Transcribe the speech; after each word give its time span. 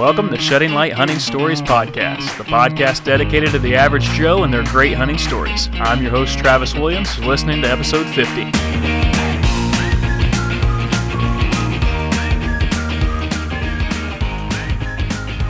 welcome 0.00 0.30
to 0.30 0.38
Shedding 0.38 0.72
Light 0.72 0.94
Hunting 0.94 1.18
Stories 1.18 1.60
Podcast, 1.60 2.38
the 2.38 2.44
podcast 2.44 3.04
dedicated 3.04 3.50
to 3.50 3.58
the 3.58 3.76
average 3.76 4.04
Joe 4.12 4.44
and 4.44 4.54
their 4.54 4.64
great 4.64 4.94
hunting 4.94 5.18
stories. 5.18 5.68
I'm 5.74 6.00
your 6.00 6.10
host, 6.10 6.38
Travis 6.38 6.74
Williams, 6.74 7.18
listening 7.18 7.60
to 7.60 7.68
episode 7.70 8.06
50. 8.06 8.44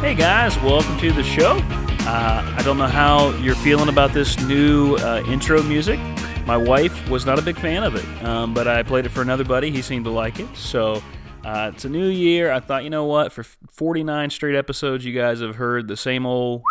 Hey 0.00 0.16
guys, 0.16 0.58
welcome 0.58 0.98
to 0.98 1.12
the 1.12 1.22
show. 1.22 1.60
Uh, 2.00 2.54
I 2.58 2.60
don't 2.64 2.76
know 2.76 2.88
how 2.88 3.30
you're 3.36 3.54
feeling 3.54 3.88
about 3.88 4.12
this 4.12 4.36
new 4.48 4.96
uh, 4.96 5.22
intro 5.28 5.62
music. 5.62 6.00
My 6.44 6.56
wife 6.56 7.08
was 7.08 7.24
not 7.24 7.38
a 7.38 7.42
big 7.42 7.56
fan 7.56 7.84
of 7.84 7.94
it, 7.94 8.24
um, 8.24 8.52
but 8.52 8.66
I 8.66 8.82
played 8.82 9.06
it 9.06 9.10
for 9.10 9.22
another 9.22 9.44
buddy. 9.44 9.70
He 9.70 9.80
seemed 9.80 10.06
to 10.06 10.10
like 10.10 10.40
it. 10.40 10.48
So 10.56 11.00
uh, 11.44 11.70
it's 11.74 11.84
a 11.84 11.88
new 11.88 12.08
year. 12.08 12.52
I 12.52 12.60
thought, 12.60 12.84
you 12.84 12.90
know 12.90 13.04
what? 13.04 13.32
For 13.32 13.42
49 13.42 14.30
straight 14.30 14.56
episodes, 14.56 15.04
you 15.04 15.12
guys 15.12 15.40
have 15.40 15.56
heard 15.56 15.88
the 15.88 15.96
same 15.96 16.26
old. 16.26 16.62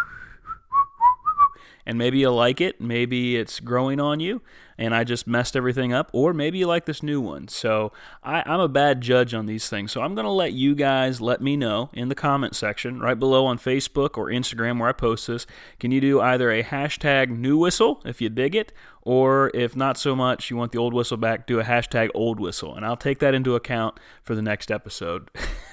And 1.85 1.97
maybe 1.97 2.19
you 2.19 2.29
like 2.29 2.61
it. 2.61 2.79
Maybe 2.79 3.35
it's 3.35 3.59
growing 3.59 3.99
on 3.99 4.19
you 4.19 4.41
and 4.79 4.95
I 4.95 5.03
just 5.03 5.27
messed 5.27 5.57
everything 5.57 5.91
up, 5.91 6.09
or 6.13 6.33
maybe 6.33 6.57
you 6.57 6.65
like 6.65 6.85
this 6.85 7.03
new 7.03 7.19
one. 7.19 7.49
So 7.49 7.91
I, 8.23 8.41
am 8.51 8.61
a 8.61 8.69
bad 8.69 9.01
judge 9.01 9.33
on 9.33 9.45
these 9.45 9.67
things. 9.67 9.91
So 9.91 10.01
I'm 10.01 10.15
going 10.15 10.25
to 10.25 10.31
let 10.31 10.53
you 10.53 10.73
guys 10.73 11.19
let 11.19 11.41
me 11.41 11.57
know 11.57 11.89
in 11.91 12.07
the 12.07 12.15
comment 12.15 12.55
section 12.55 13.01
right 13.01 13.19
below 13.19 13.45
on 13.45 13.59
Facebook 13.59 14.17
or 14.17 14.27
Instagram 14.27 14.79
where 14.79 14.87
I 14.87 14.93
post 14.93 15.27
this. 15.27 15.45
Can 15.81 15.91
you 15.91 15.99
do 15.99 16.21
either 16.21 16.49
a 16.49 16.63
hashtag 16.63 17.29
new 17.29 17.57
whistle 17.57 18.01
if 18.05 18.21
you 18.21 18.29
dig 18.29 18.55
it, 18.55 18.71
or 19.01 19.51
if 19.53 19.75
not 19.75 19.97
so 19.97 20.15
much, 20.15 20.49
you 20.49 20.55
want 20.55 20.71
the 20.71 20.77
old 20.77 20.93
whistle 20.93 21.17
back, 21.17 21.45
do 21.45 21.59
a 21.59 21.63
hashtag 21.65 22.09
old 22.13 22.39
whistle. 22.39 22.73
And 22.73 22.85
I'll 22.85 22.97
take 22.97 23.19
that 23.19 23.33
into 23.33 23.55
account 23.55 23.99
for 24.23 24.33
the 24.33 24.41
next 24.41 24.71
episode. 24.71 25.29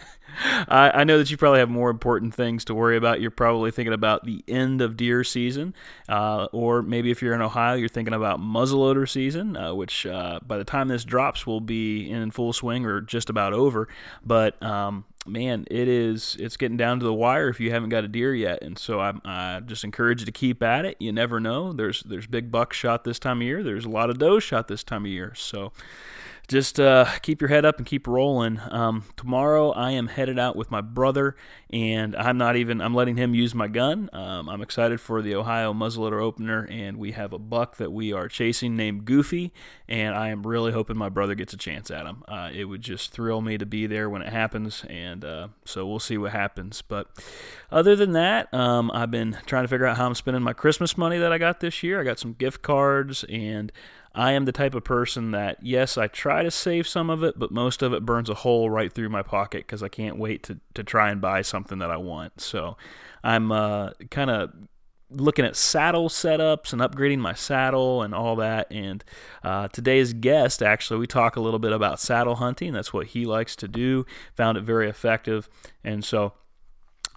I, 0.69 0.91
I, 0.95 1.05
know 1.05 1.19
that 1.19 1.31
you 1.31 1.37
probably 1.37 1.61
have 1.61 1.71
more 1.71 1.91
important 1.91 2.35
things 2.35 2.65
to 2.67 2.75
worry 2.75 2.97
about. 2.97 3.21
You're 3.21 3.31
probably 3.31 3.71
thinking 3.71 3.93
about 3.93 4.25
the 4.25 4.45
end 4.49 4.83
of 4.83 4.97
deer 4.97 5.25
season, 5.25 5.75
uh, 6.09 6.47
or 6.53 6.83
maybe 6.83 7.11
if 7.11 7.23
you're 7.23 7.35
in 7.35 7.43
Ohio, 7.43 7.75
you're 7.75 7.89
thinking 7.89 8.15
about 8.15 8.41
muzzleloader 8.41 9.09
season, 9.09 9.57
uh, 9.57 9.75
which 9.75 10.07
uh, 10.07 10.41
by 10.47 10.59
the 10.59 10.65
time 10.65 10.89
this 10.89 11.05
drops 11.05 11.47
will 11.47 11.61
be 11.61 12.11
in 12.11 12.31
full 12.31 12.53
swing 12.53 12.85
or 12.85 13.01
just 13.01 13.31
about 13.31 13.53
over. 13.53 13.89
But 14.25 14.61
um, 14.63 15.05
man, 15.27 15.67
it 15.71 15.89
is 15.89 16.37
it's 16.39 16.57
getting 16.57 16.77
down 16.77 17.01
to 17.01 17.05
the 17.05 17.15
wire 17.15 17.49
if 17.49 17.61
you 17.61 17.71
haven't 17.71 17.89
got 17.91 18.05
a 18.05 18.09
deer 18.09 18.35
yet, 18.35 18.63
and 18.63 18.79
so 18.79 19.01
I, 19.01 19.15
I 19.25 19.61
just 19.61 19.85
encourage 19.85 20.21
you 20.21 20.27
to 20.27 20.33
keep 20.33 20.63
at 20.63 20.85
it. 20.85 20.97
You 21.01 21.13
never 21.13 21.41
know. 21.41 21.73
There's 21.73 22.03
there's 22.03 22.27
big 22.27 22.51
bucks 22.51 22.77
shot 22.77 23.05
this 23.05 23.19
time 23.19 23.39
of 23.39 23.47
year. 23.47 23.63
There's 23.63 23.85
a 23.85 23.91
lot 23.91 24.11
of 24.11 24.19
does 24.19 24.43
shot 24.43 24.69
this 24.69 24.85
time 24.85 25.05
of 25.05 25.11
year. 25.11 25.33
So 25.35 25.73
just 26.49 26.79
uh, 26.79 27.07
keep 27.23 27.41
your 27.41 27.49
head 27.49 27.65
up 27.65 27.79
and 27.79 27.87
keep 27.87 28.07
rolling. 28.07 28.61
Um, 28.71 29.05
tomorrow 29.17 29.71
I 29.73 29.93
am 29.93 30.07
headed 30.07 30.39
out 30.39 30.55
with 30.55 30.71
my 30.71 30.81
brother, 30.81 31.37
and 31.71 32.15
I'm 32.15 32.39
not 32.39 32.57
even 32.57 32.81
I'm 32.81 32.95
letting 32.95 33.17
him 33.17 33.35
use 33.35 33.55
my 33.55 33.67
gun. 33.67 34.09
Um, 34.13 34.49
I'm 34.49 34.63
excited 34.63 35.01
for 35.01 35.23
the 35.23 35.35
Ohio 35.35 35.73
muzzleloader 35.73 36.23
opener, 36.23 36.67
and 36.71 36.99
we 36.99 37.13
have 37.13 37.33
a 37.33 37.39
buck 37.39 37.77
that 37.79 37.91
we 37.91 38.13
are 38.13 38.29
chasing 38.29 38.77
named 38.77 39.05
Goofy, 39.05 39.53
and 39.89 40.15
I 40.15 40.29
am 40.29 40.47
really 40.47 40.73
hoping 40.73 40.97
my 40.97 41.09
brother 41.09 41.35
gets 41.35 41.53
a 41.53 41.57
chance 41.57 41.91
at 41.91 42.07
him. 42.07 42.23
Uh, 42.29 42.51
it 42.53 42.67
would 42.67 42.83
just 42.83 43.11
thrill 43.11 43.41
me 43.41 43.59
to 43.59 43.67
be 43.67 43.87
there 43.87 44.09
when 44.09 44.23
it 44.23 44.33
happens, 44.33 44.85
and 44.89 45.25
uh, 45.25 45.49
so 45.65 45.87
we'll 45.87 45.99
see 45.99 46.19
what 46.19 46.33
happens. 46.33 46.81
But 46.81 47.09
other 47.73 47.97
than 47.97 48.13
that, 48.13 48.53
um, 48.55 48.91
I've 48.93 49.11
been 49.11 49.37
trying 49.47 49.65
to 49.65 49.69
figure 49.69 49.87
out 49.87 49.97
how 49.97 50.07
I'm 50.07 50.15
spending 50.15 50.43
my 50.43 50.53
Christmas 50.53 50.97
money 50.97 51.19
that 51.19 51.33
I 51.33 51.39
got 51.39 51.59
this 51.59 51.83
year. 51.83 52.01
I 52.01 52.05
got 52.05 52.21
some 52.21 52.35
gift 52.35 52.63
cards 52.63 53.25
and 53.25 53.73
I 54.17 54.33
am 54.33 54.47
the 54.47 54.53
type 54.53 54.75
of 54.75 54.83
person 54.83 55.33
that, 55.33 55.59
yes, 55.63 55.99
I 55.99 56.07
try 56.07 56.43
to 56.43 56.51
save 56.51 56.89
some 56.89 57.11
of 57.11 57.23
it, 57.23 57.39
but 57.39 57.51
most 57.51 57.83
of 57.83 57.93
it 57.93 58.07
burns 58.07 58.31
a 58.31 58.35
hole 58.35 58.71
right 58.71 58.91
through 58.91 59.11
my 59.11 59.23
pocket 59.23 59.67
because 59.67 59.83
I 59.83 59.89
can't 59.89 60.17
wait 60.17 60.43
to, 60.45 60.59
to 60.73 60.83
try 60.83 61.11
and 61.11 61.21
buy 61.21 61.43
something 61.43 61.79
that 61.81 61.91
I 61.91 61.99
want. 61.99 62.41
So 62.41 62.79
I'm 63.23 63.53
uh, 63.53 63.91
kind 64.11 64.31
of 64.31 64.53
looking 65.11 65.45
at 65.45 65.55
saddle 65.55 66.09
setups 66.09 66.73
and 66.73 66.81
upgrading 66.81 67.19
my 67.19 67.35
saddle 67.35 68.03
and 68.03 68.15
all 68.15 68.37
that. 68.37 68.73
And 68.73 69.05
uh, 69.45 69.69
today's 69.69 70.15
guest, 70.15 70.63
actually, 70.63 70.99
we 70.99 71.07
talk 71.07 71.37
a 71.37 71.41
little 71.41 71.61
bit 71.61 71.73
about 71.73 72.01
saddle 72.01 72.37
hunting. 72.37 72.73
That's 72.73 72.95
what 72.95 73.09
he 73.09 73.27
likes 73.27 73.55
to 73.57 73.69
do. 73.69 74.07
Found 74.35 74.57
it 74.57 74.65
very 74.65 74.89
effective. 74.89 75.49
And 75.85 76.03
so 76.03 76.33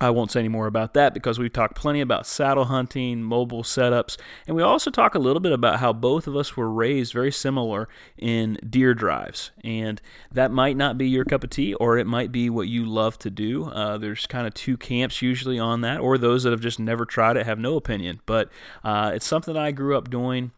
I 0.02 0.10
won't 0.12 0.32
say 0.32 0.40
any 0.40 0.50
more 0.50 0.68
about 0.68 0.94
that 0.94 1.14
because 1.14 1.38
we've 1.40 1.52
talked 1.52 1.76
plenty 1.76 2.00
about 2.00 2.26
saddle 2.26 2.66
hunting, 2.66 3.22
mobile 3.22 3.64
setups, 3.64 4.18
and 4.48 4.56
we 4.56 4.64
also 4.64 4.90
talk 4.90 5.16
a 5.16 5.20
little 5.20 5.40
bit 5.42 5.52
about 5.52 5.80
how 5.80 5.92
both 5.92 6.28
of 6.28 6.36
us 6.36 6.56
were 6.56 6.72
raised 6.72 7.12
very 7.12 7.32
similar 7.32 7.90
in 8.18 8.58
deer 8.70 8.94
drives. 8.94 9.52
And 9.64 10.02
that 10.32 10.52
might 10.52 10.78
not 10.78 10.98
be 10.98 11.10
your 11.10 11.26
cup 11.26 11.44
of 11.44 11.50
tea, 11.50 11.74
or 11.76 11.98
it 11.98 12.08
might 12.08 12.32
be 12.32 12.50
what 12.50 12.68
you 12.68 12.86
love 12.86 13.18
to 13.20 13.30
do. 13.30 13.66
Uh, 13.66 13.98
there's 13.98 14.26
kind 14.26 14.48
of 14.48 14.54
two 14.54 14.78
camps 14.78 15.22
usually 15.22 15.60
on 15.60 15.82
that, 15.82 16.00
or 16.00 16.18
those 16.18 16.44
that 16.44 16.52
have 16.52 16.62
just 16.62 16.80
never 16.80 17.06
tried 17.06 17.38
it 17.38 17.46
have 17.46 17.60
no 17.60 17.76
opinion. 17.76 18.22
But 18.26 18.50
uh, 18.84 19.12
it's 19.14 19.28
something 19.28 19.58
I 19.58 19.72
grew 19.72 19.98
up 19.98 20.10
doing 20.10 20.52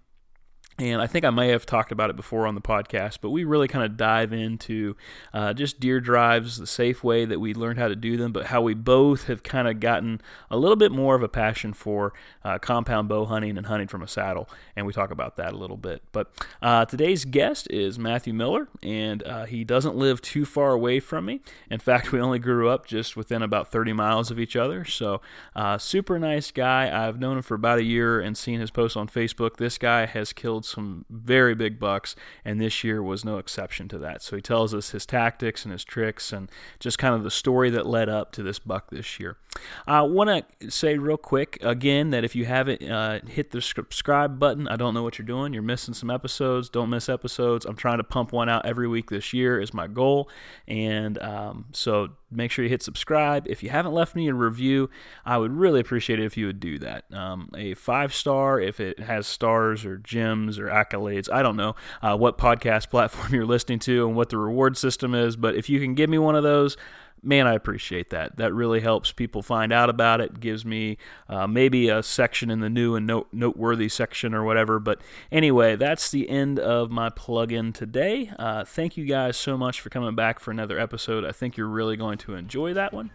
and 0.82 1.00
I 1.00 1.06
think 1.06 1.26
I 1.26 1.30
may 1.30 1.50
have 1.50 1.68
talked 1.68 1.92
about 1.92 2.10
it 2.10 2.16
before 2.16 2.48
on 2.48 2.56
the 2.56 2.62
podcast, 2.62 3.20
but 3.22 3.30
we 3.30 3.44
really 3.44 3.68
kind 3.68 3.86
of 3.86 3.98
dive 3.98 4.34
into 4.34 4.96
uh, 5.32 5.54
just 5.54 5.80
deer 5.80 6.00
drives, 6.02 6.58
the 6.58 6.66
safe 6.66 7.04
way 7.04 7.24
that 7.24 7.40
we 7.40 7.54
learned 7.54 7.78
how 7.78 7.88
to 7.88 7.96
do 7.96 8.18
them, 8.18 8.32
but 8.32 8.48
how 8.48 8.64
we 8.64 8.74
both 8.74 9.26
have 9.26 9.44
kind 9.44 9.68
of 9.68 9.80
gotten 9.80 10.20
a 10.50 10.58
little 10.58 10.76
bit 10.76 10.92
more 10.92 11.14
of 11.14 11.22
a 11.22 11.30
passion 11.30 11.74
for 11.74 12.14
uh, 12.44 12.58
compound 12.58 13.08
bow 13.08 13.26
hunting 13.26 13.60
and 13.60 13.68
hunting 13.68 13.88
from 13.88 14.02
a 14.02 14.08
saddle. 14.08 14.50
And 14.76 14.88
we 14.88 14.94
talk 14.94 15.12
about 15.12 15.36
that 15.36 15.54
a 15.54 15.56
little 15.56 15.78
bit. 15.78 16.02
But 16.12 16.32
uh, 16.64 16.86
today's 16.86 17.26
guest 17.26 17.68
is 17.70 18.00
Matthew 18.00 18.34
Miller, 18.34 18.68
and 18.82 19.22
uh, 19.22 19.46
he 19.46 19.64
doesn't 19.64 19.96
live 19.96 20.20
too 20.20 20.46
far 20.46 20.72
away 20.72 21.00
from 21.00 21.26
me. 21.26 21.42
In 21.70 21.80
fact, 21.80 22.12
we 22.12 22.20
only 22.20 22.40
grew 22.40 22.70
up 22.70 22.88
just 22.88 23.16
within 23.16 23.44
about 23.44 23.72
30 23.72 23.94
miles 23.94 24.32
of 24.32 24.40
each 24.40 24.56
other. 24.56 24.84
So, 24.86 25.22
uh, 25.56 25.78
super 25.78 26.18
nice 26.18 26.50
guy. 26.50 26.90
I've 27.08 27.20
known 27.20 27.38
him 27.38 27.44
for 27.44 27.54
about 27.54 27.78
a 27.78 27.84
year 27.84 28.20
and 28.20 28.36
seen 28.36 28.60
his 28.60 28.72
posts 28.72 28.98
on 28.98 29.08
Facebook. 29.08 29.58
This 29.58 29.78
guy 29.78 30.08
has 30.08 30.34
killed 30.34 30.66
some 30.72 31.06
very 31.10 31.56
big 31.56 31.80
bucks, 31.80 32.16
and 32.44 32.60
this 32.60 32.84
year 32.84 33.04
was 33.04 33.24
no 33.26 33.38
exception 33.38 33.88
to 33.90 33.98
that. 34.00 34.22
So 34.22 34.36
he 34.36 34.42
tells 34.42 34.74
us 34.74 34.92
his 34.92 35.06
tactics 35.06 35.66
and 35.66 35.72
his 35.72 35.84
tricks 35.84 36.32
and 36.32 36.50
just 36.80 36.98
kind 36.98 37.14
of 37.14 37.24
the 37.24 37.32
story 37.32 37.70
that 37.72 37.86
led 37.86 38.10
up 38.10 38.32
to 38.34 38.44
this 38.44 38.60
buck 38.60 38.90
this 38.90 39.20
year. 39.20 39.38
I 39.86 40.02
want 40.02 40.46
to 40.60 40.72
say 40.72 40.98
real 40.98 41.18
quick 41.18 41.58
again 41.62 42.12
that 42.12 42.24
if 42.24 42.36
you 42.36 42.46
haven't 42.46 42.84
uh, 42.84 43.20
hit 43.28 43.52
the 43.52 43.62
subscribe 43.62 44.40
button, 44.40 44.68
I 44.68 44.76
don't 44.76 44.94
know 44.94 45.04
what 45.04 45.18
you're 45.18 45.26
doing. 45.26 45.54
You're 45.54 45.64
missing 45.64 45.94
some 45.94 46.10
episodes. 46.10 46.70
Don't 46.70 46.90
miss 46.90 47.10
episodes. 47.10 47.66
I'm 47.66 47.76
trying 47.76 47.98
to 47.98 48.04
pump 48.04 48.32
one 48.32 48.50
out 48.50 48.66
every 48.66 48.88
week 48.88 49.10
this 49.10 49.34
year 49.34 49.60
is 49.60 49.74
my 49.74 49.88
goal, 49.88 50.30
and 50.68 51.22
um, 51.22 51.66
so 51.74 52.10
make 52.32 52.52
sure 52.52 52.64
you 52.64 52.70
hit 52.70 52.82
subscribe. 52.82 53.48
If 53.48 53.64
you 53.64 53.70
haven't 53.70 53.94
left 53.94 54.16
me 54.16 54.28
a 54.28 54.34
review, 54.34 54.90
I 55.26 55.38
would 55.38 55.52
really 55.52 55.80
appreciate 55.80 56.20
it 56.20 56.26
if 56.26 56.38
you 56.38 56.48
would 56.48 56.60
do 56.60 56.80
that. 56.80 57.06
Um, 57.14 57.50
a 57.56 57.74
five 57.74 58.14
star, 58.14 58.60
if 58.60 58.80
it 58.80 59.00
has 59.00 59.28
stars 59.28 59.86
or 59.86 59.98
gems 59.98 60.58
or 60.60 60.68
accolades. 60.68 61.32
I 61.32 61.44
don't 61.44 61.58
know 61.58 61.76
uh, 62.02 62.18
what 62.18 62.38
podcast 62.38 62.90
platform 62.92 63.34
you're 63.34 63.46
listening 63.46 63.80
to 63.80 64.08
and 64.08 64.16
what 64.16 64.30
the 64.30 64.38
reward 64.38 64.78
system 64.78 65.14
is, 65.14 65.36
but 65.36 65.56
if 65.56 65.70
you 65.70 65.80
can 65.80 65.96
give 65.96 66.10
me 66.10 66.18
one 66.18 66.36
of 66.36 66.44
those, 66.44 66.78
man, 67.24 67.48
I 67.48 67.54
appreciate 67.54 68.10
that. 68.12 68.38
That 68.38 68.54
really 68.54 68.80
helps 68.80 69.12
people 69.12 69.42
find 69.42 69.72
out 69.72 69.90
about 69.90 70.22
it. 70.22 70.40
Gives 70.40 70.66
me 70.66 70.98
uh, 71.30 71.48
maybe 71.48 71.90
a 71.90 72.02
section 72.02 72.50
in 72.50 72.60
the 72.60 72.70
new 72.70 72.96
and 72.96 73.06
note- 73.06 73.28
noteworthy 73.32 73.90
section 73.90 74.34
or 74.34 74.44
whatever. 74.44 74.80
But 74.80 75.02
anyway, 75.32 75.76
that's 75.76 76.12
the 76.12 76.30
end 76.30 76.60
of 76.60 76.90
my 76.92 77.10
plug-in 77.10 77.74
today. 77.74 78.32
Uh, 78.38 78.66
thank 78.66 78.98
you 78.98 79.06
guys 79.06 79.38
so 79.38 79.58
much 79.58 79.82
for 79.82 79.90
coming 79.90 80.16
back 80.16 80.40
for 80.40 80.52
another 80.52 80.80
episode. 80.80 81.26
I 81.26 81.32
think 81.32 81.58
you're 81.58 81.68
really 81.68 81.98
going 81.98 82.18
to 82.20 82.36
enjoy 82.36 82.74
that 82.74 82.94
one. 82.94 83.12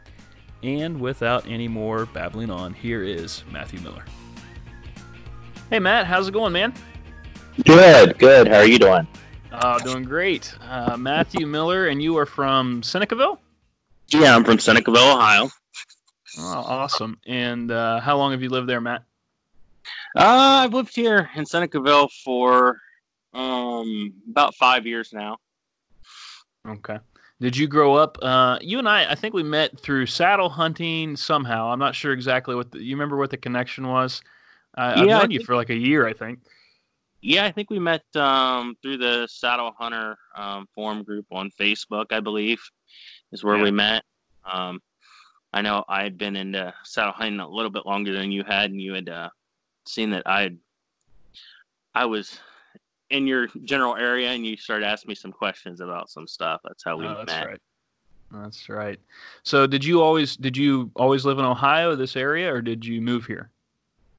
And 0.62 1.00
without 1.00 1.46
any 1.46 1.68
more 1.68 2.06
babbling 2.06 2.50
on, 2.50 2.72
here 2.74 3.02
is 3.02 3.44
Matthew 3.50 3.80
Miller. 3.80 4.04
Hey 5.70 5.80
Matt, 5.80 6.06
how's 6.06 6.28
it 6.28 6.32
going, 6.32 6.52
man? 6.52 6.72
Good, 7.64 8.18
good. 8.18 8.48
How 8.48 8.58
are 8.58 8.66
you 8.66 8.78
doing? 8.78 9.06
Uh, 9.50 9.78
doing 9.78 10.04
great. 10.04 10.54
Uh, 10.68 10.96
Matthew 10.96 11.46
Miller, 11.46 11.88
and 11.88 12.02
you 12.02 12.16
are 12.18 12.26
from 12.26 12.82
Senecaville? 12.82 13.38
Yeah, 14.08 14.36
I'm 14.36 14.44
from 14.44 14.58
Senecaville, 14.58 15.16
Ohio. 15.16 15.50
Oh, 16.38 16.64
awesome. 16.66 17.18
And 17.26 17.70
uh, 17.70 18.00
how 18.00 18.16
long 18.16 18.32
have 18.32 18.42
you 18.42 18.48
lived 18.48 18.68
there, 18.68 18.80
Matt? 18.80 19.02
Uh, 20.16 20.62
I've 20.64 20.74
lived 20.74 20.94
here 20.94 21.30
in 21.34 21.44
Senecaville 21.44 22.10
for 22.24 22.80
um, 23.32 24.14
about 24.28 24.54
five 24.54 24.86
years 24.86 25.12
now. 25.12 25.38
Okay. 26.66 26.98
Did 27.40 27.56
you 27.56 27.66
grow 27.66 27.94
up? 27.94 28.18
Uh, 28.22 28.58
you 28.60 28.78
and 28.78 28.88
I, 28.88 29.10
I 29.10 29.14
think 29.14 29.34
we 29.34 29.42
met 29.42 29.78
through 29.78 30.06
saddle 30.06 30.48
hunting 30.48 31.16
somehow. 31.16 31.70
I'm 31.70 31.78
not 31.78 31.94
sure 31.94 32.12
exactly 32.12 32.54
what 32.54 32.70
the, 32.70 32.82
you 32.82 32.94
remember 32.96 33.16
what 33.16 33.30
the 33.30 33.36
connection 33.36 33.88
was. 33.88 34.22
Uh, 34.76 34.94
I've 34.96 35.06
known 35.06 35.30
you 35.30 35.44
for 35.44 35.54
like 35.54 35.70
a 35.70 35.76
year, 35.76 36.06
I 36.06 36.12
think. 36.12 36.40
Yeah, 37.20 37.44
I 37.44 37.52
think 37.52 37.70
we 37.70 37.78
met 37.78 38.04
um, 38.14 38.76
through 38.80 38.98
the 38.98 39.26
Saddle 39.28 39.74
Hunter 39.76 40.16
um, 40.36 40.66
forum 40.74 41.02
group 41.02 41.26
on 41.30 41.50
Facebook, 41.50 42.06
I 42.10 42.20
believe 42.20 42.60
is 43.32 43.44
where 43.44 43.56
yeah. 43.56 43.62
we 43.62 43.70
met. 43.70 44.02
Um, 44.44 44.80
I 45.52 45.62
know 45.62 45.84
I 45.88 46.02
had 46.02 46.18
been 46.18 46.36
into 46.36 46.72
saddle 46.84 47.12
hunting 47.12 47.40
a 47.40 47.48
little 47.48 47.70
bit 47.70 47.86
longer 47.86 48.12
than 48.12 48.30
you 48.30 48.44
had, 48.44 48.70
and 48.70 48.80
you 48.80 48.94
had 48.94 49.08
uh, 49.08 49.30
seen 49.86 50.10
that 50.10 50.24
I 50.26 50.50
I 51.94 52.04
was 52.04 52.38
in 53.10 53.26
your 53.26 53.48
general 53.64 53.96
area, 53.96 54.30
and 54.30 54.46
you 54.46 54.56
started 54.56 54.86
asking 54.86 55.10
me 55.10 55.14
some 55.14 55.32
questions 55.32 55.80
about 55.80 56.10
some 56.10 56.26
stuff. 56.26 56.60
That's 56.64 56.84
how 56.84 56.96
we 56.96 57.06
oh, 57.06 57.24
met. 57.24 57.46
Right. 57.46 57.60
That's 58.32 58.68
right. 58.68 58.98
So 59.44 59.66
did 59.66 59.84
you 59.84 60.02
always 60.02 60.36
did 60.36 60.56
you 60.56 60.90
always 60.96 61.24
live 61.24 61.38
in 61.38 61.44
Ohio, 61.44 61.94
this 61.94 62.16
area, 62.16 62.52
or 62.52 62.60
did 62.60 62.84
you 62.84 63.00
move 63.00 63.24
here? 63.24 63.50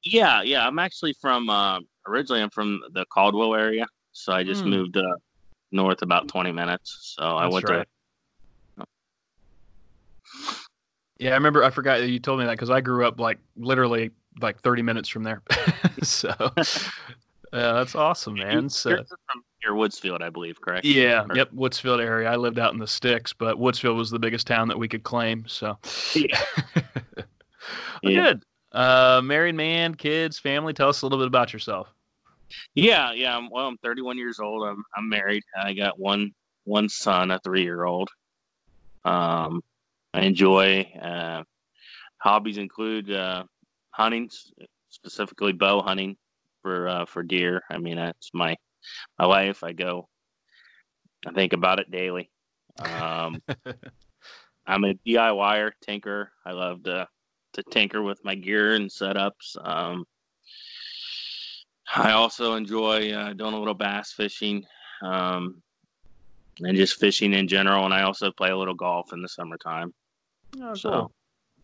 Yeah, 0.04 0.42
yeah. 0.42 0.66
I'm 0.66 0.78
actually 0.78 1.14
from 1.20 1.50
uh, 1.50 1.80
originally 2.06 2.42
I'm 2.42 2.50
from 2.50 2.82
the 2.92 3.04
Caldwell 3.06 3.54
area, 3.54 3.86
so 4.12 4.32
I 4.32 4.42
just 4.42 4.64
mm. 4.64 4.70
moved 4.70 4.96
uh, 4.96 5.16
north 5.72 6.02
about 6.02 6.28
20 6.28 6.52
minutes. 6.52 7.14
So 7.16 7.22
That's 7.22 7.40
I 7.40 7.46
went 7.48 7.68
right. 7.68 7.82
to. 7.82 7.86
Yeah, 11.18 11.30
I 11.30 11.34
remember. 11.34 11.64
I 11.64 11.70
forgot 11.70 11.98
that 11.98 12.08
you 12.08 12.20
told 12.20 12.38
me 12.38 12.46
that 12.46 12.52
because 12.52 12.70
I 12.70 12.80
grew 12.80 13.06
up 13.06 13.18
like 13.18 13.38
literally 13.56 14.10
like 14.40 14.60
30 14.60 14.82
minutes 14.82 15.08
from 15.08 15.24
there. 15.24 15.42
so 16.02 16.32
yeah, 16.56 16.72
that's 17.52 17.94
awesome, 17.94 18.34
man. 18.34 18.68
So, 18.68 18.90
from 18.90 19.42
near 19.64 19.74
Woodsfield, 19.74 20.22
I 20.22 20.30
believe, 20.30 20.60
correct? 20.60 20.84
Yeah, 20.84 21.24
or... 21.28 21.36
yep, 21.36 21.52
Woodsfield 21.52 22.00
area. 22.00 22.30
I 22.30 22.36
lived 22.36 22.58
out 22.58 22.72
in 22.72 22.78
the 22.78 22.86
sticks, 22.86 23.32
but 23.32 23.58
Woodsfield 23.58 23.96
was 23.96 24.10
the 24.10 24.18
biggest 24.18 24.46
town 24.46 24.68
that 24.68 24.78
we 24.78 24.88
could 24.88 25.02
claim. 25.02 25.44
So 25.48 25.76
yeah, 26.14 26.40
yeah. 28.02 28.22
good. 28.22 28.42
Uh, 28.72 29.20
married 29.24 29.54
man, 29.54 29.94
kids, 29.94 30.38
family. 30.38 30.72
Tell 30.72 30.88
us 30.88 31.02
a 31.02 31.06
little 31.06 31.18
bit 31.18 31.26
about 31.26 31.52
yourself. 31.52 31.88
Yeah, 32.74 33.12
yeah. 33.12 33.36
I'm, 33.36 33.50
well, 33.50 33.66
I'm 33.66 33.78
31 33.78 34.18
years 34.18 34.40
old. 34.40 34.66
I'm 34.66 34.84
I'm 34.96 35.08
married. 35.08 35.42
I 35.60 35.72
got 35.72 35.98
one 35.98 36.32
one 36.64 36.88
son, 36.88 37.30
a 37.30 37.38
three 37.40 37.62
year 37.62 37.84
old. 37.84 38.08
Um, 39.04 39.62
I 40.18 40.22
enjoy 40.22 40.82
uh, 41.00 41.44
hobbies 42.18 42.58
include 42.58 43.12
uh, 43.12 43.44
hunting, 43.90 44.28
specifically 44.88 45.52
bow 45.52 45.80
hunting 45.80 46.16
for 46.60 46.88
uh, 46.88 47.04
for 47.04 47.22
deer. 47.22 47.62
I 47.70 47.78
mean, 47.78 47.96
that's 47.96 48.30
my 48.34 48.56
my 49.16 49.26
life. 49.26 49.62
I 49.62 49.72
go, 49.72 50.08
I 51.24 51.32
think 51.32 51.52
about 51.52 51.78
it 51.78 51.92
daily. 51.92 52.32
Um, 52.80 53.40
I'm 54.66 54.84
a 54.84 54.94
DIYer, 55.06 55.70
tinker. 55.86 56.32
I 56.44 56.50
love 56.50 56.82
to 56.82 57.06
to 57.52 57.62
tinker 57.70 58.02
with 58.02 58.18
my 58.24 58.34
gear 58.34 58.74
and 58.74 58.90
setups. 58.90 59.56
Um, 59.62 60.04
I 61.94 62.10
also 62.10 62.56
enjoy 62.56 63.12
uh, 63.12 63.34
doing 63.34 63.54
a 63.54 63.58
little 63.58 63.72
bass 63.72 64.14
fishing 64.14 64.64
um, 65.00 65.62
and 66.58 66.76
just 66.76 66.98
fishing 66.98 67.34
in 67.34 67.46
general. 67.46 67.84
And 67.84 67.94
I 67.94 68.02
also 68.02 68.32
play 68.32 68.50
a 68.50 68.56
little 68.56 68.74
golf 68.74 69.12
in 69.12 69.22
the 69.22 69.28
summertime. 69.28 69.94
Oh, 70.60 70.74
so, 70.74 70.90
cool. 70.90 71.12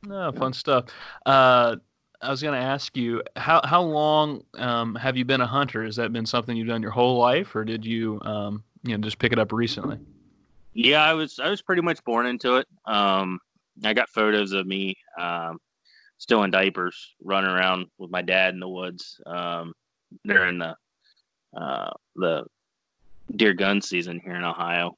No, 0.07 0.33
fun 0.33 0.53
stuff. 0.53 0.87
Uh, 1.25 1.77
I 2.21 2.31
was 2.31 2.43
going 2.43 2.59
to 2.59 2.65
ask 2.65 2.97
you 2.97 3.23
how 3.37 3.61
how 3.65 3.83
long 3.83 4.43
um, 4.55 4.95
have 4.95 5.17
you 5.17 5.25
been 5.25 5.41
a 5.41 5.47
hunter? 5.47 5.85
Has 5.85 5.97
that 5.97 6.13
been 6.13 6.27
something 6.27 6.57
you've 6.57 6.69
done 6.69 6.83
your 6.83 6.91
whole 6.91 7.19
life, 7.19 7.55
or 7.55 7.65
did 7.65 7.85
you 7.85 8.21
um, 8.23 8.63
you 8.83 8.97
know 8.97 9.03
just 9.03 9.19
pick 9.19 9.33
it 9.33 9.39
up 9.39 9.53
recently? 9.53 9.99
Yeah, 10.73 11.05
I 11.05 11.13
was 11.13 11.39
I 11.39 11.51
was 11.51 11.63
pretty 11.63 11.83
much 11.83 12.03
born 12.05 12.27
into 12.27 12.57
it. 12.57 12.67
Um, 12.87 13.39
I 13.85 13.93
got 13.93 14.09
photos 14.09 14.53
of 14.53 14.67
me 14.67 14.97
um, 15.19 15.59
still 16.19 16.43
in 16.45 16.51
diapers, 16.51 17.15
running 17.23 17.51
around 17.51 17.87
with 17.99 18.11
my 18.11 18.23
dad 18.23 18.55
in 18.55 18.61
the 18.61 18.69
woods 18.69 19.21
um, 19.27 19.73
during 20.27 20.59
the 20.59 20.77
uh, 21.57 21.91
the 22.17 22.45
deer 23.37 23.53
gun 23.53 23.81
season 23.81 24.21
here 24.25 24.35
in 24.35 24.45
Ohio. 24.45 24.97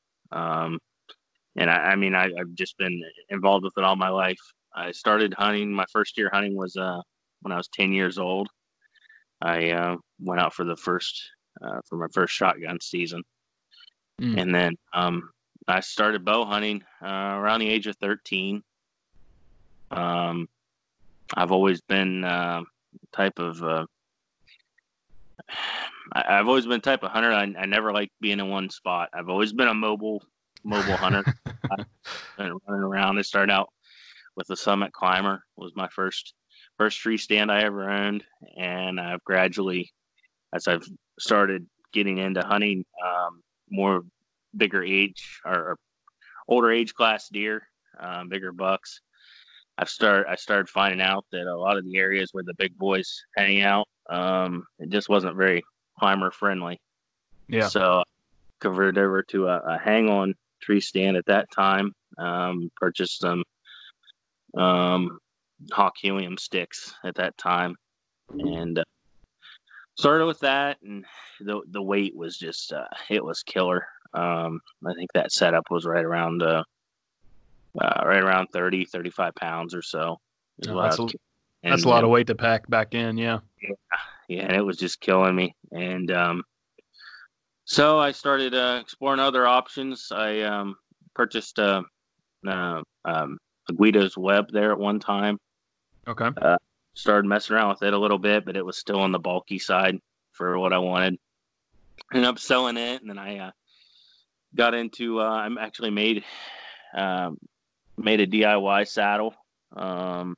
And 1.56 1.70
I, 1.70 1.76
I 1.76 1.96
mean, 1.96 2.14
I, 2.14 2.30
have 2.36 2.52
just 2.54 2.76
been 2.78 3.02
involved 3.30 3.64
with 3.64 3.74
it 3.76 3.84
all 3.84 3.96
my 3.96 4.08
life. 4.08 4.38
I 4.74 4.92
started 4.92 5.34
hunting. 5.34 5.72
My 5.72 5.86
first 5.90 6.18
year 6.18 6.30
hunting 6.32 6.54
was 6.54 6.76
uh, 6.76 7.00
when 7.40 7.52
I 7.52 7.56
was 7.56 7.68
10 7.68 7.92
years 7.92 8.18
old. 8.18 8.48
I 9.40 9.70
uh, 9.70 9.96
went 10.20 10.40
out 10.40 10.54
for 10.54 10.64
the 10.64 10.76
first 10.76 11.20
uh, 11.62 11.80
for 11.88 11.96
my 11.96 12.08
first 12.12 12.34
shotgun 12.34 12.78
season, 12.80 13.22
mm. 14.20 14.40
and 14.40 14.54
then 14.54 14.74
um, 14.92 15.30
I 15.68 15.80
started 15.80 16.24
bow 16.24 16.44
hunting 16.44 16.82
uh, 17.02 17.36
around 17.38 17.60
the 17.60 17.68
age 17.68 17.86
of 17.86 17.96
13. 17.96 18.62
Um, 19.90 20.48
I've 21.34 21.52
always 21.52 21.80
been 21.82 22.24
uh, 22.24 22.62
type 23.12 23.38
of 23.38 23.62
uh, 23.62 23.86
I, 26.12 26.36
have 26.36 26.48
always 26.48 26.66
been 26.66 26.80
type 26.80 27.02
of 27.02 27.10
hunter. 27.10 27.32
I, 27.32 27.42
I 27.58 27.66
never 27.66 27.92
like 27.92 28.10
being 28.20 28.40
in 28.40 28.48
one 28.48 28.70
spot. 28.70 29.10
I've 29.12 29.28
always 29.28 29.52
been 29.52 29.68
a 29.68 29.74
mobile 29.74 30.22
mobile 30.66 30.96
hunter. 30.96 31.24
And 32.38 32.52
running 32.68 32.84
around. 32.84 33.18
I 33.18 33.22
started 33.22 33.52
out 33.52 33.70
with 34.36 34.46
the 34.46 34.56
Summit 34.56 34.92
Climber 34.92 35.42
was 35.56 35.72
my 35.74 35.88
first 35.88 36.34
first 36.76 36.98
tree 37.00 37.16
stand 37.16 37.50
I 37.50 37.62
ever 37.62 37.90
owned, 37.90 38.24
and 38.58 39.00
I've 39.00 39.24
gradually, 39.24 39.90
as 40.54 40.68
I've 40.68 40.86
started 41.18 41.66
getting 41.92 42.18
into 42.18 42.42
hunting 42.42 42.84
um, 43.04 43.42
more 43.70 44.02
bigger 44.56 44.84
age 44.84 45.40
or, 45.46 45.78
older 46.48 46.70
age 46.70 46.94
class 46.94 47.28
deer, 47.28 47.66
um, 47.98 48.28
bigger 48.28 48.52
bucks. 48.52 49.00
I've 49.78 49.88
started 49.88 50.26
I 50.30 50.36
started 50.36 50.68
finding 50.68 51.00
out 51.00 51.24
that 51.32 51.46
a 51.46 51.56
lot 51.56 51.78
of 51.78 51.84
the 51.84 51.96
areas 51.96 52.28
where 52.32 52.44
the 52.44 52.54
big 52.54 52.76
boys 52.76 53.24
hang 53.36 53.62
out, 53.62 53.88
um, 54.10 54.64
it 54.78 54.90
just 54.90 55.08
wasn't 55.08 55.36
very 55.36 55.64
climber 55.98 56.30
friendly. 56.30 56.80
Yeah. 57.48 57.68
So 57.68 58.00
I 58.00 58.02
converted 58.60 58.98
over 58.98 59.22
to 59.24 59.48
a, 59.48 59.58
a 59.60 59.78
hang 59.78 60.08
on 60.08 60.34
tree 60.60 60.80
stand 60.80 61.16
at 61.16 61.26
that 61.26 61.50
time. 61.50 61.92
Um, 62.18 62.70
purchased 62.76 63.20
some 63.20 63.44
um, 64.56 65.18
hawk 65.72 65.94
helium 66.00 66.38
sticks 66.38 66.94
at 67.04 67.14
that 67.16 67.36
time, 67.36 67.76
and 68.30 68.78
uh, 68.78 68.84
started 69.96 70.26
with 70.26 70.40
that. 70.40 70.78
And 70.82 71.04
the 71.40 71.60
the 71.70 71.82
weight 71.82 72.16
was 72.16 72.38
just 72.38 72.72
uh, 72.72 72.86
it 73.10 73.24
was 73.24 73.42
killer. 73.42 73.86
Um, 74.14 74.60
I 74.86 74.94
think 74.94 75.10
that 75.12 75.32
setup 75.32 75.64
was 75.70 75.84
right 75.84 76.04
around 76.04 76.42
uh, 76.42 76.62
uh, 77.80 78.02
right 78.04 78.22
around 78.22 78.48
30, 78.52 78.84
35 78.86 79.34
pounds 79.34 79.74
or 79.74 79.82
so. 79.82 80.18
Oh, 80.68 80.82
that's, 80.82 80.98
a, 80.98 81.06
that's 81.62 81.84
a 81.84 81.88
lot 81.88 82.04
of 82.04 82.10
weight 82.10 82.26
to 82.28 82.34
pack 82.34 82.68
back 82.68 82.94
in. 82.94 83.18
Yeah. 83.18 83.40
Yeah. 83.60 83.74
Yeah. 84.28 84.42
And 84.44 84.56
it 84.56 84.62
was 84.62 84.78
just 84.78 85.00
killing 85.00 85.36
me. 85.36 85.54
And, 85.72 86.10
um, 86.10 86.42
so 87.66 87.98
I 87.98 88.12
started 88.12 88.54
uh, 88.54 88.78
exploring 88.80 89.20
other 89.20 89.46
options. 89.46 90.10
I 90.12 90.40
um, 90.40 90.76
purchased 91.14 91.58
uh, 91.58 91.82
uh, 92.46 92.82
um, 93.04 93.38
a 93.68 93.72
Guido's 93.72 94.16
web 94.16 94.46
there 94.52 94.70
at 94.70 94.78
one 94.78 95.00
time. 95.00 95.38
Okay. 96.06 96.30
Uh, 96.40 96.56
started 96.94 97.28
messing 97.28 97.56
around 97.56 97.70
with 97.70 97.82
it 97.82 97.92
a 97.92 97.98
little 97.98 98.18
bit, 98.18 98.44
but 98.44 98.56
it 98.56 98.64
was 98.64 98.78
still 98.78 99.00
on 99.00 99.10
the 99.10 99.18
bulky 99.18 99.58
side 99.58 99.98
for 100.30 100.58
what 100.58 100.72
I 100.72 100.78
wanted. 100.78 101.18
Ended 102.14 102.28
up 102.28 102.38
selling 102.38 102.76
it, 102.76 103.00
and 103.00 103.10
then 103.10 103.18
I 103.18 103.38
uh, 103.38 103.50
got 104.54 104.74
into. 104.74 105.20
Uh, 105.20 105.24
I'm 105.24 105.58
actually 105.58 105.90
made 105.90 106.24
um, 106.94 107.36
made 107.98 108.20
a 108.20 108.26
DIY 108.28 108.86
saddle 108.86 109.34
um, 109.76 110.36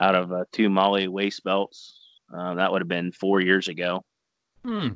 out 0.00 0.16
of 0.16 0.32
uh, 0.32 0.44
two 0.50 0.68
MOLLE 0.68 1.08
waist 1.08 1.44
belts. 1.44 2.00
Uh, 2.34 2.54
that 2.54 2.72
would 2.72 2.80
have 2.80 2.88
been 2.88 3.12
four 3.12 3.40
years 3.40 3.68
ago. 3.68 4.02
Hmm. 4.64 4.88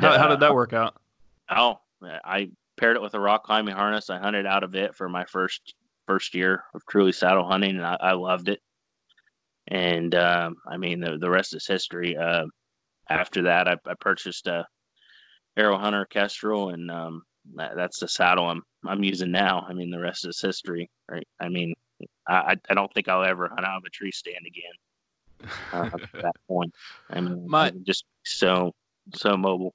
How, 0.00 0.18
how 0.18 0.28
did 0.28 0.40
that 0.40 0.54
work 0.54 0.72
out? 0.72 0.96
Oh, 1.48 1.80
I 2.02 2.50
paired 2.76 2.96
it 2.96 3.02
with 3.02 3.14
a 3.14 3.20
rock 3.20 3.44
climbing 3.44 3.74
harness. 3.74 4.10
I 4.10 4.18
hunted 4.18 4.46
out 4.46 4.62
of 4.62 4.74
it 4.74 4.94
for 4.94 5.08
my 5.08 5.24
first 5.24 5.74
first 6.06 6.34
year 6.34 6.64
of 6.74 6.82
truly 6.86 7.12
saddle 7.12 7.46
hunting, 7.46 7.76
and 7.76 7.86
I, 7.86 7.96
I 8.00 8.12
loved 8.12 8.48
it. 8.48 8.60
And 9.68 10.14
um, 10.14 10.56
I 10.66 10.76
mean, 10.76 11.00
the 11.00 11.18
the 11.18 11.30
rest 11.30 11.54
is 11.54 11.66
history. 11.66 12.16
Uh, 12.16 12.46
after 13.08 13.42
that, 13.42 13.68
I, 13.68 13.76
I, 13.86 13.94
purchased 13.98 14.46
a 14.46 14.66
Aero 15.56 15.78
Hunter 15.78 16.04
Kestrel, 16.06 16.70
and 16.70 16.90
um, 16.90 17.22
that, 17.54 17.76
that's 17.76 17.98
the 17.98 18.08
saddle 18.08 18.48
I'm 18.48 18.62
I'm 18.86 19.02
using 19.02 19.30
now. 19.30 19.66
I 19.68 19.72
mean, 19.72 19.90
the 19.90 19.98
rest 19.98 20.26
is 20.26 20.40
history, 20.40 20.88
right? 21.10 21.26
I 21.40 21.48
mean, 21.48 21.74
I 22.28 22.56
I 22.68 22.74
don't 22.74 22.92
think 22.94 23.08
I'll 23.08 23.24
ever 23.24 23.48
hunt 23.48 23.66
out 23.66 23.78
of 23.78 23.84
a 23.84 23.90
tree 23.90 24.12
stand 24.12 24.46
again. 24.46 25.50
Uh, 25.72 25.90
at 25.92 26.22
that 26.22 26.36
point, 26.48 26.72
I 27.10 27.20
mean, 27.20 27.44
My, 27.48 27.68
I'm 27.68 27.84
just 27.84 28.04
so 28.24 28.72
so 29.14 29.36
mobile 29.36 29.74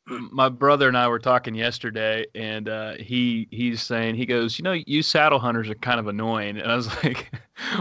my 0.07 0.49
brother 0.49 0.87
and 0.87 0.97
I 0.97 1.07
were 1.07 1.19
talking 1.19 1.53
yesterday, 1.53 2.25
and 2.33 2.67
uh, 2.67 2.93
he 2.95 3.47
he's 3.51 3.81
saying 3.81 4.15
he 4.15 4.25
goes, 4.25 4.57
you 4.57 4.63
know, 4.63 4.73
you 4.73 5.03
saddle 5.03 5.39
hunters 5.39 5.69
are 5.69 5.75
kind 5.75 5.99
of 5.99 6.07
annoying, 6.07 6.57
and 6.57 6.71
I 6.71 6.75
was 6.75 6.87
like, 7.03 7.31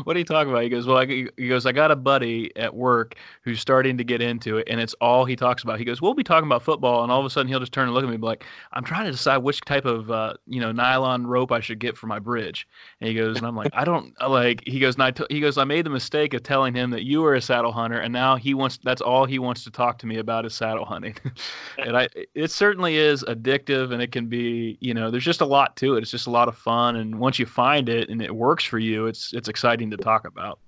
what 0.05 0.17
are 0.17 0.19
you 0.19 0.25
talking 0.25 0.51
about? 0.51 0.63
He 0.63 0.69
goes, 0.69 0.87
well, 0.87 0.99
I, 0.99 1.07
he 1.07 1.49
goes, 1.49 1.65
I 1.65 1.73
got 1.73 1.91
a 1.91 1.97
buddy 1.97 2.55
at 2.57 2.75
work 2.75 3.17
who's 3.43 3.61
starting 3.61 3.97
to 3.99 4.05
get 4.05 4.21
into 4.21 4.59
it, 4.59 4.69
and 4.71 4.81
it's 4.81 4.95
all 5.01 5.25
he 5.25 5.35
talks 5.35 5.63
about. 5.63 5.79
He 5.79 5.85
goes, 5.85 6.03
we'll 6.03 6.15
be 6.15 6.23
talking 6.23 6.47
about 6.47 6.63
football, 6.63 7.03
and 7.03 7.11
all 7.11 7.21
of 7.21 7.27
a 7.27 7.31
sudden 7.31 7.49
he'll 7.49 7.61
just 7.61 7.73
turn 7.73 7.85
and 7.85 7.95
look 7.95 8.05
at 8.05 8.11
me 8.11 8.19
like, 8.19 8.45
I'm 8.73 8.85
trying 8.85 9.07
to 9.07 9.13
decide 9.13 9.39
which 9.39 9.61
type 9.63 9.87
of 9.87 10.11
uh, 10.11 10.35
you 10.47 10.61
know 10.61 10.73
nylon 10.73 11.27
rope 11.27 11.53
I 11.53 11.61
should 11.61 11.79
get 11.79 11.97
for 11.97 12.07
my 12.07 12.19
bridge, 12.19 12.69
and 13.01 13.09
he 13.09 13.15
goes, 13.15 13.39
and 13.39 13.47
I'm 13.47 13.57
like, 13.57 13.71
I 13.73 13.85
don't 13.85 14.13
like. 14.21 14.63
He 14.67 14.79
goes, 14.79 14.95
and 14.95 15.05
I 15.05 15.11
t- 15.11 15.25
he 15.31 15.41
goes, 15.41 15.57
I 15.57 15.65
made 15.65 15.87
the 15.87 15.91
mistake 15.91 16.35
of 16.35 16.43
telling 16.43 16.75
him 16.75 16.91
that 16.91 17.05
you 17.05 17.23
were 17.23 17.35
a 17.35 17.41
saddle 17.41 17.73
hunter, 17.73 17.99
and 17.99 18.13
now 18.13 18.37
he 18.37 18.53
wants 18.53 18.79
that's 18.83 19.01
all 19.01 19.25
he 19.25 19.39
wants 19.39 19.65
to 19.65 19.71
talk 19.71 19.99
to 19.99 20.07
me 20.07 20.19
about 20.19 20.45
is 20.45 20.55
saddle 20.55 20.85
hunting, 20.85 21.17
and 21.79 21.97
I 21.97 22.10
it's 22.35 22.55
certainly 22.55 22.97
is 22.97 23.25
addictive 23.25 23.93
and 23.93 24.03
it 24.03 24.13
can 24.13 24.27
be, 24.27 24.79
you 24.81 24.95
know, 24.95 25.11
there's 25.11 25.25
just 25.25 25.41
a 25.41 25.47
lot 25.47 25.77
to 25.77 25.97
it. 25.97 26.03
It's 26.03 26.11
just 26.11 26.27
a 26.27 26.31
lot 26.31 26.49
of 26.49 26.57
fun. 26.57 26.97
And 26.97 27.19
once 27.19 27.39
you 27.39 27.47
find 27.47 27.89
it 27.89 28.09
and 28.09 28.21
it 28.23 28.35
works 28.35 28.65
for 28.65 28.79
you, 28.79 29.07
it's, 29.07 29.33
it's 29.33 29.49
exciting 29.49 29.91
to 29.91 29.97
talk 29.97 30.27
about. 30.27 30.59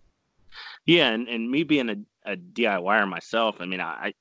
Yeah. 0.86 1.10
And, 1.10 1.28
and 1.28 1.50
me 1.50 1.62
being 1.62 1.88
a, 1.90 2.32
a 2.32 2.36
DIYer 2.36 3.08
myself, 3.08 3.56
I 3.60 3.66
mean, 3.66 3.80
I, 3.80 4.12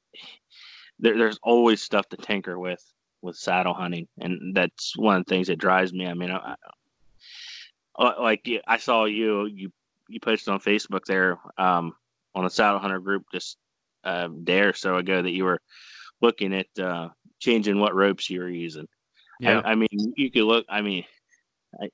there, 1.00 1.18
there's 1.18 1.40
always 1.44 1.82
stuff 1.82 2.08
to 2.10 2.18
tinker 2.18 2.60
with, 2.60 2.84
with 3.22 3.36
saddle 3.36 3.74
hunting. 3.74 4.08
And 4.20 4.56
that's 4.56 4.98
one 4.98 5.18
of 5.18 5.26
the 5.26 5.30
things 5.30 5.48
that 5.48 5.58
drives 5.58 5.94
me. 5.94 6.08
I 6.08 6.14
mean, 6.14 6.32
I, 6.32 6.56
uh, 7.96 8.14
like 8.20 8.50
I 8.68 8.78
saw 8.78 9.06
you 9.06 9.46
you 9.46 9.72
you 10.10 10.20
posted 10.20 10.54
on 10.54 10.60
Facebook 10.60 11.06
there 11.06 11.40
um, 11.58 11.94
on 12.36 12.44
the 12.44 12.50
Saddle 12.50 12.80
Hunter 12.80 13.00
group 13.00 13.26
just 13.32 13.58
uh, 14.04 14.28
a 14.32 14.40
day 14.44 14.62
or 14.62 14.74
so 14.74 14.98
ago 14.98 15.22
that 15.22 15.32
you 15.32 15.44
were 15.44 15.62
looking 16.22 16.54
at 16.54 16.68
uh, 16.80 17.10
changing 17.40 17.80
what 17.80 17.96
ropes 17.96 18.30
you 18.30 18.40
were 18.40 18.50
using. 18.50 18.88
Yeah. 19.40 19.60
I, 19.60 19.72
I 19.72 19.76
mean, 19.76 19.88
you 19.92 20.32
could 20.32 20.44
look. 20.44 20.66
I 20.70 20.82
mean, 20.82 21.04
I, 21.82 21.90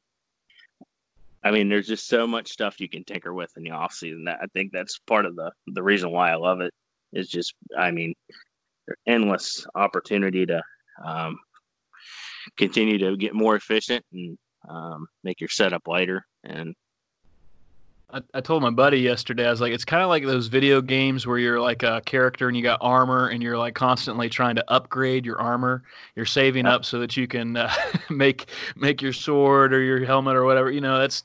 I 1.43 1.51
mean, 1.51 1.69
there's 1.69 1.87
just 1.87 2.07
so 2.07 2.27
much 2.27 2.49
stuff 2.49 2.79
you 2.79 2.89
can 2.89 3.03
tinker 3.03 3.33
with 3.33 3.51
in 3.55 3.63
the 3.63 3.71
off 3.71 3.93
season. 3.93 4.25
That 4.25 4.39
I 4.41 4.47
think 4.53 4.71
that's 4.71 4.99
part 5.07 5.25
of 5.25 5.35
the 5.35 5.51
the 5.67 5.83
reason 5.83 6.11
why 6.11 6.31
I 6.31 6.35
love 6.35 6.61
it. 6.61 6.73
Is 7.13 7.29
just, 7.29 7.53
I 7.77 7.91
mean, 7.91 8.13
endless 9.07 9.65
opportunity 9.75 10.45
to 10.45 10.61
um, 11.03 11.39
continue 12.57 12.97
to 12.97 13.15
get 13.15 13.33
more 13.33 13.55
efficient 13.55 14.03
and 14.11 14.37
um, 14.69 15.07
make 15.23 15.39
your 15.39 15.49
setup 15.49 15.87
lighter 15.87 16.25
and 16.43 16.75
I, 18.09 18.21
I 18.33 18.41
told 18.41 18.63
my 18.63 18.69
buddy 18.69 18.99
yesterday, 18.99 19.45
I 19.45 19.51
was 19.51 19.59
like, 19.59 19.73
it's 19.73 19.83
kind 19.83 20.01
of 20.01 20.09
like 20.09 20.23
those 20.23 20.47
video 20.47 20.81
games 20.81 21.27
where 21.27 21.37
you're 21.37 21.59
like 21.59 21.83
a 21.83 22.01
character 22.05 22.47
and 22.47 22.55
you 22.55 22.63
got 22.63 22.79
armor 22.81 23.27
and 23.27 23.43
you're 23.43 23.57
like 23.57 23.75
constantly 23.75 24.29
trying 24.29 24.55
to 24.55 24.71
upgrade 24.71 25.25
your 25.25 25.39
armor. 25.41 25.83
You're 26.15 26.25
saving 26.25 26.65
up 26.65 26.85
so 26.85 26.99
that 26.99 27.17
you 27.17 27.27
can 27.27 27.57
uh, 27.57 27.73
make 28.09 28.49
make 28.75 29.01
your 29.01 29.13
sword 29.13 29.73
or 29.73 29.81
your 29.81 30.05
helmet 30.05 30.35
or 30.35 30.45
whatever. 30.45 30.71
You 30.71 30.81
know, 30.81 30.97
that's 30.97 31.23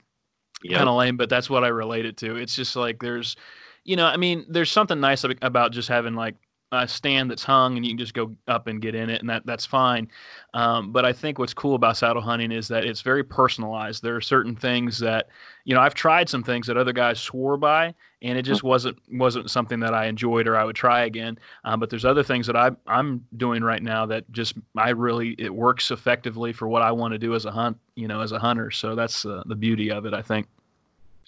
yep. 0.64 0.78
kind 0.78 0.88
of 0.88 0.96
lame, 0.96 1.16
but 1.16 1.28
that's 1.28 1.48
what 1.48 1.62
I 1.62 1.68
relate 1.68 2.04
it 2.04 2.16
to. 2.18 2.36
It's 2.36 2.56
just 2.56 2.74
like 2.74 3.00
there's, 3.00 3.36
you 3.84 3.94
know, 3.94 4.06
I 4.06 4.16
mean, 4.16 4.44
there's 4.48 4.70
something 4.70 4.98
nice 4.98 5.24
about 5.24 5.72
just 5.72 5.88
having 5.88 6.14
like 6.14 6.34
a 6.72 6.88
stand 6.88 7.30
that's 7.30 7.44
hung 7.44 7.76
and 7.76 7.84
you 7.84 7.90
can 7.90 7.98
just 7.98 8.14
go 8.14 8.34
up 8.48 8.66
and 8.66 8.80
get 8.80 8.94
in 8.94 9.10
it 9.10 9.20
and 9.20 9.28
that 9.28 9.44
that's 9.44 9.66
fine. 9.66 10.08
Um, 10.54 10.90
but 10.90 11.04
i 11.04 11.12
think 11.12 11.38
what's 11.38 11.54
cool 11.54 11.74
about 11.74 11.98
saddle 11.98 12.22
hunting 12.22 12.50
is 12.50 12.66
that 12.68 12.84
it's 12.84 13.02
very 13.02 13.22
personalized. 13.22 14.02
There 14.02 14.16
are 14.16 14.20
certain 14.22 14.56
things 14.56 14.98
that 14.98 15.28
you 15.64 15.74
know 15.74 15.80
i've 15.80 15.94
tried 15.94 16.28
some 16.28 16.42
things 16.42 16.66
that 16.66 16.76
other 16.76 16.92
guys 16.92 17.20
swore 17.20 17.56
by 17.56 17.94
and 18.22 18.38
it 18.38 18.42
just 18.42 18.62
wasn't 18.62 18.98
wasn't 19.12 19.50
something 19.50 19.80
that 19.80 19.94
i 19.94 20.06
enjoyed 20.06 20.48
or 20.48 20.56
i 20.56 20.64
would 20.64 20.74
try 20.74 21.04
again. 21.04 21.38
Um, 21.64 21.78
but 21.78 21.90
there's 21.90 22.06
other 22.06 22.22
things 22.22 22.46
that 22.46 22.56
I, 22.56 22.70
i'm 22.86 23.24
doing 23.36 23.62
right 23.62 23.82
now 23.82 24.06
that 24.06 24.30
just 24.32 24.54
i 24.76 24.90
really 24.90 25.36
it 25.38 25.54
works 25.54 25.90
effectively 25.90 26.52
for 26.52 26.68
what 26.68 26.82
i 26.82 26.90
want 26.90 27.12
to 27.12 27.18
do 27.18 27.34
as 27.34 27.44
a 27.44 27.50
hunt 27.50 27.76
you 27.96 28.08
know 28.08 28.22
as 28.22 28.32
a 28.32 28.38
hunter. 28.38 28.70
So 28.70 28.94
that's 28.94 29.26
uh, 29.26 29.42
the 29.46 29.56
beauty 29.56 29.90
of 29.90 30.06
it 30.06 30.14
i 30.14 30.22
think. 30.22 30.46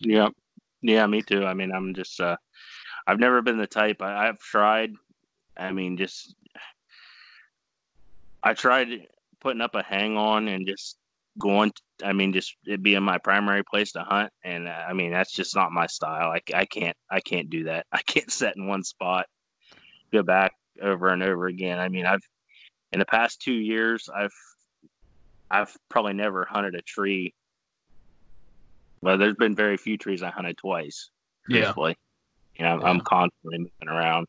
Yeah. 0.00 0.30
Yeah 0.80 1.06
me 1.06 1.20
too. 1.20 1.44
I 1.44 1.52
mean 1.52 1.70
i'm 1.70 1.94
just 1.94 2.18
uh 2.20 2.36
I've 3.06 3.20
never 3.20 3.42
been 3.42 3.58
the 3.58 3.66
type. 3.66 4.00
I, 4.00 4.26
have 4.26 4.38
tried 4.38 4.94
I 5.56 5.72
mean, 5.72 5.96
just 5.96 6.34
I 8.42 8.54
tried 8.54 9.06
putting 9.40 9.62
up 9.62 9.74
a 9.74 9.82
hang 9.82 10.16
on 10.16 10.48
and 10.48 10.66
just 10.66 10.98
going. 11.38 11.72
I 12.02 12.12
mean, 12.12 12.32
just 12.32 12.56
it 12.66 12.82
being 12.82 13.02
my 13.02 13.18
primary 13.18 13.62
place 13.64 13.92
to 13.92 14.00
hunt, 14.00 14.32
and 14.44 14.68
uh, 14.68 14.84
I 14.88 14.92
mean 14.92 15.12
that's 15.12 15.32
just 15.32 15.56
not 15.56 15.72
my 15.72 15.86
style. 15.86 16.30
I, 16.30 16.40
I 16.54 16.64
can't 16.66 16.96
I 17.10 17.20
can't 17.20 17.50
do 17.50 17.64
that. 17.64 17.86
I 17.92 18.02
can't 18.02 18.30
set 18.30 18.56
in 18.56 18.66
one 18.66 18.84
spot, 18.84 19.26
go 20.12 20.22
back 20.22 20.52
over 20.80 21.08
and 21.08 21.22
over 21.22 21.46
again. 21.46 21.78
I 21.78 21.88
mean, 21.88 22.06
I've 22.06 22.22
in 22.92 22.98
the 22.98 23.06
past 23.06 23.40
two 23.40 23.54
years, 23.54 24.08
I've 24.14 24.34
I've 25.50 25.74
probably 25.88 26.14
never 26.14 26.44
hunted 26.44 26.74
a 26.74 26.82
tree. 26.82 27.34
Well, 29.00 29.18
there's 29.18 29.36
been 29.36 29.54
very 29.54 29.76
few 29.76 29.98
trees 29.98 30.22
I 30.22 30.30
hunted 30.30 30.56
twice. 30.56 31.10
Truthfully. 31.48 31.96
Yeah. 32.56 32.72
You 32.72 32.76
know, 32.76 32.82
yeah. 32.82 32.90
I'm 32.90 33.00
constantly 33.00 33.58
moving 33.58 33.88
around. 33.88 34.26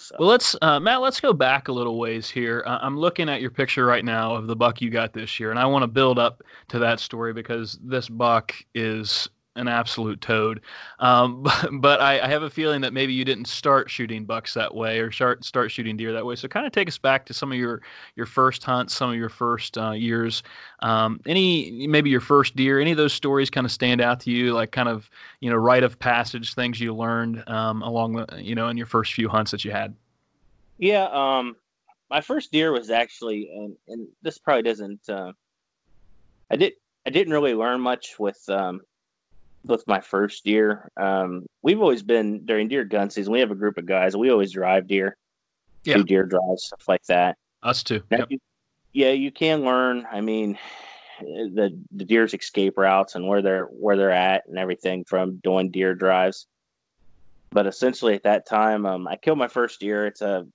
So. 0.00 0.16
Well, 0.18 0.28
let's 0.28 0.56
uh, 0.62 0.80
Matt. 0.80 1.02
Let's 1.02 1.20
go 1.20 1.34
back 1.34 1.68
a 1.68 1.72
little 1.72 1.98
ways 1.98 2.30
here. 2.30 2.64
Uh, 2.66 2.78
I'm 2.80 2.96
looking 2.96 3.28
at 3.28 3.42
your 3.42 3.50
picture 3.50 3.84
right 3.84 4.04
now 4.04 4.34
of 4.34 4.46
the 4.46 4.56
buck 4.56 4.80
you 4.80 4.88
got 4.88 5.12
this 5.12 5.38
year, 5.38 5.50
and 5.50 5.58
I 5.58 5.66
want 5.66 5.82
to 5.82 5.86
build 5.86 6.18
up 6.18 6.42
to 6.68 6.78
that 6.78 7.00
story 7.00 7.34
because 7.34 7.78
this 7.82 8.08
buck 8.08 8.54
is 8.74 9.28
an 9.60 9.68
absolute 9.68 10.20
toad. 10.20 10.60
Um, 10.98 11.42
but, 11.44 11.68
but 11.72 12.00
I, 12.00 12.20
I, 12.20 12.28
have 12.28 12.42
a 12.42 12.50
feeling 12.50 12.80
that 12.80 12.92
maybe 12.92 13.12
you 13.12 13.24
didn't 13.24 13.46
start 13.46 13.90
shooting 13.90 14.24
bucks 14.24 14.54
that 14.54 14.74
way 14.74 15.00
or 15.00 15.10
start 15.12 15.44
start 15.44 15.70
shooting 15.70 15.96
deer 15.96 16.12
that 16.12 16.24
way. 16.24 16.34
So 16.36 16.48
kind 16.48 16.66
of 16.66 16.72
take 16.72 16.88
us 16.88 16.98
back 16.98 17.26
to 17.26 17.34
some 17.34 17.52
of 17.52 17.58
your 17.58 17.82
your 18.16 18.26
first 18.26 18.64
hunts, 18.64 18.94
some 18.94 19.10
of 19.10 19.16
your 19.16 19.28
first 19.28 19.78
uh, 19.78 19.92
years. 19.92 20.42
Um, 20.80 21.20
any 21.26 21.86
maybe 21.86 22.10
your 22.10 22.20
first 22.20 22.56
deer. 22.56 22.80
Any 22.80 22.90
of 22.90 22.96
those 22.96 23.12
stories 23.12 23.50
kind 23.50 23.64
of 23.64 23.70
stand 23.70 24.00
out 24.00 24.20
to 24.20 24.30
you, 24.30 24.52
like 24.52 24.72
kind 24.72 24.88
of 24.88 25.08
you 25.40 25.50
know 25.50 25.56
rite 25.56 25.82
of 25.82 25.98
passage 25.98 26.54
things 26.54 26.80
you 26.80 26.94
learned 26.94 27.44
um, 27.48 27.82
along 27.82 28.14
the 28.14 28.42
you 28.42 28.54
know 28.54 28.68
in 28.68 28.76
your 28.76 28.86
first 28.86 29.12
few 29.12 29.28
hunts 29.28 29.50
that 29.50 29.64
you 29.64 29.70
had. 29.70 29.94
Yeah, 30.78 31.08
um, 31.12 31.56
my 32.10 32.20
first 32.20 32.50
deer 32.50 32.72
was 32.72 32.90
actually, 32.90 33.50
and, 33.54 33.76
and 33.86 34.08
this 34.22 34.38
probably 34.38 34.62
doesn't. 34.62 35.08
Uh, 35.08 35.32
I 36.50 36.56
did. 36.56 36.72
I 37.06 37.10
didn't 37.10 37.32
really 37.32 37.54
learn 37.54 37.80
much 37.80 38.18
with 38.18 38.42
um, 38.48 38.80
with 39.64 39.86
my 39.86 40.00
first 40.00 40.44
deer. 40.44 40.90
Um, 40.96 41.46
we've 41.62 41.80
always 41.80 42.02
been 42.02 42.44
during 42.44 42.68
deer 42.68 42.84
gun 42.84 43.10
season. 43.10 43.32
We 43.32 43.40
have 43.40 43.50
a 43.50 43.56
group 43.56 43.78
of 43.78 43.86
guys. 43.86 44.16
We 44.16 44.30
always 44.30 44.52
drive 44.52 44.86
deer, 44.86 45.16
yeah. 45.84 45.96
do 45.96 46.04
deer 46.04 46.24
drives, 46.24 46.64
stuff 46.64 46.88
like 46.88 47.04
that. 47.04 47.36
Us 47.62 47.82
too. 47.82 48.02
Yep. 48.10 48.30
You, 48.30 48.38
yeah, 48.92 49.10
you 49.10 49.30
can 49.30 49.62
learn. 49.62 50.06
I 50.10 50.20
mean, 50.20 50.58
the 51.20 51.78
the 51.92 52.04
deer's 52.04 52.34
escape 52.34 52.78
routes 52.78 53.14
and 53.14 53.28
where 53.28 53.42
they're 53.42 53.66
where 53.66 53.96
they're 53.96 54.10
at 54.10 54.46
and 54.48 54.58
everything 54.58 55.04
from 55.04 55.36
doing 55.36 55.70
deer 55.70 55.94
drives. 55.94 56.46
But 57.50 57.66
essentially, 57.66 58.14
at 58.14 58.22
that 58.22 58.46
time, 58.46 58.86
um, 58.86 59.06
I 59.08 59.16
killed 59.16 59.38
my 59.38 59.48
first 59.48 59.80
deer. 59.80 60.06
It's 60.06 60.22
a 60.22 60.46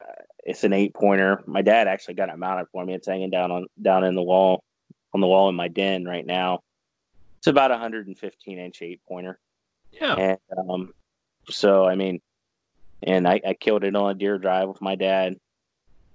uh, 0.00 0.22
it's 0.44 0.64
an 0.64 0.72
eight 0.72 0.94
pointer. 0.94 1.42
My 1.46 1.62
dad 1.62 1.88
actually 1.88 2.14
got 2.14 2.28
it 2.28 2.38
mounted 2.38 2.66
for 2.72 2.84
me. 2.84 2.94
It's 2.94 3.08
hanging 3.08 3.30
down 3.30 3.50
on 3.50 3.66
down 3.80 4.04
in 4.04 4.14
the 4.14 4.22
wall 4.22 4.62
on 5.12 5.20
the 5.20 5.26
wall 5.26 5.48
in 5.48 5.54
my 5.54 5.68
den 5.68 6.04
right 6.04 6.24
now 6.24 6.60
it's 7.42 7.48
about 7.48 7.72
a 7.72 7.74
115 7.74 8.58
inch 8.60 8.82
eight 8.82 9.00
pointer. 9.08 9.40
Yeah. 9.90 10.14
And 10.14 10.38
um, 10.56 10.92
so 11.50 11.84
I 11.84 11.96
mean, 11.96 12.20
and 13.02 13.26
I, 13.26 13.40
I 13.44 13.54
killed 13.54 13.82
it 13.82 13.96
on 13.96 14.12
a 14.12 14.14
deer 14.14 14.38
drive 14.38 14.68
with 14.68 14.80
my 14.80 14.94
dad. 14.94 15.34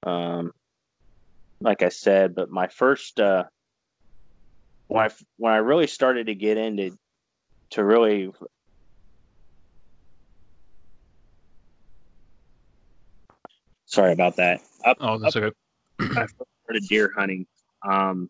Um, 0.03 0.53
like 1.59 1.83
I 1.83 1.89
said, 1.89 2.33
but 2.33 2.49
my 2.49 2.67
first 2.69 3.19
uh, 3.19 3.43
when 4.87 5.03
I 5.03 5.09
when 5.35 5.51
I 5.51 5.57
really 5.57 5.87
started 5.87 6.27
to 6.27 6.33
get 6.33 6.57
into 6.57 6.97
to 7.71 7.83
really 7.83 8.31
sorry 13.85 14.13
about 14.13 14.37
that. 14.37 14.61
Up, 14.85 14.95
oh, 15.01 15.17
that's 15.17 15.35
up, 15.35 15.43
okay. 15.43 15.55
I 15.99 16.25
started 16.63 16.87
deer 16.87 17.11
hunting. 17.17 17.45
Um, 17.85 18.29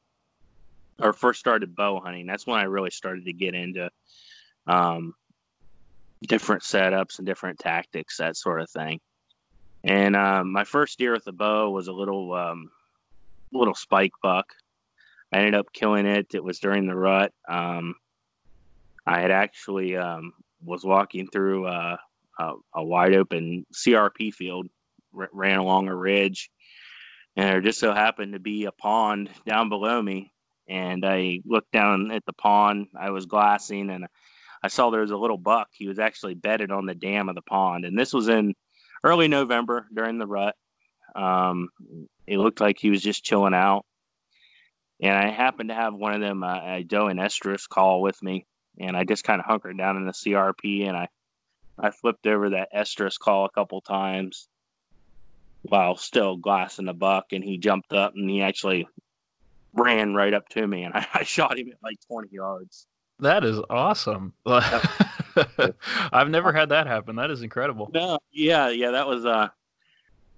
or 1.01 1.13
first 1.13 1.39
started 1.39 1.75
bow 1.75 1.99
hunting. 1.99 2.25
That's 2.25 2.47
when 2.47 2.59
I 2.59 2.63
really 2.63 2.89
started 2.89 3.25
to 3.25 3.33
get 3.33 3.53
into 3.53 3.89
um, 4.65 5.13
different 6.23 6.63
setups 6.63 7.17
and 7.17 7.27
different 7.27 7.59
tactics, 7.59 8.17
that 8.17 8.35
sort 8.35 8.61
of 8.61 8.69
thing. 8.69 8.99
And 9.83 10.15
um, 10.15 10.51
my 10.51 10.63
first 10.63 10.97
deer 10.97 11.13
with 11.13 11.23
the 11.23 11.31
bow 11.31 11.69
was 11.69 11.87
a 11.87 11.93
little 11.93 12.33
um, 12.33 12.71
little 13.51 13.75
spike 13.75 14.13
buck. 14.21 14.53
I 15.31 15.37
ended 15.37 15.55
up 15.55 15.71
killing 15.73 16.05
it. 16.05 16.33
It 16.33 16.43
was 16.43 16.59
during 16.59 16.87
the 16.87 16.95
rut. 16.95 17.31
Um, 17.47 17.95
I 19.05 19.21
had 19.21 19.31
actually 19.31 19.95
um, 19.95 20.33
was 20.63 20.83
walking 20.83 21.27
through 21.27 21.67
a, 21.67 21.99
a, 22.39 22.53
a, 22.75 22.83
wide 22.83 23.13
open 23.13 23.65
CRP 23.73 24.33
field, 24.33 24.67
r- 25.17 25.29
ran 25.31 25.59
along 25.59 25.87
a 25.87 25.95
ridge, 25.95 26.49
and 27.35 27.47
there 27.47 27.61
just 27.61 27.79
so 27.79 27.93
happened 27.93 28.33
to 28.33 28.39
be 28.39 28.65
a 28.65 28.71
pond 28.71 29.29
down 29.45 29.69
below 29.69 30.01
me 30.01 30.31
and 30.67 31.05
I 31.05 31.41
looked 31.45 31.71
down 31.71 32.11
at 32.11 32.25
the 32.25 32.33
pond. 32.33 32.87
I 32.99 33.11
was 33.11 33.25
glassing, 33.25 33.89
and 33.89 34.07
I 34.63 34.67
saw 34.67 34.89
there 34.89 35.01
was 35.01 35.11
a 35.11 35.17
little 35.17 35.37
buck. 35.37 35.69
He 35.71 35.87
was 35.87 35.99
actually 35.99 36.35
bedded 36.35 36.71
on 36.71 36.85
the 36.85 36.95
dam 36.95 37.29
of 37.29 37.35
the 37.35 37.41
pond, 37.41 37.85
and 37.85 37.97
this 37.97 38.13
was 38.13 38.27
in 38.27 38.53
early 39.03 39.27
November 39.27 39.87
during 39.93 40.17
the 40.17 40.27
rut. 40.27 40.55
Um, 41.15 41.69
it 42.25 42.37
looked 42.37 42.61
like 42.61 42.77
he 42.79 42.89
was 42.89 43.01
just 43.01 43.23
chilling 43.23 43.53
out, 43.53 43.85
and 45.01 45.17
I 45.17 45.29
happened 45.29 45.69
to 45.69 45.75
have 45.75 45.93
one 45.93 46.13
of 46.13 46.21
them 46.21 46.43
uh, 46.43 46.59
a 46.63 46.83
doe 46.83 47.07
and 47.07 47.19
estrus 47.19 47.67
call 47.67 48.01
with 48.01 48.21
me, 48.21 48.45
and 48.79 48.95
I 48.95 49.03
just 49.03 49.23
kind 49.23 49.39
of 49.39 49.45
hunkered 49.45 49.77
down 49.77 49.97
in 49.97 50.05
the 50.05 50.13
CRP, 50.13 50.87
and 50.87 50.97
I 50.97 51.07
I 51.79 51.91
flipped 51.91 52.25
over 52.25 52.49
that 52.51 52.69
estrus 52.73 53.19
call 53.19 53.45
a 53.45 53.51
couple 53.51 53.81
times 53.81 54.47
while 55.61 55.95
still 55.95 56.37
glassing 56.37 56.85
the 56.85 56.93
buck, 56.93 57.25
and 57.31 57.43
he 57.43 57.57
jumped 57.57 57.93
up 57.93 58.13
and 58.15 58.29
he 58.29 58.41
actually 58.41 58.87
ran 59.77 60.13
right 60.13 60.33
up 60.33 60.49
to 60.49 60.65
me, 60.65 60.83
and 60.83 60.93
I, 60.93 61.07
I 61.13 61.23
shot 61.23 61.57
him 61.57 61.69
at 61.69 61.77
like 61.83 61.97
20 62.07 62.29
yards. 62.31 62.87
That 63.19 63.43
is 63.43 63.59
awesome. 63.69 64.33
I've 64.45 66.29
never 66.29 66.53
had 66.53 66.69
that 66.69 66.85
happen. 66.85 67.15
That 67.15 67.31
is 67.31 67.41
incredible. 67.41 67.89
No, 67.93 68.19
yeah, 68.31 68.69
yeah, 68.69 68.91
that 68.91 69.07
was 69.07 69.25
uh, 69.25 69.47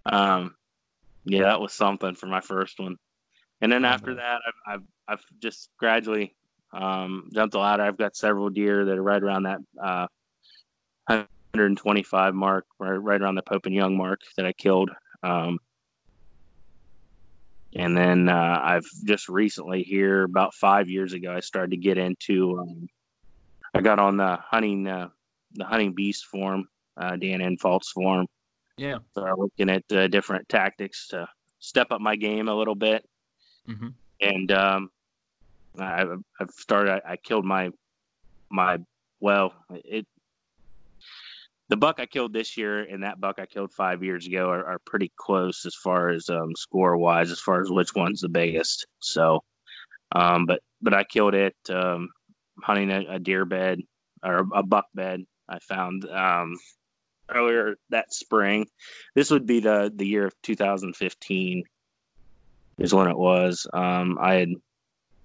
um, 0.06 0.56
yeah, 1.26 1.44
that 1.44 1.60
was 1.60 1.74
something 1.74 2.16
for 2.16 2.28
my 2.28 2.42
first 2.42 2.80
one. 2.80 2.96
And 3.62 3.72
then 3.72 3.84
after 3.84 4.16
that, 4.16 4.40
I've, 4.48 4.74
I've, 4.74 4.84
I've 5.08 5.26
just 5.40 5.70
gradually 5.78 6.34
um, 6.72 7.30
jumped 7.34 7.52
the 7.52 7.60
ladder. 7.60 7.84
I've 7.84 7.98
got 7.98 8.16
several 8.16 8.50
deer 8.50 8.86
that 8.86 8.98
are 8.98 9.04
right 9.04 9.22
around 9.22 9.44
that 9.44 9.60
uh, 9.82 10.08
125 11.08 12.34
mark, 12.34 12.66
right, 12.80 12.92
right 12.92 13.22
around 13.22 13.36
the 13.36 13.42
Pope 13.42 13.66
and 13.66 13.76
Young 13.76 13.98
mark 13.98 14.22
that 14.38 14.46
I 14.46 14.54
killed. 14.54 14.92
Um, 15.24 15.60
and 17.76 17.96
then 17.96 18.30
uh, 18.30 18.60
I've 18.64 18.86
just 19.06 19.30
recently 19.30 19.84
here 19.84 20.24
about 20.24 20.54
five 20.54 20.90
years 20.90 21.14
ago 21.14 21.34
I 21.34 21.40
started 21.40 21.72
to 21.72 21.78
get 21.78 21.98
into. 21.98 22.60
Um, 22.60 22.88
I 23.74 23.82
got 23.82 24.00
on 24.00 24.18
the 24.18 24.38
hunting 24.42 24.88
uh, 24.88 25.10
the 25.54 25.66
hunting 25.66 25.94
beast 25.94 26.26
form, 26.26 26.68
uh, 26.98 27.16
Dan 27.16 27.58
form. 27.58 28.26
Yeah. 28.78 29.00
So 29.14 29.26
I'm 29.26 29.36
looking 29.38 29.70
at 29.70 29.84
uh, 29.92 30.08
different 30.08 30.48
tactics 30.50 31.08
to 31.10 31.28
step 31.60 31.92
up 31.92 32.02
my 32.02 32.16
game 32.16 32.48
a 32.48 32.56
little 32.56 32.76
bit, 32.76 33.08
mm-hmm. 33.68 33.90
and 34.22 34.52
um, 34.52 34.90
I've, 35.78 36.20
I've 36.40 36.50
started. 36.52 37.02
I, 37.06 37.14
I 37.14 37.18
killed 37.18 37.46
my 37.46 37.72
my 38.50 38.80
well 39.20 39.54
it 39.70 40.08
the 41.70 41.78
buck 41.78 42.00
I 42.00 42.08
killed 42.08 42.34
this 42.34 42.58
year 42.58 42.80
and 42.80 43.04
that 43.04 43.22
buck 43.22 43.40
I 43.40 43.46
killed 43.46 43.72
five 43.72 44.04
years 44.04 44.26
ago 44.26 44.50
are, 44.50 44.66
are 44.66 44.80
pretty 44.86 45.12
close 45.16 45.66
as 45.66 45.76
far 45.76 46.10
as 46.10 46.28
um, 46.30 46.56
score 46.56 46.98
wise, 46.98 47.32
as 47.32 47.40
far 47.40 47.62
as 47.62 47.70
which 47.70 47.94
one's 47.96 48.22
the 48.22 48.30
biggest. 48.30 48.88
So, 49.00 49.44
um, 50.14 50.46
but 50.48 50.62
but 50.82 50.96
I 50.96 51.04
killed 51.04 51.36
it 51.36 51.56
um, 51.70 52.10
hunting 52.64 52.90
a, 52.90 53.06
a, 53.08 53.20
deer 53.20 53.46
bed 53.46 53.82
or 54.24 54.48
a 54.54 54.64
buck 54.64 54.88
bed. 54.96 55.26
I 55.48 55.60
found 55.60 56.10
um, 56.10 56.58
earlier 57.30 57.76
that 57.92 58.14
spring. 58.14 58.68
This 59.14 59.30
would 59.30 59.46
be 59.46 59.60
the 59.60 59.92
the 59.96 60.08
year 60.08 60.26
of 60.26 60.34
2015 60.42 61.64
is 62.80 62.94
when 62.94 63.08
it 63.08 63.18
was. 63.18 63.68
Um, 63.74 64.18
I 64.20 64.36
had 64.36 64.50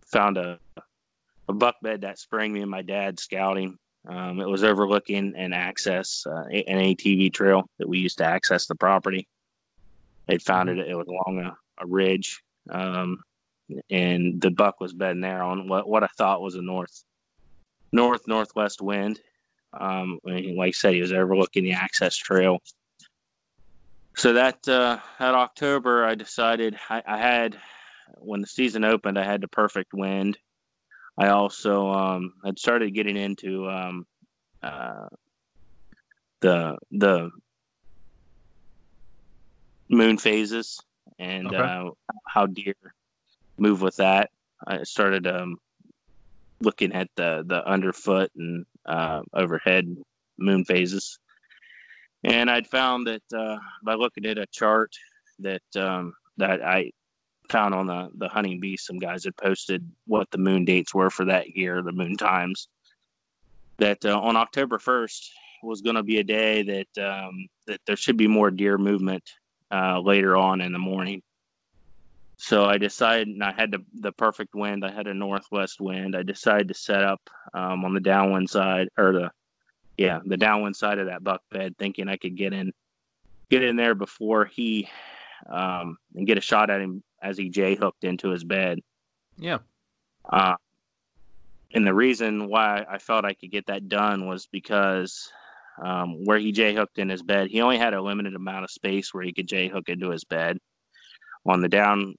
found 0.05 0.37
a 0.37 0.59
a 1.49 1.55
buck 1.55 1.77
bed 1.83 2.03
that 2.03 2.19
spring. 2.19 2.53
Me 2.53 2.61
and 2.61 2.71
my 2.71 2.83
dad 2.83 3.19
scouting 3.19 3.79
um, 4.07 4.41
it 4.41 4.49
was 4.49 4.65
overlooking 4.65 5.35
an 5.37 5.53
access, 5.53 6.27
uh, 6.27 6.45
an 6.51 6.79
ATV 6.79 7.33
trail 7.33 7.69
that 7.79 7.89
we 7.89 7.99
used 7.99 8.19
to 8.19 8.25
access 8.25 8.67
the 8.67 8.75
property. 8.75 9.27
They 10.27 10.39
found 10.39 10.69
it; 10.69 10.79
it 10.79 10.95
was 10.95 11.07
along 11.07 11.41
a, 11.41 11.57
a 11.83 11.87
ridge, 11.87 12.43
um, 12.71 13.23
and 13.91 14.41
the 14.41 14.51
buck 14.51 14.81
was 14.81 14.93
bedding 14.93 15.23
there 15.23 15.43
on 15.43 15.69
what 15.69 15.89
what 15.89 16.05
I 16.05 16.09
thought 16.19 16.43
was 16.43 16.55
a 16.55 16.63
north 16.63 17.05
north 17.93 18.27
northwest 18.27 18.83
wind. 18.83 19.21
Um, 19.73 20.21
like 20.25 20.69
I 20.69 20.71
said, 20.71 20.95
he 20.95 21.01
was 21.01 21.13
overlooking 21.13 21.65
the 21.65 21.73
access 21.73 22.17
trail. 22.17 22.59
So 24.17 24.35
that 24.35 24.69
uh, 24.69 24.99
that 25.19 25.35
October, 25.35 26.05
I 26.05 26.15
decided 26.15 26.77
I, 26.91 27.03
I 27.07 27.17
had 27.17 27.57
when 28.19 28.43
the 28.43 28.47
season 28.47 28.85
opened, 28.85 29.19
I 29.19 29.25
had 29.25 29.41
the 29.41 29.49
perfect 29.49 29.95
wind 29.95 30.39
I 31.17 31.29
also 31.29 31.89
um, 31.91 32.35
had 32.45 32.59
started 32.59 32.93
getting 32.95 33.17
into 33.17 33.69
um, 33.69 34.07
uh, 34.63 35.07
the 36.41 36.77
the 36.91 37.31
moon 39.89 40.19
phases 40.19 40.81
and 41.19 41.47
okay. 41.49 41.57
uh, 41.57 41.91
how 42.27 42.47
deer 42.47 42.75
move 43.59 43.81
with 43.81 43.97
that. 43.97 44.31
I 44.67 44.83
started 44.83 45.27
um, 45.27 45.59
looking 46.61 46.93
at 46.93 47.09
the 47.17 47.45
the 47.47 47.65
underfoot 47.67 48.31
and 48.37 48.67
uh, 48.87 49.23
overhead 49.33 49.97
moon 50.39 50.65
phases, 50.65 51.19
and 52.25 52.51
I'd 52.51 52.67
found 52.67 53.07
that 53.07 53.23
uh, 53.33 53.59
by 53.85 53.95
looking 53.95 54.27
at 54.27 54.39
a 54.39 54.47
chart 54.47 54.93
that 55.39 55.63
um, 55.77 56.15
that 56.39 56.63
I 56.63 56.91
found 57.49 57.75
on 57.75 57.87
the 57.87 58.11
the 58.17 58.29
hunting 58.29 58.61
beast 58.61 58.87
some 58.87 58.99
guys 58.99 59.25
had 59.25 59.37
posted 59.37 59.89
what 60.07 60.31
the 60.31 60.39
moon 60.39 60.65
dates 60.65 60.95
were 60.95 61.11
for 61.11 61.25
that 61.25 61.57
year 61.57 61.83
the 61.83 61.93
moon 61.93 62.17
times. 62.17 62.69
That 63.79 64.05
uh, 64.05 64.19
on 64.21 64.37
october 64.37 64.79
1st 64.79 65.29
was 65.63 65.81
going 65.81 65.97
to 65.97 66.03
be 66.03 66.19
a 66.19 66.25
day 66.25 66.63
that 66.63 67.05
um, 67.05 67.47
that 67.67 67.81
there 67.87 67.97
should 67.97 68.17
be 68.17 68.29
more 68.29 68.51
deer 68.51 68.79
movement 68.79 69.23
uh, 69.71 69.99
later 70.01 70.37
on 70.37 70.61
in 70.61 70.73
the 70.73 70.79
morning. 70.79 71.23
So 72.37 72.65
i 72.65 72.79
decided 72.79 73.29
and 73.29 73.43
i 73.43 73.53
had 73.53 73.71
the, 73.71 73.85
the 74.01 74.13
perfect 74.13 74.55
wind 74.55 74.85
i 74.85 74.91
had 74.91 75.07
a 75.07 75.15
northwest 75.15 75.81
wind 75.81 76.17
i 76.17 76.23
decided 76.23 76.69
to 76.69 76.75
set 76.75 77.03
up 77.03 77.21
um, 77.55 77.85
on 77.85 77.95
the 77.95 78.01
downwind 78.01 78.51
side 78.51 78.89
or 78.99 79.13
the 79.13 79.31
yeah 79.97 80.19
the 80.27 80.37
downwind 80.37 80.77
side 80.77 80.99
of 80.99 81.07
that 81.07 81.23
buck 81.23 81.43
bed 81.51 81.77
thinking 81.79 82.09
i 82.09 82.17
could 82.17 82.37
get 82.37 82.53
in 82.53 82.73
get 83.51 83.63
in 83.63 83.77
there 83.77 83.95
before 83.95 84.45
he 84.45 84.89
um, 85.49 85.97
and 86.15 86.27
get 86.27 86.39
a 86.39 86.41
shot 86.41 86.71
at 86.71 86.81
him 86.81 87.03
as 87.25 87.39
he 87.39 87.49
J 87.49 87.75
hooked 87.75 88.05
into 88.05 88.29
his 88.29 88.45
bed. 88.45 88.79
Yeah. 89.39 89.59
Uh, 90.31 90.57
and 91.73 91.87
the 91.87 91.95
reason 91.95 92.49
why 92.49 92.87
I 92.89 92.99
felt 92.99 93.25
I 93.25 93.35
could 93.35 93.51
get 93.51 93.67
that 93.67 93.89
done 93.89 94.29
was 94.29 94.47
because 94.47 95.33
um, 95.83 96.25
where 96.25 96.39
he 96.39 96.53
J 96.53 96.75
hooked 96.75 96.99
in 96.99 97.09
his 97.09 97.23
bed, 97.23 97.49
he 97.49 97.63
only 97.63 97.79
had 97.79 97.95
a 97.95 98.03
limited 98.03 98.35
amount 98.35 98.65
of 98.65 98.71
space 98.71 99.13
where 99.13 99.25
he 99.25 99.33
could 99.33 99.49
J 99.49 99.69
hook 99.69 99.89
into 99.89 100.11
his 100.11 100.25
bed. 100.25 100.59
On 101.47 101.61
the 101.61 101.69
down, 101.69 102.15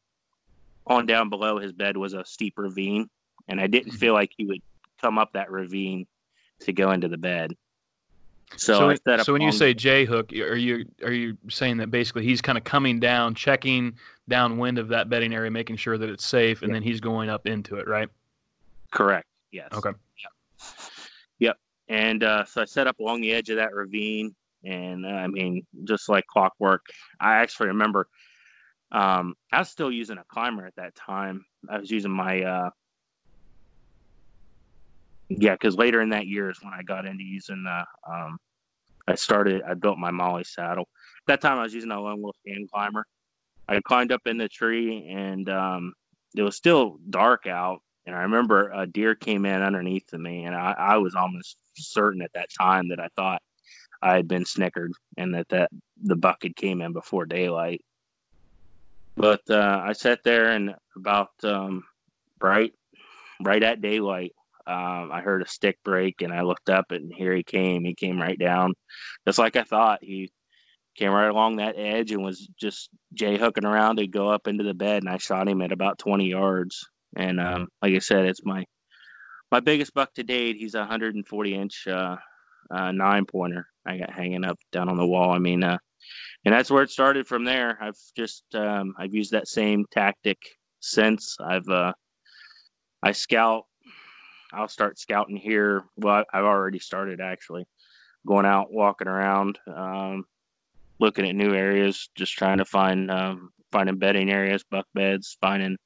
on 0.86 1.06
down 1.06 1.30
below 1.30 1.58
his 1.58 1.72
bed 1.72 1.96
was 1.96 2.14
a 2.14 2.26
steep 2.26 2.56
ravine, 2.58 3.08
and 3.48 3.62
I 3.62 3.68
didn't 3.68 3.92
mm-hmm. 3.92 4.00
feel 4.00 4.14
like 4.14 4.32
he 4.36 4.46
would 4.46 4.62
come 5.02 5.18
up 5.18 5.34
that 5.34 5.52
ravine 5.52 6.06
to 6.62 6.74
go 6.74 6.92
into 6.92 7.08
the 7.08 7.18
bed. 7.18 7.54
So, 8.58 8.96
so, 9.06 9.18
so 9.18 9.34
when 9.34 9.42
you 9.42 9.52
say 9.52 9.74
J 9.74 10.06
hook, 10.06 10.32
are 10.34 10.56
you 10.56 10.86
are 11.04 11.12
you 11.12 11.38
saying 11.50 11.78
that 11.78 11.92
basically 11.92 12.24
he's 12.24 12.42
kind 12.42 12.58
of 12.58 12.64
coming 12.64 13.00
down, 13.00 13.36
checking 13.36 13.98
downwind 14.30 14.78
of 14.78 14.88
that 14.90 15.10
bedding 15.10 15.34
area, 15.34 15.52
making 15.52 15.78
sure 15.78 15.98
that 15.98 16.10
it's 16.10 16.26
safe, 16.26 16.62
and 16.62 16.74
then 16.74 16.82
he's 16.82 17.00
going 17.00 17.30
up 17.30 17.48
into 17.48 17.78
it, 17.78 17.88
right? 17.88 18.10
Correct. 18.92 19.28
Yes. 19.52 19.70
Okay. 19.74 19.90
Yep. 19.90 20.32
Yep. 21.40 21.58
And 21.90 22.24
uh, 22.24 22.46
so 22.46 22.62
I 22.62 22.66
set 22.66 22.88
up 22.88 23.00
along 23.00 23.22
the 23.22 23.34
edge 23.34 23.50
of 23.50 23.58
that 23.58 23.74
ravine, 23.74 24.36
and 24.64 25.06
uh, 25.06 25.10
I 25.10 25.28
mean, 25.28 25.66
just 25.84 26.08
like 26.08 26.26
clockwork. 26.28 26.86
I 27.20 27.36
actually 27.36 27.68
remember 27.68 28.08
um, 28.92 29.36
I 29.52 29.60
was 29.60 29.70
still 29.70 29.92
using 29.92 30.18
a 30.18 30.24
climber 30.24 30.66
at 30.66 30.76
that 30.76 30.96
time. 30.96 31.46
I 31.70 31.80
was 31.80 31.92
using 31.92 32.12
my 32.12 32.42
uh, 32.42 32.70
yeah, 35.30 35.54
because 35.54 35.76
later 35.76 36.02
in 36.02 36.10
that 36.10 36.28
year 36.28 36.50
is 36.50 36.60
when 36.62 36.74
I 36.74 36.84
got 36.84 37.06
into 37.06 37.24
using 37.24 37.64
the. 37.64 37.86
Um, 38.12 38.38
I 39.08 39.16
started. 39.16 39.62
I 39.64 39.76
built 39.76 39.98
my 39.98 40.12
MOLLE 40.12 40.44
saddle. 40.44 40.88
That 41.28 41.42
time, 41.42 41.60
I 41.60 41.64
was 41.64 41.74
using 41.74 41.92
a 41.92 42.00
lone 42.00 42.22
wolf 42.22 42.36
hand 42.48 42.70
climber. 42.72 43.06
I 43.68 43.80
climbed 43.82 44.12
up 44.12 44.22
in 44.26 44.38
the 44.38 44.48
tree, 44.48 45.08
and 45.10 45.50
um, 45.50 45.94
it 46.36 46.42
was 46.42 46.56
still 46.56 47.00
dark 47.10 47.48
out. 47.48 47.82
And 48.06 48.16
I 48.16 48.22
remember 48.22 48.72
a 48.72 48.86
deer 48.86 49.16
came 49.16 49.46
in 49.46 49.62
underneath 49.62 50.12
me, 50.14 50.46
and 50.46 50.56
I, 50.56 50.76
I 50.78 50.98
was 50.98 51.16
almost 51.16 51.58
certain 51.76 52.22
at 52.22 52.34
that 52.34 52.50
time 52.60 52.90
that 52.90 53.00
I 53.00 53.10
thought 53.16 53.42
I 54.02 54.16
had 54.16 54.28
been 54.28 54.46
snickered, 54.46 54.92
and 55.18 55.34
that 55.34 55.50
that 55.50 55.72
the 56.04 56.16
bucket 56.16 56.56
came 56.56 56.82
in 56.82 56.94
before 56.94 57.26
daylight. 57.26 57.82
But 59.18 59.42
uh, 59.50 59.82
I 59.84 59.94
sat 59.94 60.24
there, 60.24 60.52
and 60.52 60.76
about 60.96 61.32
um, 61.44 61.84
right, 62.42 62.74
right 63.42 63.64
at 63.64 63.82
daylight, 63.82 64.34
um, 64.68 65.12
I 65.12 65.22
heard 65.22 65.42
a 65.42 65.48
stick 65.48 65.78
break 65.84 66.22
and 66.22 66.34
I 66.34 66.42
looked 66.42 66.70
up 66.70 66.92
and 66.92 67.14
here 67.14 67.36
he 67.36 67.44
came. 67.44 67.84
He 67.84 67.94
came 67.94 68.20
right 68.20 68.38
down, 68.38 68.74
just 69.28 69.40
like 69.40 69.56
I 69.56 69.64
thought. 69.64 70.00
He 70.02 70.32
came 70.96 71.12
right 71.12 71.30
along 71.30 71.58
that 71.58 71.78
edge 71.78 72.12
and 72.12 72.24
was 72.24 72.48
just 72.60 72.90
J 73.14 73.38
hooking 73.38 73.66
around 73.66 73.98
to 73.98 74.08
go 74.08 74.30
up 74.30 74.48
into 74.48 74.64
the 74.64 74.74
bed. 74.74 75.04
And 75.04 75.10
I 75.10 75.18
shot 75.18 75.48
him 75.48 75.62
at 75.62 75.72
about 75.72 76.00
20 76.00 76.28
yards. 76.28 76.88
And 77.16 77.40
um, 77.40 77.68
like 77.82 77.94
I 77.94 78.00
said, 78.00 78.26
it's 78.26 78.44
my 78.44 78.66
my 79.52 79.60
biggest 79.60 79.94
buck 79.94 80.14
to 80.16 80.24
date. 80.24 80.58
He's 80.58 80.76
a 80.76 80.80
140 80.80 81.56
inch 81.56 81.88
uh, 81.88 82.18
uh, 82.72 82.92
nine 82.92 83.26
pointer 83.26 83.68
I 83.86 83.98
got 83.98 84.12
hanging 84.12 84.44
up 84.44 84.58
down 84.72 84.90
on 84.90 84.98
the 84.98 85.06
wall. 85.06 85.32
I 85.32 85.40
mean, 85.40 85.64
uh, 85.64 85.78
and 86.44 86.54
that's 86.54 86.72
where 86.72 86.84
it 86.84 86.90
started 86.90 87.28
from 87.28 87.44
there. 87.44 87.78
I've 87.82 87.98
just 88.16 88.44
um, 88.54 88.94
I've 88.98 89.14
used 89.14 89.32
that 89.32 89.48
same 89.48 89.86
tactic 89.92 90.38
since. 90.80 91.38
I've 91.40 91.68
uh, 91.70 91.94
I 93.04 93.12
scout 93.12 93.66
I'll 94.56 94.68
start 94.68 95.00
scouting 95.00 95.38
here. 95.38 95.84
Well, 95.98 96.24
I've 96.34 96.46
already 96.46 96.80
started 96.80 97.22
actually 97.22 97.66
going 98.26 98.46
out, 98.46 98.72
walking 98.72 99.08
around, 99.08 99.60
um, 99.68 100.26
looking 101.00 101.28
at 101.28 101.36
new 101.36 101.54
areas, 101.54 102.10
just 102.16 102.34
trying 102.34 102.60
to 102.60 102.66
find 102.66 103.12
um, 103.12 103.52
finding 103.72 103.98
bedding 103.98 104.32
areas, 104.32 104.64
buck 104.70 104.88
beds, 104.94 105.38
finding 105.42 105.78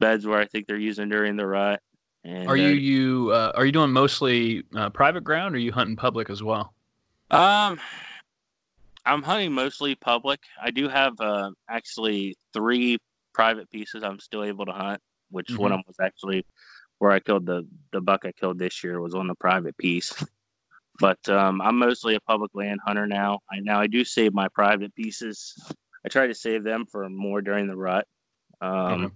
beds 0.00 0.26
where 0.26 0.38
I 0.38 0.46
think 0.46 0.66
they're 0.66 0.76
using 0.76 1.08
during 1.08 1.36
the 1.36 1.46
rut. 1.46 1.80
And, 2.24 2.48
are 2.48 2.56
you 2.56 2.68
uh, 2.68 2.72
you 2.72 3.30
uh, 3.32 3.52
are 3.54 3.64
you 3.64 3.72
doing 3.72 3.92
mostly 3.92 4.64
uh, 4.76 4.90
private 4.90 5.24
ground, 5.24 5.54
or 5.54 5.58
are 5.58 5.60
you 5.60 5.72
hunting 5.72 5.96
public 5.96 6.30
as 6.30 6.42
well? 6.42 6.74
Um, 7.30 7.80
I'm 9.06 9.22
hunting 9.22 9.52
mostly 9.52 9.94
public. 9.94 10.40
I 10.62 10.70
do 10.70 10.88
have 10.88 11.14
uh, 11.20 11.50
actually 11.70 12.36
three 12.52 12.98
private 13.32 13.70
pieces 13.70 14.02
I'm 14.02 14.18
still 14.18 14.44
able 14.44 14.66
to 14.66 14.72
hunt, 14.72 15.00
which 15.30 15.48
mm-hmm. 15.48 15.62
one 15.62 15.72
of 15.72 15.78
them 15.78 15.84
was 15.86 15.96
actually 16.02 16.44
where 16.98 17.10
I 17.10 17.20
killed 17.20 17.46
the 17.46 17.66
the 17.92 18.00
buck 18.00 18.24
I 18.24 18.32
killed 18.32 18.58
this 18.58 18.82
year 18.82 19.00
was 19.00 19.14
on 19.14 19.26
the 19.26 19.34
private 19.34 19.76
piece. 19.76 20.12
But 21.00 21.28
um, 21.28 21.60
I'm 21.60 21.78
mostly 21.78 22.16
a 22.16 22.20
public 22.20 22.50
land 22.54 22.80
hunter 22.84 23.06
now. 23.06 23.38
I 23.50 23.60
now 23.60 23.80
I 23.80 23.86
do 23.86 24.04
save 24.04 24.34
my 24.34 24.48
private 24.48 24.94
pieces. 24.94 25.54
I 26.04 26.08
try 26.08 26.26
to 26.26 26.34
save 26.34 26.64
them 26.64 26.86
for 26.86 27.08
more 27.08 27.40
during 27.40 27.68
the 27.68 27.76
rut, 27.76 28.06
um, 28.60 28.70
mm-hmm. 28.70 29.06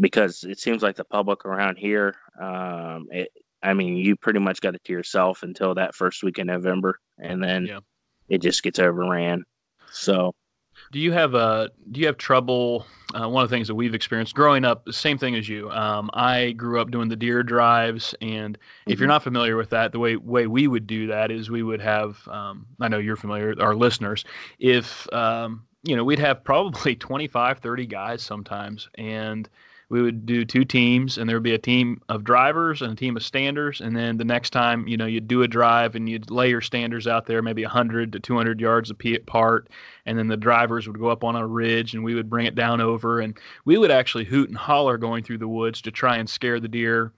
because 0.00 0.44
it 0.44 0.58
seems 0.58 0.82
like 0.82 0.96
the 0.96 1.04
public 1.04 1.46
around 1.46 1.76
here. 1.76 2.16
Um, 2.38 3.08
it, 3.10 3.30
I 3.62 3.72
mean, 3.72 3.96
you 3.96 4.14
pretty 4.14 4.40
much 4.40 4.60
got 4.60 4.74
it 4.74 4.84
to 4.84 4.92
yourself 4.92 5.42
until 5.42 5.74
that 5.74 5.94
first 5.94 6.22
week 6.22 6.38
in 6.38 6.48
November, 6.48 7.00
and 7.18 7.42
then 7.42 7.64
yeah. 7.64 7.80
it 8.28 8.42
just 8.42 8.62
gets 8.62 8.78
overran. 8.78 9.44
So 9.90 10.34
Do 10.92 11.00
you 11.00 11.12
have 11.12 11.34
a 11.34 11.70
do 11.90 12.00
you 12.00 12.06
have 12.06 12.16
trouble? 12.16 12.86
Uh, 13.14 13.28
one 13.28 13.44
of 13.44 13.48
the 13.48 13.54
things 13.54 13.68
that 13.68 13.76
we've 13.76 13.94
experienced 13.94 14.34
growing 14.34 14.64
up, 14.64 14.92
same 14.92 15.16
thing 15.18 15.36
as 15.36 15.48
you. 15.48 15.70
Um, 15.70 16.10
I 16.14 16.50
grew 16.52 16.80
up 16.80 16.90
doing 16.90 17.08
the 17.08 17.14
deer 17.14 17.44
drives, 17.44 18.12
and 18.20 18.58
mm-hmm. 18.58 18.90
if 18.90 18.98
you're 18.98 19.06
mm-hmm. 19.06 19.12
not 19.12 19.22
familiar 19.22 19.56
with 19.56 19.70
that, 19.70 19.92
the 19.92 20.00
way 20.00 20.16
way 20.16 20.48
we 20.48 20.66
would 20.66 20.86
do 20.86 21.06
that 21.06 21.30
is 21.30 21.50
we 21.50 21.62
would 21.62 21.80
have. 21.80 22.26
Um, 22.28 22.66
I 22.80 22.88
know 22.88 22.98
you're 22.98 23.16
familiar, 23.16 23.54
our 23.60 23.76
listeners. 23.76 24.24
If 24.58 25.12
um, 25.12 25.64
you 25.84 25.94
know, 25.94 26.02
we'd 26.02 26.18
have 26.18 26.42
probably 26.42 26.94
25, 26.96 27.58
30 27.58 27.86
guys 27.86 28.22
sometimes, 28.22 28.88
and 28.96 29.48
we 29.94 30.02
would 30.02 30.26
do 30.26 30.44
two 30.44 30.64
teams 30.64 31.18
and 31.18 31.28
there 31.28 31.36
would 31.36 31.44
be 31.44 31.54
a 31.54 31.58
team 31.58 32.00
of 32.08 32.24
drivers 32.24 32.82
and 32.82 32.92
a 32.92 32.96
team 32.96 33.16
of 33.16 33.22
standers 33.22 33.80
and 33.80 33.96
then 33.96 34.16
the 34.16 34.24
next 34.24 34.50
time 34.50 34.88
you 34.88 34.96
know 34.96 35.06
you'd 35.06 35.28
do 35.28 35.42
a 35.42 35.46
drive 35.46 35.94
and 35.94 36.08
you'd 36.08 36.32
lay 36.32 36.50
your 36.50 36.60
standers 36.60 37.06
out 37.06 37.26
there 37.26 37.42
maybe 37.42 37.62
100 37.62 38.12
to 38.12 38.18
200 38.18 38.58
yards 38.60 38.90
apart 38.90 39.68
and 40.04 40.18
then 40.18 40.26
the 40.26 40.36
drivers 40.36 40.88
would 40.88 40.98
go 40.98 41.06
up 41.06 41.22
on 41.22 41.36
a 41.36 41.46
ridge 41.46 41.94
and 41.94 42.02
we 42.02 42.16
would 42.16 42.28
bring 42.28 42.44
it 42.44 42.56
down 42.56 42.80
over 42.80 43.20
and 43.20 43.38
we 43.66 43.78
would 43.78 43.92
actually 43.92 44.24
hoot 44.24 44.48
and 44.48 44.58
holler 44.58 44.98
going 44.98 45.22
through 45.22 45.38
the 45.38 45.46
woods 45.46 45.80
to 45.80 45.92
try 45.92 46.16
and 46.16 46.28
scare 46.28 46.58
the 46.58 46.66
deer 46.66 47.12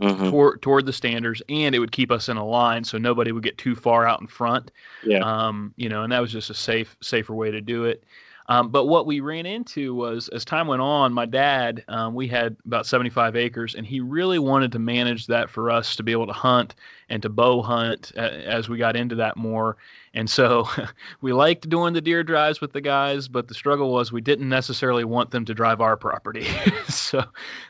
mm-hmm. 0.00 0.30
toward 0.30 0.62
toward 0.62 0.84
the 0.84 0.92
standers, 0.92 1.42
and 1.48 1.74
it 1.74 1.78
would 1.78 1.92
keep 1.92 2.10
us 2.10 2.28
in 2.28 2.36
a 2.36 2.44
line 2.44 2.84
so 2.84 2.98
nobody 2.98 3.32
would 3.32 3.42
get 3.42 3.58
too 3.58 3.74
far 3.74 4.06
out 4.06 4.20
in 4.20 4.26
front. 4.26 4.70
Yeah. 5.04 5.20
Um, 5.20 5.72
you 5.76 5.88
know, 5.88 6.02
and 6.02 6.12
that 6.12 6.20
was 6.20 6.32
just 6.32 6.50
a 6.50 6.54
safe 6.54 6.96
safer 7.00 7.34
way 7.34 7.50
to 7.50 7.60
do 7.60 7.84
it. 7.84 8.04
Um, 8.48 8.68
but 8.70 8.86
what 8.86 9.06
we 9.06 9.20
ran 9.20 9.44
into 9.46 9.94
was 9.94 10.28
as 10.28 10.44
time 10.44 10.68
went 10.68 10.82
on, 10.82 11.12
my 11.12 11.26
dad, 11.26 11.84
um, 11.88 12.14
we 12.14 12.28
had 12.28 12.56
about 12.64 12.86
75 12.86 13.34
acres, 13.34 13.74
and 13.74 13.86
he 13.86 14.00
really 14.00 14.38
wanted 14.38 14.72
to 14.72 14.78
manage 14.78 15.26
that 15.26 15.50
for 15.50 15.70
us 15.70 15.96
to 15.96 16.02
be 16.02 16.12
able 16.12 16.26
to 16.28 16.32
hunt 16.32 16.76
and 17.08 17.22
to 17.22 17.28
bow 17.28 17.62
hunt 17.62 18.12
uh, 18.16 18.20
as 18.20 18.68
we 18.68 18.78
got 18.78 18.96
into 18.96 19.16
that 19.16 19.36
more. 19.36 19.76
And 20.14 20.30
so 20.30 20.68
we 21.20 21.32
liked 21.32 21.68
doing 21.68 21.92
the 21.92 22.00
deer 22.00 22.22
drives 22.22 22.60
with 22.60 22.72
the 22.72 22.80
guys, 22.80 23.28
but 23.28 23.48
the 23.48 23.54
struggle 23.54 23.92
was 23.92 24.12
we 24.12 24.20
didn't 24.20 24.48
necessarily 24.48 25.04
want 25.04 25.30
them 25.30 25.44
to 25.44 25.54
drive 25.54 25.80
our 25.80 25.96
property. 25.96 26.46
so, 26.88 27.24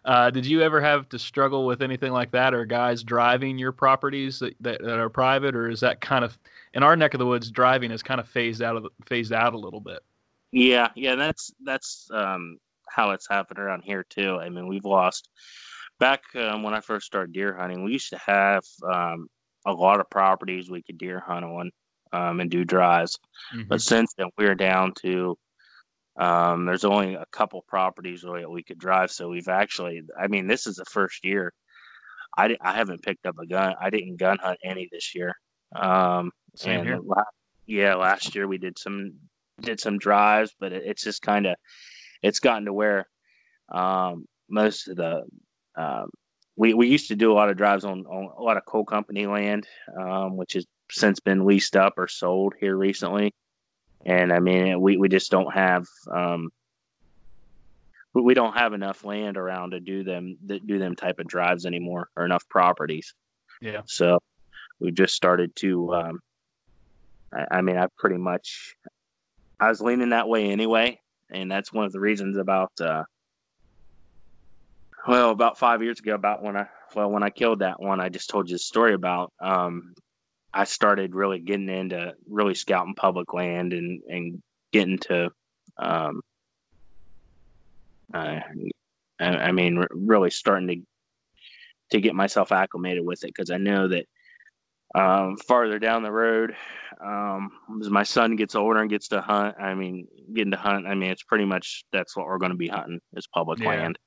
uh, 0.04 0.30
did 0.30 0.44
you 0.44 0.62
ever 0.62 0.80
have 0.80 1.08
to 1.08 1.18
struggle 1.18 1.66
with 1.66 1.82
anything 1.82 2.12
like 2.12 2.30
that, 2.32 2.52
or 2.52 2.66
guys 2.66 3.02
driving 3.02 3.58
your 3.58 3.72
properties 3.72 4.38
that, 4.40 4.54
that, 4.60 4.82
that 4.82 4.98
are 4.98 5.08
private, 5.08 5.56
or 5.56 5.70
is 5.70 5.80
that 5.80 6.00
kind 6.00 6.24
of 6.24 6.38
in 6.74 6.82
our 6.82 6.96
neck 6.96 7.14
of 7.14 7.18
the 7.18 7.26
woods, 7.26 7.50
driving 7.50 7.90
is 7.90 8.02
kind 8.02 8.20
of 8.20 8.28
phased 8.28 8.62
out 8.62 8.76
of 8.76 8.86
phased 9.06 9.32
out 9.32 9.54
a 9.54 9.58
little 9.58 9.80
bit? 9.80 10.00
Yeah, 10.56 10.88
yeah, 10.96 11.16
that's 11.16 11.50
that's 11.62 12.08
um, 12.14 12.56
how 12.88 13.10
it's 13.10 13.28
happened 13.28 13.58
around 13.58 13.82
here 13.84 14.06
too. 14.08 14.38
I 14.40 14.48
mean, 14.48 14.66
we've 14.66 14.86
lost 14.86 15.28
back 16.00 16.22
um, 16.34 16.62
when 16.62 16.72
I 16.72 16.80
first 16.80 17.04
started 17.04 17.34
deer 17.34 17.54
hunting. 17.54 17.84
We 17.84 17.92
used 17.92 18.08
to 18.08 18.18
have 18.24 18.62
um, 18.90 19.26
a 19.66 19.72
lot 19.72 20.00
of 20.00 20.08
properties 20.08 20.70
we 20.70 20.82
could 20.82 20.96
deer 20.96 21.20
hunt 21.20 21.44
on 21.44 21.70
um, 22.14 22.40
and 22.40 22.50
do 22.50 22.64
drives, 22.64 23.18
mm-hmm. 23.54 23.68
but 23.68 23.82
since 23.82 24.14
then 24.16 24.28
we're 24.38 24.54
down 24.54 24.94
to 25.02 25.36
um, 26.18 26.64
there's 26.64 26.86
only 26.86 27.16
a 27.16 27.26
couple 27.32 27.62
properties 27.68 28.22
that 28.22 28.50
we 28.50 28.62
could 28.62 28.78
drive. 28.78 29.10
So 29.10 29.28
we've 29.28 29.48
actually, 29.48 30.00
I 30.18 30.26
mean, 30.26 30.46
this 30.46 30.66
is 30.66 30.76
the 30.76 30.86
first 30.86 31.22
year 31.22 31.52
I, 32.38 32.56
I 32.62 32.72
haven't 32.72 33.02
picked 33.02 33.26
up 33.26 33.36
a 33.38 33.46
gun. 33.46 33.74
I 33.78 33.90
didn't 33.90 34.16
gun 34.16 34.38
hunt 34.38 34.58
any 34.64 34.88
this 34.90 35.14
year. 35.14 35.34
Um, 35.74 36.30
Same 36.54 36.82
here. 36.82 37.00
Yeah, 37.66 37.96
last 37.96 38.34
year 38.34 38.48
we 38.48 38.56
did 38.56 38.78
some 38.78 39.12
did 39.60 39.80
some 39.80 39.98
drives, 39.98 40.54
but 40.58 40.72
it, 40.72 40.82
it's 40.86 41.02
just 41.02 41.22
kind 41.22 41.46
of 41.46 41.56
it's 42.22 42.40
gotten 42.40 42.66
to 42.66 42.72
where 42.72 43.08
um, 43.72 44.26
most 44.48 44.88
of 44.88 44.96
the 44.96 45.22
um, 45.76 46.10
we 46.56 46.74
we 46.74 46.88
used 46.88 47.08
to 47.08 47.16
do 47.16 47.32
a 47.32 47.34
lot 47.34 47.50
of 47.50 47.56
drives 47.56 47.84
on, 47.84 48.04
on 48.06 48.30
a 48.36 48.42
lot 48.42 48.56
of 48.56 48.64
coal 48.64 48.84
company 48.84 49.26
land, 49.26 49.66
um, 50.00 50.36
which 50.36 50.54
has 50.54 50.66
since 50.90 51.20
been 51.20 51.44
leased 51.44 51.76
up 51.76 51.94
or 51.98 52.08
sold 52.08 52.54
here 52.58 52.76
recently. 52.76 53.34
And 54.04 54.32
I 54.32 54.38
mean, 54.38 54.80
we, 54.80 54.96
we 54.96 55.08
just 55.08 55.30
don't 55.30 55.52
have 55.52 55.84
um, 56.10 56.50
we 58.14 58.34
don't 58.34 58.56
have 58.56 58.72
enough 58.72 59.04
land 59.04 59.36
around 59.36 59.72
to 59.72 59.80
do 59.80 60.04
them 60.04 60.38
that 60.46 60.66
do 60.66 60.78
them 60.78 60.94
type 60.94 61.18
of 61.18 61.26
drives 61.26 61.66
anymore, 61.66 62.08
or 62.16 62.24
enough 62.24 62.48
properties. 62.48 63.14
Yeah. 63.60 63.82
So 63.86 64.20
we 64.80 64.92
just 64.92 65.14
started 65.14 65.54
to. 65.56 65.94
Um, 65.94 66.20
I, 67.34 67.58
I 67.58 67.60
mean, 67.62 67.76
I 67.76 67.88
pretty 67.98 68.16
much 68.16 68.76
I 69.58 69.68
was 69.68 69.80
leaning 69.80 70.10
that 70.10 70.28
way 70.28 70.50
anyway, 70.50 71.00
and 71.30 71.50
that's 71.50 71.72
one 71.72 71.86
of 71.86 71.92
the 71.92 72.00
reasons 72.00 72.36
about 72.36 72.72
uh, 72.80 73.04
well, 75.06 75.30
about 75.30 75.58
five 75.58 75.82
years 75.82 75.98
ago, 76.00 76.14
about 76.14 76.42
when 76.42 76.56
I 76.56 76.66
well 76.94 77.10
when 77.10 77.22
I 77.22 77.30
killed 77.30 77.60
that 77.60 77.80
one, 77.80 78.00
I 78.00 78.08
just 78.08 78.28
told 78.28 78.48
you 78.48 78.54
the 78.54 78.60
story 78.60 78.94
about. 78.94 79.32
Um, 79.40 79.94
I 80.52 80.64
started 80.64 81.14
really 81.14 81.38
getting 81.38 81.68
into 81.68 82.14
really 82.28 82.54
scouting 82.54 82.94
public 82.94 83.32
land 83.32 83.72
and 83.72 84.02
and 84.08 84.42
getting 84.72 84.98
to, 84.98 85.30
um, 85.78 86.22
uh, 88.12 88.40
I, 89.20 89.26
I 89.26 89.52
mean, 89.52 89.84
really 89.90 90.30
starting 90.30 90.68
to 90.68 90.76
to 91.92 92.00
get 92.00 92.14
myself 92.14 92.52
acclimated 92.52 93.04
with 93.04 93.22
it 93.22 93.28
because 93.28 93.50
I 93.50 93.58
know 93.58 93.88
that 93.88 94.06
um, 94.96 95.36
farther 95.36 95.78
down 95.78 96.02
the 96.02 96.10
road, 96.10 96.56
um, 97.04 97.50
as 97.80 97.90
my 97.90 98.02
son 98.02 98.34
gets 98.36 98.54
older 98.54 98.80
and 98.80 98.88
gets 98.88 99.08
to 99.08 99.20
hunt, 99.20 99.56
I 99.60 99.74
mean, 99.74 100.08
getting 100.32 100.52
to 100.52 100.56
hunt, 100.56 100.86
I 100.86 100.94
mean, 100.94 101.10
it's 101.10 101.22
pretty 101.22 101.44
much 101.44 101.84
that's 101.92 102.16
what 102.16 102.26
we're 102.26 102.38
going 102.38 102.52
to 102.52 102.56
be 102.56 102.68
hunting 102.68 103.00
is 103.14 103.26
public 103.26 103.58
yeah. 103.58 103.68
land. 103.68 103.98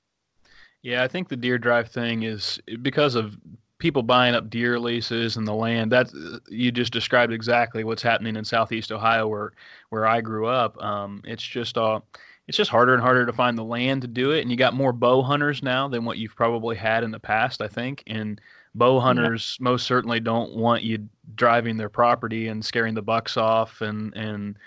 Yeah, 0.82 1.04
I 1.04 1.08
think 1.08 1.28
the 1.28 1.36
deer 1.36 1.58
drive 1.58 1.90
thing 1.90 2.24
is 2.24 2.60
because 2.82 3.16
of 3.16 3.38
people 3.80 4.04
buying 4.04 4.36
up 4.36 4.50
deer 4.50 4.80
leases 4.80 5.38
and 5.38 5.48
the 5.48 5.54
land. 5.54 5.92
That 5.92 6.10
you 6.48 6.72
just 6.72 6.94
described 6.94 7.34
exactly 7.34 7.84
what's 7.84 8.02
happening 8.02 8.36
in 8.36 8.46
Southeast 8.46 8.92
Ohio, 8.92 9.28
where 9.28 9.52
where 9.90 10.08
I 10.08 10.22
grew 10.22 10.48
up. 10.48 10.82
Um, 10.82 11.22
it's 11.26 11.44
just 11.44 11.78
uh, 11.78 12.00
it's 12.48 12.58
just 12.58 12.72
harder 12.72 12.94
and 12.94 13.02
harder 13.02 13.26
to 13.26 13.34
find 13.34 13.58
the 13.58 13.64
land 13.64 14.02
to 14.04 14.08
do 14.08 14.32
it, 14.32 14.42
and 14.42 14.50
you 14.50 14.58
got 14.58 14.74
more 14.74 14.94
bow 14.94 15.22
hunters 15.22 15.62
now 15.62 15.88
than 15.88 16.06
what 16.06 16.18
you've 16.18 16.36
probably 16.36 16.78
had 16.78 17.04
in 17.04 17.12
the 17.12 17.20
past. 17.20 17.62
I 17.62 17.68
think, 17.68 18.04
and 18.08 18.40
bow 18.76 19.00
hunters 19.00 19.58
yeah. 19.60 19.64
most 19.64 19.88
certainly 19.88 20.20
don't 20.20 20.56
want 20.56 20.84
you 20.84 21.08
driving 21.36 21.78
their 21.78 21.90
property 21.90 22.48
and 22.48 22.64
scaring 22.64 22.94
the 22.94 23.02
bucks 23.02 23.38
off 23.38 23.82
and 23.82 24.16
and 24.16 24.58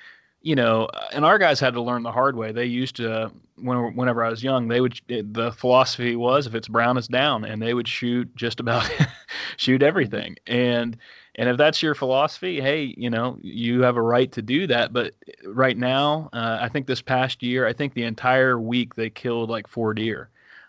you 0.43 0.55
know 0.55 0.89
and 1.13 1.25
our 1.25 1.39
guys 1.39 1.61
had 1.61 1.75
to 1.75 1.81
learn 1.81 2.03
the 2.03 2.13
hard 2.13 2.37
way. 2.37 2.53
They 2.53 2.67
used 2.67 2.97
to 2.97 3.31
when, 3.57 3.95
whenever 3.95 4.25
i 4.25 4.29
was 4.29 4.43
young 4.43 4.67
they 4.67 4.81
would 4.81 5.01
the 5.09 5.53
philosophy 5.53 6.17
was 6.17 6.47
if 6.47 6.55
it's 6.55 6.67
brown 6.67 6.99
it's 6.99 7.07
down 7.07 7.45
and 7.45 7.63
they 7.63 7.75
would 7.75 7.87
shoot 7.87 8.35
just 8.35 8.59
about 8.61 8.91
shoot 9.57 9.83
everything. 9.83 10.37
And 10.47 10.97
and 11.37 11.49
if 11.49 11.57
that's 11.57 11.83
your 11.83 11.95
philosophy 11.95 12.61
hey 12.61 12.95
you 12.97 13.09
know 13.09 13.39
you 13.41 13.83
have 13.83 13.97
a 13.97 14.03
right 14.03 14.33
to 14.33 14.43
do 14.43 14.67
that. 14.67 14.93
But 14.93 15.15
right 15.47 15.77
now 15.77 16.29
uh, 16.33 16.59
i 16.61 16.69
think 16.69 16.87
this 16.87 17.03
past 17.03 17.43
year 17.43 17.67
i 17.67 17.73
think 17.73 17.95
the 17.95 18.05
entire 18.05 18.59
week 18.61 18.97
they 18.97 19.11
killed 19.11 19.49
like 19.49 19.69
four 19.69 19.95
deer 19.95 20.29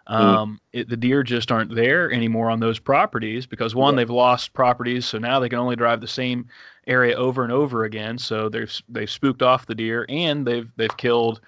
Mm. 0.10 0.14
Um, 0.14 0.60
it, 0.74 0.90
the 0.90 0.98
deer 0.98 1.24
just 1.24 1.52
aren't 1.52 1.74
there 1.74 2.12
anymore 2.12 2.50
on 2.50 2.60
those 2.60 2.80
properties 2.80 3.46
because 3.46 3.74
one, 3.74 3.94
yeah. 3.94 4.00
they've 4.00 4.10
lost 4.10 4.54
properties, 4.54 5.06
so 5.06 5.18
now 5.18 5.40
they 5.40 5.48
can 5.48 5.60
only 5.60 5.76
drive 5.76 6.02
the 6.02 6.08
same 6.08 6.48
area 6.88 7.16
over 7.16 7.44
and 7.44 7.54
over 7.54 7.86
again. 7.86 8.18
So 8.18 8.50
they've 8.50 8.74
they've 8.90 9.10
spooked 9.10 9.42
off 9.42 9.66
the 9.66 9.76
deer, 9.76 10.06
and 10.10 10.46
they've 10.46 10.70
they've 10.76 10.96
killed, 10.98 11.42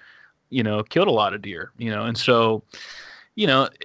you 0.48 0.62
know, 0.62 0.82
killed 0.82 1.08
a 1.08 1.12
lot 1.12 1.34
of 1.34 1.42
deer, 1.42 1.72
you 1.78 1.90
know, 1.90 2.04
and 2.04 2.16
so. 2.16 2.62
You 3.38 3.46
know, 3.46 3.68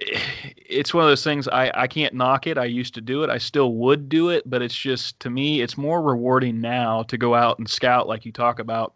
it's 0.56 0.94
one 0.94 1.04
of 1.04 1.10
those 1.10 1.22
things 1.22 1.46
I, 1.46 1.70
I 1.74 1.86
can't 1.86 2.14
knock 2.14 2.46
it. 2.46 2.56
I 2.56 2.64
used 2.64 2.94
to 2.94 3.02
do 3.02 3.22
it. 3.22 3.28
I 3.28 3.36
still 3.36 3.74
would 3.74 4.08
do 4.08 4.30
it, 4.30 4.48
but 4.48 4.62
it's 4.62 4.74
just 4.74 5.20
to 5.20 5.28
me, 5.28 5.60
it's 5.60 5.76
more 5.76 6.00
rewarding 6.00 6.58
now 6.58 7.02
to 7.02 7.18
go 7.18 7.34
out 7.34 7.58
and 7.58 7.68
scout 7.68 8.08
like 8.08 8.24
you 8.24 8.32
talk 8.32 8.60
about 8.60 8.94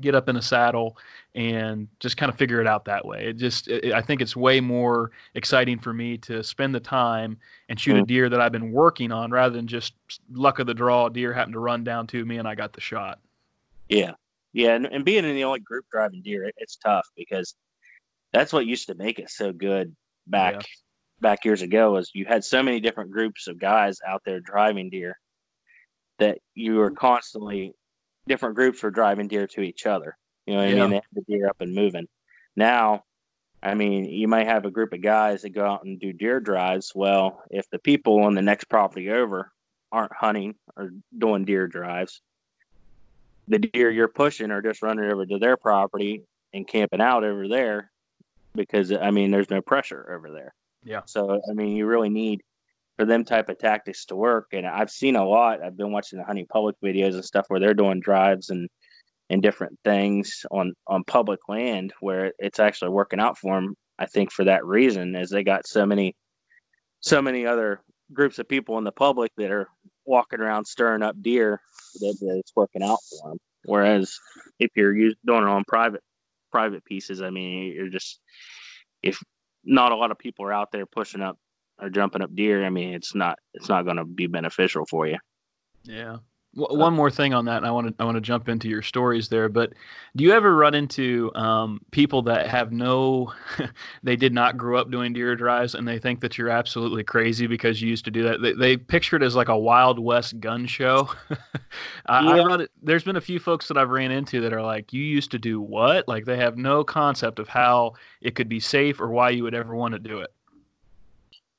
get 0.00 0.14
up 0.14 0.30
in 0.30 0.36
a 0.36 0.42
saddle 0.42 0.96
and 1.34 1.88
just 1.98 2.16
kind 2.16 2.30
of 2.30 2.36
figure 2.36 2.60
it 2.60 2.66
out 2.66 2.84
that 2.84 3.04
way. 3.04 3.26
It 3.26 3.38
just, 3.38 3.68
it, 3.68 3.92
I 3.92 4.02
think 4.02 4.20
it's 4.20 4.36
way 4.36 4.60
more 4.60 5.12
exciting 5.34 5.78
for 5.78 5.92
me 5.92 6.18
to 6.18 6.42
spend 6.42 6.74
the 6.74 6.80
time 6.80 7.38
and 7.68 7.80
shoot 7.80 7.96
mm. 7.96 8.02
a 8.02 8.06
deer 8.06 8.28
that 8.28 8.40
I've 8.40 8.52
been 8.52 8.70
working 8.70 9.10
on 9.12 9.30
rather 9.30 9.54
than 9.54 9.66
just 9.66 9.94
luck 10.30 10.58
of 10.58 10.66
the 10.66 10.74
draw. 10.74 11.08
deer 11.08 11.32
happened 11.32 11.54
to 11.54 11.60
run 11.60 11.84
down 11.84 12.06
to 12.08 12.24
me 12.24 12.36
and 12.36 12.46
I 12.46 12.54
got 12.54 12.74
the 12.74 12.82
shot. 12.82 13.18
Yeah. 13.88 14.12
Yeah. 14.52 14.74
And, 14.74 14.86
and 14.86 15.04
being 15.04 15.24
in 15.24 15.34
the 15.34 15.44
only 15.44 15.60
group 15.60 15.86
driving 15.90 16.22
deer, 16.22 16.44
it, 16.44 16.54
it's 16.58 16.76
tough 16.76 17.08
because 17.16 17.54
that's 18.32 18.52
what 18.52 18.66
used 18.66 18.88
to 18.88 18.94
make 18.94 19.18
it 19.18 19.30
so 19.30 19.52
good 19.52 19.94
back, 20.26 20.54
yeah. 20.54 20.60
back 21.20 21.44
years 21.46 21.62
ago 21.62 21.92
was 21.92 22.10
you 22.14 22.26
had 22.26 22.44
so 22.44 22.62
many 22.62 22.78
different 22.78 23.10
groups 23.10 23.48
of 23.48 23.58
guys 23.58 23.98
out 24.06 24.22
there 24.26 24.40
driving 24.40 24.90
deer 24.90 25.18
that 26.18 26.38
you 26.54 26.74
were 26.74 26.90
constantly 26.90 27.72
different 28.28 28.54
groups 28.54 28.82
were 28.82 28.90
driving 28.90 29.28
deer 29.28 29.46
to 29.46 29.62
each 29.62 29.86
other. 29.86 30.16
You 30.46 30.54
know 30.54 30.60
what 30.60 30.74
yeah. 30.74 30.76
I 30.76 30.80
mean? 30.80 30.90
They 30.90 30.96
had 30.96 31.04
the 31.12 31.22
deer 31.22 31.48
up 31.48 31.60
and 31.60 31.74
moving. 31.74 32.08
Now, 32.56 33.04
I 33.62 33.74
mean, 33.74 34.04
you 34.06 34.26
might 34.26 34.46
have 34.46 34.64
a 34.64 34.70
group 34.70 34.92
of 34.92 35.02
guys 35.02 35.42
that 35.42 35.50
go 35.50 35.64
out 35.64 35.84
and 35.84 36.00
do 36.00 36.12
deer 36.12 36.40
drives. 36.40 36.92
Well, 36.94 37.42
if 37.50 37.70
the 37.70 37.78
people 37.78 38.22
on 38.24 38.34
the 38.34 38.42
next 38.42 38.64
property 38.64 39.10
over 39.10 39.52
aren't 39.92 40.14
hunting 40.14 40.56
or 40.76 40.90
doing 41.16 41.44
deer 41.44 41.68
drives, 41.68 42.20
the 43.48 43.58
deer 43.58 43.90
you're 43.90 44.08
pushing 44.08 44.50
are 44.50 44.62
just 44.62 44.82
running 44.82 45.10
over 45.10 45.26
to 45.26 45.38
their 45.38 45.56
property 45.56 46.22
and 46.52 46.66
camping 46.66 47.00
out 47.00 47.24
over 47.24 47.48
there 47.48 47.90
because 48.54 48.92
I 48.92 49.10
mean 49.10 49.30
there's 49.30 49.50
no 49.50 49.60
pressure 49.60 50.12
over 50.14 50.30
there. 50.30 50.54
Yeah. 50.84 51.02
So 51.06 51.40
I 51.48 51.52
mean 51.52 51.76
you 51.76 51.86
really 51.86 52.08
need 52.08 52.42
for 52.98 53.04
them 53.04 53.24
type 53.24 53.48
of 53.48 53.58
tactics 53.58 54.04
to 54.06 54.16
work. 54.16 54.48
And 54.52 54.66
I've 54.66 54.90
seen 54.90 55.16
a 55.16 55.26
lot. 55.26 55.62
I've 55.62 55.76
been 55.76 55.92
watching 55.92 56.18
the 56.18 56.24
hunting 56.24 56.46
public 56.46 56.76
videos 56.82 57.14
and 57.14 57.24
stuff 57.24 57.46
where 57.48 57.60
they're 57.60 57.74
doing 57.74 58.00
drives 58.00 58.50
and 58.50 58.68
and 59.32 59.42
different 59.42 59.78
things 59.82 60.44
on 60.50 60.74
on 60.86 61.02
public 61.04 61.40
land 61.48 61.94
where 62.00 62.32
it's 62.38 62.60
actually 62.60 62.90
working 62.90 63.18
out 63.18 63.38
for 63.38 63.54
them. 63.54 63.74
I 63.98 64.04
think 64.04 64.30
for 64.30 64.44
that 64.44 64.64
reason, 64.64 65.16
as 65.16 65.30
they 65.30 65.42
got 65.42 65.66
so 65.66 65.86
many 65.86 66.14
so 67.00 67.22
many 67.22 67.46
other 67.46 67.80
groups 68.12 68.38
of 68.38 68.46
people 68.46 68.76
in 68.76 68.84
the 68.84 68.92
public 68.92 69.32
that 69.38 69.50
are 69.50 69.68
walking 70.04 70.40
around 70.40 70.66
stirring 70.66 71.02
up 71.02 71.16
deer 71.22 71.60
that, 72.00 72.16
it's 72.20 72.52
working 72.54 72.82
out 72.82 72.98
for 73.08 73.30
them. 73.30 73.38
Whereas 73.64 74.14
if 74.58 74.70
you're 74.76 74.92
doing 74.92 75.14
it 75.26 75.32
on 75.32 75.64
private 75.66 76.02
private 76.50 76.84
pieces, 76.84 77.22
I 77.22 77.30
mean, 77.30 77.72
you're 77.72 77.88
just 77.88 78.20
if 79.02 79.18
not 79.64 79.92
a 79.92 79.96
lot 79.96 80.10
of 80.10 80.18
people 80.18 80.44
are 80.44 80.52
out 80.52 80.72
there 80.72 80.84
pushing 80.84 81.22
up 81.22 81.38
or 81.80 81.88
jumping 81.88 82.20
up 82.20 82.34
deer, 82.34 82.66
I 82.66 82.70
mean, 82.70 82.92
it's 82.92 83.14
not 83.14 83.38
it's 83.54 83.70
not 83.70 83.86
going 83.86 83.96
to 83.96 84.04
be 84.04 84.26
beneficial 84.26 84.84
for 84.84 85.06
you. 85.06 85.16
Yeah, 85.84 86.18
one 86.54 86.92
more 86.92 87.10
thing 87.10 87.32
on 87.32 87.46
that, 87.46 87.58
and 87.58 87.66
I 87.66 87.70
want 87.70 87.88
to 87.88 87.94
I 87.98 88.04
want 88.04 88.16
to 88.16 88.20
jump 88.20 88.48
into 88.48 88.68
your 88.68 88.82
stories 88.82 89.28
there. 89.28 89.48
But 89.48 89.72
do 90.14 90.24
you 90.24 90.32
ever 90.32 90.54
run 90.54 90.74
into 90.74 91.30
um, 91.34 91.80
people 91.92 92.20
that 92.22 92.46
have 92.46 92.72
no, 92.72 93.32
they 94.02 94.16
did 94.16 94.34
not 94.34 94.58
grow 94.58 94.78
up 94.78 94.90
doing 94.90 95.14
deer 95.14 95.34
drives, 95.34 95.74
and 95.74 95.88
they 95.88 95.98
think 95.98 96.20
that 96.20 96.36
you're 96.36 96.50
absolutely 96.50 97.04
crazy 97.04 97.46
because 97.46 97.80
you 97.80 97.88
used 97.88 98.04
to 98.04 98.10
do 98.10 98.22
that? 98.24 98.42
They, 98.42 98.52
they 98.52 98.76
picture 98.76 99.16
it 99.16 99.22
as 99.22 99.34
like 99.34 99.48
a 99.48 99.56
Wild 99.56 99.98
West 99.98 100.40
gun 100.40 100.66
show. 100.66 101.08
I, 102.06 102.36
yeah. 102.36 102.44
I 102.44 102.66
there's 102.82 103.04
been 103.04 103.16
a 103.16 103.20
few 103.20 103.38
folks 103.38 103.68
that 103.68 103.78
I've 103.78 103.90
ran 103.90 104.10
into 104.10 104.42
that 104.42 104.52
are 104.52 104.62
like, 104.62 104.92
you 104.92 105.02
used 105.02 105.30
to 105.30 105.38
do 105.38 105.60
what? 105.60 106.06
Like 106.06 106.26
they 106.26 106.36
have 106.36 106.58
no 106.58 106.84
concept 106.84 107.38
of 107.38 107.48
how 107.48 107.94
it 108.20 108.34
could 108.34 108.50
be 108.50 108.60
safe 108.60 109.00
or 109.00 109.08
why 109.08 109.30
you 109.30 109.42
would 109.44 109.54
ever 109.54 109.74
want 109.74 109.94
to 109.94 109.98
do 109.98 110.20
it. 110.20 110.30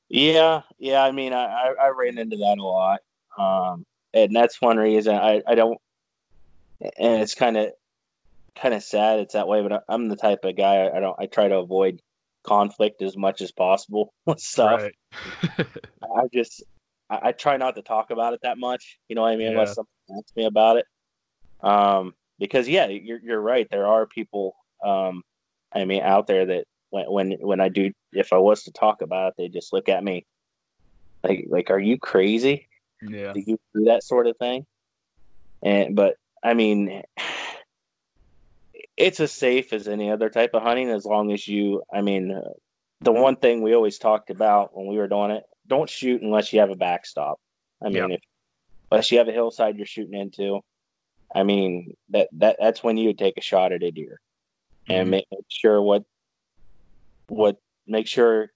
Yeah, 0.10 0.62
yeah. 0.78 1.02
I 1.02 1.12
mean, 1.12 1.34
I 1.34 1.74
I 1.82 1.88
ran 1.98 2.20
into 2.20 2.38
that 2.38 2.60
a 2.60 2.64
lot. 2.64 3.00
Um, 3.36 3.88
and 4.14 4.36
that's 4.36 4.62
one 4.62 4.78
reason 4.78 5.16
I, 5.16 5.42
I 5.48 5.56
don't 5.56 5.80
and 6.82 7.22
it's 7.22 7.36
kind 7.36 7.58
of 7.58 7.72
kind 8.56 8.74
of 8.74 8.84
sad 8.84 9.20
it's 9.20 9.34
that 9.34 9.48
way 9.48 9.62
but 9.62 9.84
i'm 9.90 10.10
the 10.10 10.16
type 10.16 10.44
of 10.44 10.56
guy 10.56 10.90
i 10.90 11.00
don't 11.00 11.16
i 11.20 11.26
try 11.26 11.48
to 11.48 11.58
avoid 11.58 12.02
conflict 12.44 13.02
as 13.02 13.18
much 13.18 13.42
as 13.42 13.52
possible 13.52 14.14
with 14.26 14.40
stuff 14.40 14.82
right. 14.82 14.96
i 16.18 16.28
just 16.34 16.64
I, 17.10 17.20
I, 17.24 17.32
try 17.32 17.58
not 17.58 17.76
to 17.76 17.82
talk 17.82 18.12
about 18.12 18.34
it 18.34 18.42
that 18.44 18.58
much 18.58 19.00
you 19.08 19.16
know 19.16 19.22
what 19.22 19.32
i 19.32 19.36
mean 19.36 19.48
yeah. 19.48 19.52
unless 19.52 19.76
someone 19.76 20.20
asks 20.20 20.36
me 20.36 20.46
about 20.46 20.78
it 20.78 20.86
um 21.62 22.14
because 22.40 22.68
yeah 22.68 22.88
you're, 22.88 23.20
you're 23.20 23.42
right 23.42 23.68
there 23.72 23.88
are 23.88 24.06
people 24.06 24.56
um 24.86 25.24
i 25.74 25.86
mean 25.86 26.04
out 26.04 26.28
there 26.28 26.46
that 26.46 26.66
when 26.90 27.06
when 27.12 27.32
when 27.40 27.60
i 27.60 27.70
do 27.70 27.92
if 28.12 28.34
i 28.34 28.38
was 28.38 28.64
to 28.64 28.72
talk 28.72 29.02
about 29.02 29.30
it 29.30 29.34
they 29.38 29.48
just 29.48 29.74
look 29.74 29.90
at 29.90 30.04
me 30.04 30.26
like 31.24 31.46
like 31.50 31.72
are 31.72 31.80
you 31.80 31.98
crazy 31.98 32.68
yeah. 33.10 33.34
to 33.34 33.42
get 33.42 33.60
through 33.72 33.86
that 33.86 34.04
sort 34.04 34.28
of 34.28 34.38
thing. 34.38 34.66
And 35.62 35.96
but 35.96 36.16
I 36.44 36.54
mean, 36.54 37.04
it's 38.98 39.20
as 39.20 39.32
safe 39.32 39.74
as 39.74 39.88
any 39.88 40.12
other 40.12 40.30
type 40.30 40.52
of 40.54 40.64
hunting 40.64 40.90
as 40.90 41.06
long 41.06 41.32
as 41.32 41.48
you. 41.48 41.84
I 41.94 42.02
mean, 42.02 42.32
uh, 42.32 42.50
the 43.02 43.12
one 43.12 43.36
thing 43.36 43.62
we 43.62 43.76
always 43.76 43.98
talked 43.98 44.30
about 44.30 44.76
when 44.76 44.88
we 44.88 44.98
were 44.98 45.08
doing 45.08 45.32
it: 45.32 45.44
don't 45.68 45.90
shoot 45.90 46.22
unless 46.22 46.52
you 46.54 46.60
have 46.60 46.72
a 46.72 46.76
backstop. 46.76 47.40
I 47.82 47.90
mean, 47.90 48.12
if 48.12 48.22
unless 48.92 49.12
you 49.12 49.18
have 49.18 49.28
a 49.28 49.34
hillside 49.34 49.78
you're 49.78 49.86
shooting 49.86 50.20
into, 50.20 50.62
I 51.34 51.44
mean 51.44 51.96
that 52.10 52.30
that 52.34 52.58
that's 52.60 52.84
when 52.84 52.98
you 52.98 53.08
would 53.08 53.18
take 53.18 53.38
a 53.38 53.42
shot 53.42 53.72
at 53.72 53.84
a 53.84 53.92
deer, 53.92 54.20
mm-hmm. 54.88 54.94
and 54.94 55.12
make 55.12 55.26
sure 55.50 55.82
what 55.82 56.04
what 57.28 57.58
make 57.88 58.08
sure 58.08 58.52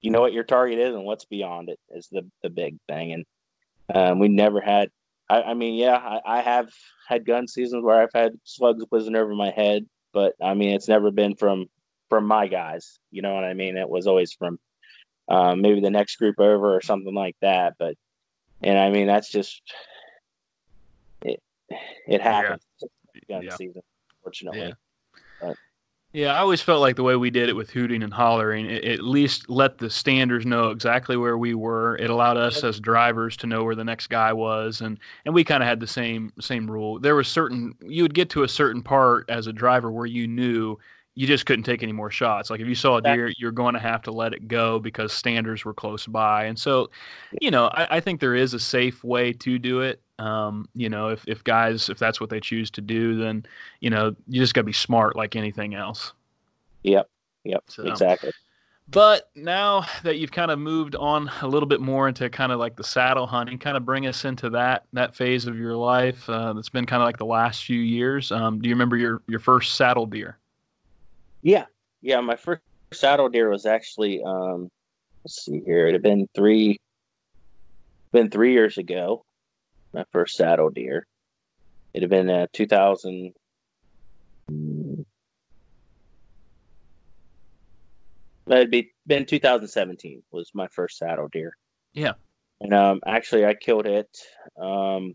you 0.00 0.10
know 0.10 0.20
what 0.20 0.32
your 0.32 0.44
target 0.44 0.78
is 0.78 0.94
and 0.94 1.04
what's 1.04 1.24
beyond 1.24 1.68
it 1.68 1.78
is 1.90 2.08
the 2.08 2.28
the 2.42 2.50
big 2.50 2.76
thing. 2.88 3.12
And 3.12 3.24
um, 3.94 4.18
we 4.18 4.28
never 4.28 4.60
had. 4.60 4.90
I, 5.28 5.42
I 5.42 5.54
mean, 5.54 5.74
yeah, 5.74 5.96
I, 5.96 6.38
I, 6.38 6.40
have 6.42 6.68
had 7.08 7.24
gun 7.24 7.46
seasons 7.48 7.84
where 7.84 8.00
I've 8.00 8.12
had 8.14 8.32
slugs 8.44 8.84
whizzing 8.90 9.16
over 9.16 9.34
my 9.34 9.50
head, 9.50 9.86
but 10.12 10.34
I 10.42 10.54
mean, 10.54 10.74
it's 10.74 10.88
never 10.88 11.10
been 11.10 11.34
from 11.36 11.66
from 12.08 12.26
my 12.26 12.46
guys. 12.46 12.98
You 13.10 13.22
know 13.22 13.34
what 13.34 13.44
I 13.44 13.54
mean? 13.54 13.76
It 13.76 13.88
was 13.88 14.06
always 14.06 14.32
from 14.32 14.58
um, 15.28 15.62
maybe 15.62 15.80
the 15.80 15.90
next 15.90 16.16
group 16.16 16.38
over 16.38 16.74
or 16.74 16.82
something 16.82 17.14
like 17.14 17.36
that. 17.40 17.74
But 17.78 17.96
and 18.62 18.78
I 18.78 18.90
mean, 18.90 19.06
that's 19.06 19.30
just 19.30 19.62
it. 21.22 21.42
It 22.06 22.20
happens. 22.20 22.62
Yeah. 22.80 22.88
Gun 23.28 23.42
yeah. 23.44 23.56
season, 23.56 23.82
fortunately. 24.22 24.60
Yeah. 24.60 24.72
Yeah, 26.14 26.34
I 26.34 26.40
always 26.40 26.60
felt 26.60 26.82
like 26.82 26.96
the 26.96 27.02
way 27.02 27.16
we 27.16 27.30
did 27.30 27.48
it 27.48 27.54
with 27.54 27.70
hooting 27.70 28.02
and 28.02 28.12
hollering, 28.12 28.66
it, 28.68 28.84
at 28.84 29.02
least 29.02 29.48
let 29.48 29.78
the 29.78 29.88
standers 29.88 30.44
know 30.44 30.68
exactly 30.68 31.16
where 31.16 31.38
we 31.38 31.54
were. 31.54 31.96
It 31.96 32.10
allowed 32.10 32.36
us 32.36 32.62
as 32.62 32.80
drivers 32.80 33.34
to 33.38 33.46
know 33.46 33.64
where 33.64 33.74
the 33.74 33.84
next 33.84 34.08
guy 34.08 34.30
was, 34.34 34.82
and 34.82 34.98
and 35.24 35.34
we 35.34 35.42
kind 35.42 35.62
of 35.62 35.68
had 35.68 35.80
the 35.80 35.86
same 35.86 36.30
same 36.38 36.70
rule. 36.70 36.98
There 36.98 37.14
was 37.14 37.28
certain 37.28 37.74
you 37.80 38.02
would 38.02 38.12
get 38.12 38.28
to 38.30 38.42
a 38.42 38.48
certain 38.48 38.82
part 38.82 39.30
as 39.30 39.46
a 39.46 39.54
driver 39.54 39.90
where 39.90 40.04
you 40.04 40.26
knew 40.28 40.76
you 41.14 41.26
just 41.26 41.44
couldn't 41.44 41.64
take 41.64 41.82
any 41.82 41.92
more 41.92 42.10
shots. 42.10 42.48
Like 42.48 42.60
if 42.60 42.66
you 42.66 42.74
saw 42.74 42.96
a 42.96 43.02
deer, 43.02 43.32
you're 43.36 43.52
going 43.52 43.74
to 43.74 43.80
have 43.80 44.02
to 44.02 44.10
let 44.10 44.32
it 44.32 44.48
go 44.48 44.78
because 44.78 45.12
standers 45.12 45.64
were 45.64 45.74
close 45.74 46.06
by. 46.06 46.44
And 46.44 46.58
so, 46.58 46.90
you 47.40 47.50
know, 47.50 47.66
I, 47.66 47.96
I 47.96 48.00
think 48.00 48.20
there 48.20 48.34
is 48.34 48.54
a 48.54 48.58
safe 48.58 49.04
way 49.04 49.32
to 49.34 49.58
do 49.58 49.80
it. 49.80 50.00
Um, 50.18 50.68
you 50.74 50.88
know, 50.88 51.08
if, 51.08 51.26
if 51.28 51.44
guys, 51.44 51.90
if 51.90 51.98
that's 51.98 52.20
what 52.20 52.30
they 52.30 52.40
choose 52.40 52.70
to 52.72 52.80
do, 52.80 53.18
then, 53.18 53.44
you 53.80 53.90
know, 53.90 54.16
you 54.26 54.40
just 54.40 54.54
got 54.54 54.62
to 54.62 54.66
be 54.66 54.72
smart 54.72 55.14
like 55.14 55.36
anything 55.36 55.74
else. 55.74 56.12
Yep. 56.82 57.08
Yep. 57.44 57.64
So, 57.68 57.82
exactly. 57.84 58.32
But 58.88 59.30
now 59.34 59.84
that 60.02 60.18
you've 60.18 60.32
kind 60.32 60.50
of 60.50 60.58
moved 60.58 60.96
on 60.96 61.30
a 61.40 61.46
little 61.46 61.68
bit 61.68 61.80
more 61.80 62.08
into 62.08 62.28
kind 62.28 62.52
of 62.52 62.58
like 62.58 62.76
the 62.76 62.84
saddle 62.84 63.26
hunting, 63.26 63.58
kind 63.58 63.76
of 63.76 63.84
bring 63.84 64.06
us 64.06 64.24
into 64.24 64.50
that 64.50 64.84
that 64.92 65.14
phase 65.14 65.46
of 65.46 65.56
your 65.56 65.76
life 65.76 66.28
uh, 66.28 66.52
that's 66.52 66.68
been 66.68 66.84
kind 66.84 67.00
of 67.00 67.06
like 67.06 67.16
the 67.16 67.24
last 67.24 67.64
few 67.64 67.80
years. 67.80 68.32
Um, 68.32 68.60
do 68.60 68.68
you 68.68 68.74
remember 68.74 68.96
your 68.96 69.22
your 69.28 69.38
first 69.38 69.76
saddle 69.76 70.04
deer? 70.04 70.36
Yeah, 71.42 71.66
yeah. 72.00 72.20
My 72.20 72.36
first 72.36 72.62
saddle 72.92 73.28
deer 73.28 73.48
was 73.48 73.66
actually 73.66 74.22
um, 74.22 74.70
let's 75.24 75.44
see 75.44 75.60
here. 75.64 75.86
It 75.88 75.92
had 75.92 76.02
been 76.02 76.28
three, 76.34 76.78
been 78.12 78.30
three 78.30 78.52
years 78.52 78.78
ago. 78.78 79.24
My 79.92 80.04
first 80.12 80.36
saddle 80.36 80.70
deer. 80.70 81.06
It 81.94 82.02
had 82.02 82.10
been 82.10 82.30
uh, 82.30 82.46
2000. 82.52 83.34
It'd 88.48 88.70
be 88.70 88.92
been 89.06 89.26
2017 89.26 90.22
was 90.30 90.50
my 90.54 90.68
first 90.68 90.98
saddle 90.98 91.28
deer. 91.28 91.56
Yeah. 91.92 92.12
And 92.60 92.72
um, 92.72 93.00
actually, 93.06 93.44
I 93.44 93.54
killed 93.54 93.86
it. 93.86 94.16
Um, 94.60 95.14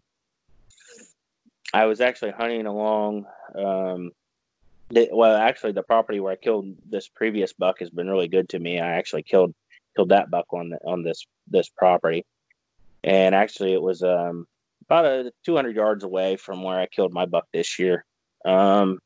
I 1.74 1.86
was 1.86 2.02
actually 2.02 2.32
hunting 2.32 2.66
along 2.66 3.26
um, 3.56 4.12
the, 4.90 5.10
well, 5.12 5.36
actually, 5.36 5.74
the 5.74 5.84
property 5.84 6.20
where 6.20 6.34
I 6.34 6.38
killed 6.38 6.68
this 6.90 7.10
previous 7.10 7.54
buck 7.54 7.80
has 7.80 7.90
been 7.90 8.10
really 8.10 8.28
good 8.28 8.50
to 8.50 8.60
me. 8.60 8.80
I 8.80 8.94
actually 8.94 9.24
killed 9.24 9.54
killed 9.96 10.10
that 10.10 10.30
buck 10.30 10.46
on 10.52 10.70
the, 10.70 10.80
on 10.86 11.04
this 11.04 11.26
this 11.48 11.70
property, 11.70 12.26
and 13.04 13.36
actually, 13.36 13.74
it 13.74 13.82
was 13.82 14.02
um, 14.04 14.46
about 14.86 15.06
a 15.06 15.32
200 15.46 15.76
yards 15.76 16.04
away 16.04 16.38
from 16.38 16.64
where 16.64 16.80
I 16.80 16.88
killed 16.88 17.12
my 17.12 17.26
buck 17.26 17.46
this 17.52 17.80
year. 17.80 18.06
Um, 18.46 19.00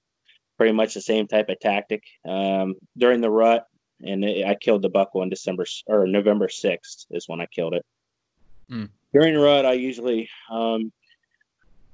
pretty 0.58 0.74
much 0.74 0.94
the 0.94 1.02
same 1.02 1.28
type 1.28 1.50
of 1.50 1.60
tactic 1.60 2.04
um, 2.30 2.76
during 2.96 3.22
the 3.22 3.32
rut, 3.32 3.66
and 4.04 4.24
it, 4.24 4.46
I 4.46 4.54
killed 4.54 4.84
the 4.84 4.90
buck 4.90 5.16
on 5.16 5.30
December 5.30 5.66
or 5.88 6.06
November 6.06 6.48
6th 6.48 7.08
is 7.10 7.28
when 7.28 7.42
I 7.42 7.48
killed 7.48 7.74
it. 7.74 7.86
Mm. 8.70 8.90
During 9.14 9.36
rut, 9.36 9.66
I 9.66 9.74
usually 9.74 10.30
um, 10.52 10.92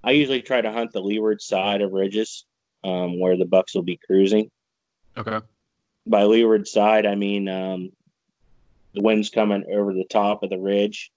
I 0.03 0.11
usually 0.11 0.41
try 0.41 0.59
to 0.59 0.73
hunt 0.73 0.91
the 0.91 1.01
leeward 1.01 1.41
side 1.41 1.81
of 1.81 1.93
ridges 1.93 2.45
um, 2.87 3.19
where 3.19 3.37
the 3.37 3.45
Bucks 3.45 3.75
will 3.75 3.83
be 3.83 3.99
cruising. 4.05 4.49
Okay. 5.17 5.39
By 6.05 6.23
leeward 6.23 6.67
side, 6.67 7.05
I 7.05 7.15
mean 7.15 7.49
um, 7.49 7.89
the 8.93 9.01
wind's 9.01 9.29
coming 9.29 9.65
over 9.71 9.93
the 9.93 10.05
top 10.05 10.43
of 10.43 10.49
the 10.49 10.59
ridge, 10.59 11.11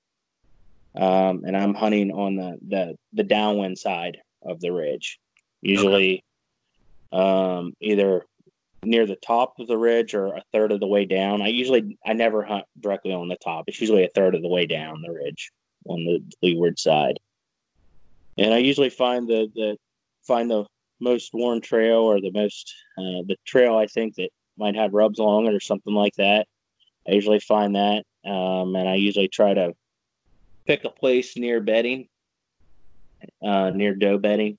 um, 0.97 1.45
and 1.47 1.57
I'm 1.57 1.75
hunting 1.75 2.11
on 2.11 2.37
the, 2.37 2.59
the 2.67 2.97
the 3.13 3.23
downwind 3.23 3.79
side 3.79 4.19
of 4.43 4.61
the 4.61 4.73
ridge. 4.73 5.21
Usually, 5.63 6.25
okay. 7.13 7.23
um, 7.23 7.75
either 7.81 8.25
near 8.83 9.07
the 9.07 9.17
top 9.17 9.61
of 9.61 9.69
the 9.69 9.77
ridge 9.77 10.15
or 10.15 10.35
a 10.35 10.43
third 10.53 10.73
of 10.73 10.81
the 10.81 10.87
way 10.87 11.05
down. 11.05 11.43
I 11.43 11.49
usually 11.49 11.99
I 12.05 12.15
never 12.15 12.43
hunt 12.43 12.65
directly 12.81 13.13
on 13.13 13.29
the 13.29 13.37
top. 13.37 13.65
It's 13.69 13.81
usually 13.81 14.05
a 14.05 14.11
third 14.15 14.35
of 14.35 14.43
the 14.43 14.49
way 14.49 14.67
down 14.67 15.03
the 15.03 15.13
ridge 15.13 15.53
on 15.87 16.05
the 16.05 16.23
leeward 16.43 16.79
side. 16.79 17.21
And 18.39 18.53
I 18.53 18.59
usually 18.59 18.91
find 18.91 19.29
the 19.29 19.49
the 19.55 19.77
find 20.27 20.51
the 20.51 20.65
most 21.01 21.33
worn 21.33 21.61
trail 21.61 21.99
or 21.99 22.21
the 22.21 22.33
most 22.33 22.75
uh, 22.99 23.23
the 23.27 23.37
trail 23.45 23.77
I 23.77 23.87
think 23.87 24.17
that 24.17 24.31
might 24.57 24.77
have 24.77 24.93
rubs 24.93 25.19
along 25.19 25.47
it 25.47 25.55
or 25.55 25.61
something 25.61 25.95
like 25.95 26.15
that. 26.17 26.47
I 27.09 27.13
usually 27.13 27.41
find 27.41 27.75
that, 27.77 28.05
um, 28.25 28.77
and 28.77 28.89
I 28.89 28.95
usually 28.95 29.29
try 29.29 29.55
to 29.55 29.73
pick 30.67 30.85
a 30.85 30.91
place 30.91 31.37
near 31.37 31.61
bedding, 31.61 32.09
uh, 33.43 33.71
near 33.71 33.95
doe 33.95 34.19
bedding, 34.19 34.59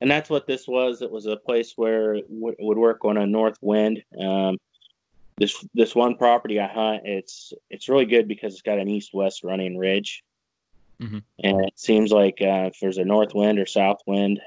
and 0.00 0.10
that's 0.10 0.30
what 0.30 0.46
this 0.46 0.68
was. 0.68 1.02
It 1.02 1.10
was 1.10 1.26
a 1.26 1.36
place 1.36 1.72
where 1.76 2.14
it 2.14 2.28
w- 2.28 2.56
would 2.58 2.78
work 2.78 3.04
on 3.04 3.16
a 3.16 3.26
north 3.26 3.56
wind. 3.60 4.02
Um, 4.20 4.58
this 5.38 5.64
this 5.74 5.94
one 5.94 6.16
property 6.16 6.60
I 6.60 6.68
hunt, 6.68 7.02
it's 7.04 7.52
it's 7.70 7.88
really 7.88 8.06
good 8.06 8.28
because 8.28 8.54
it's 8.54 8.62
got 8.62 8.78
an 8.78 8.88
east 8.88 9.12
west 9.12 9.44
running 9.44 9.76
ridge, 9.76 10.22
mm-hmm. 11.00 11.18
and 11.42 11.64
it 11.64 11.78
seems 11.78 12.12
like 12.12 12.38
uh, 12.40 12.70
if 12.72 12.78
there's 12.80 12.98
a 12.98 13.04
north 13.04 13.34
wind 13.34 13.58
or 13.58 13.66
south 13.66 13.98
wind, 14.06 14.40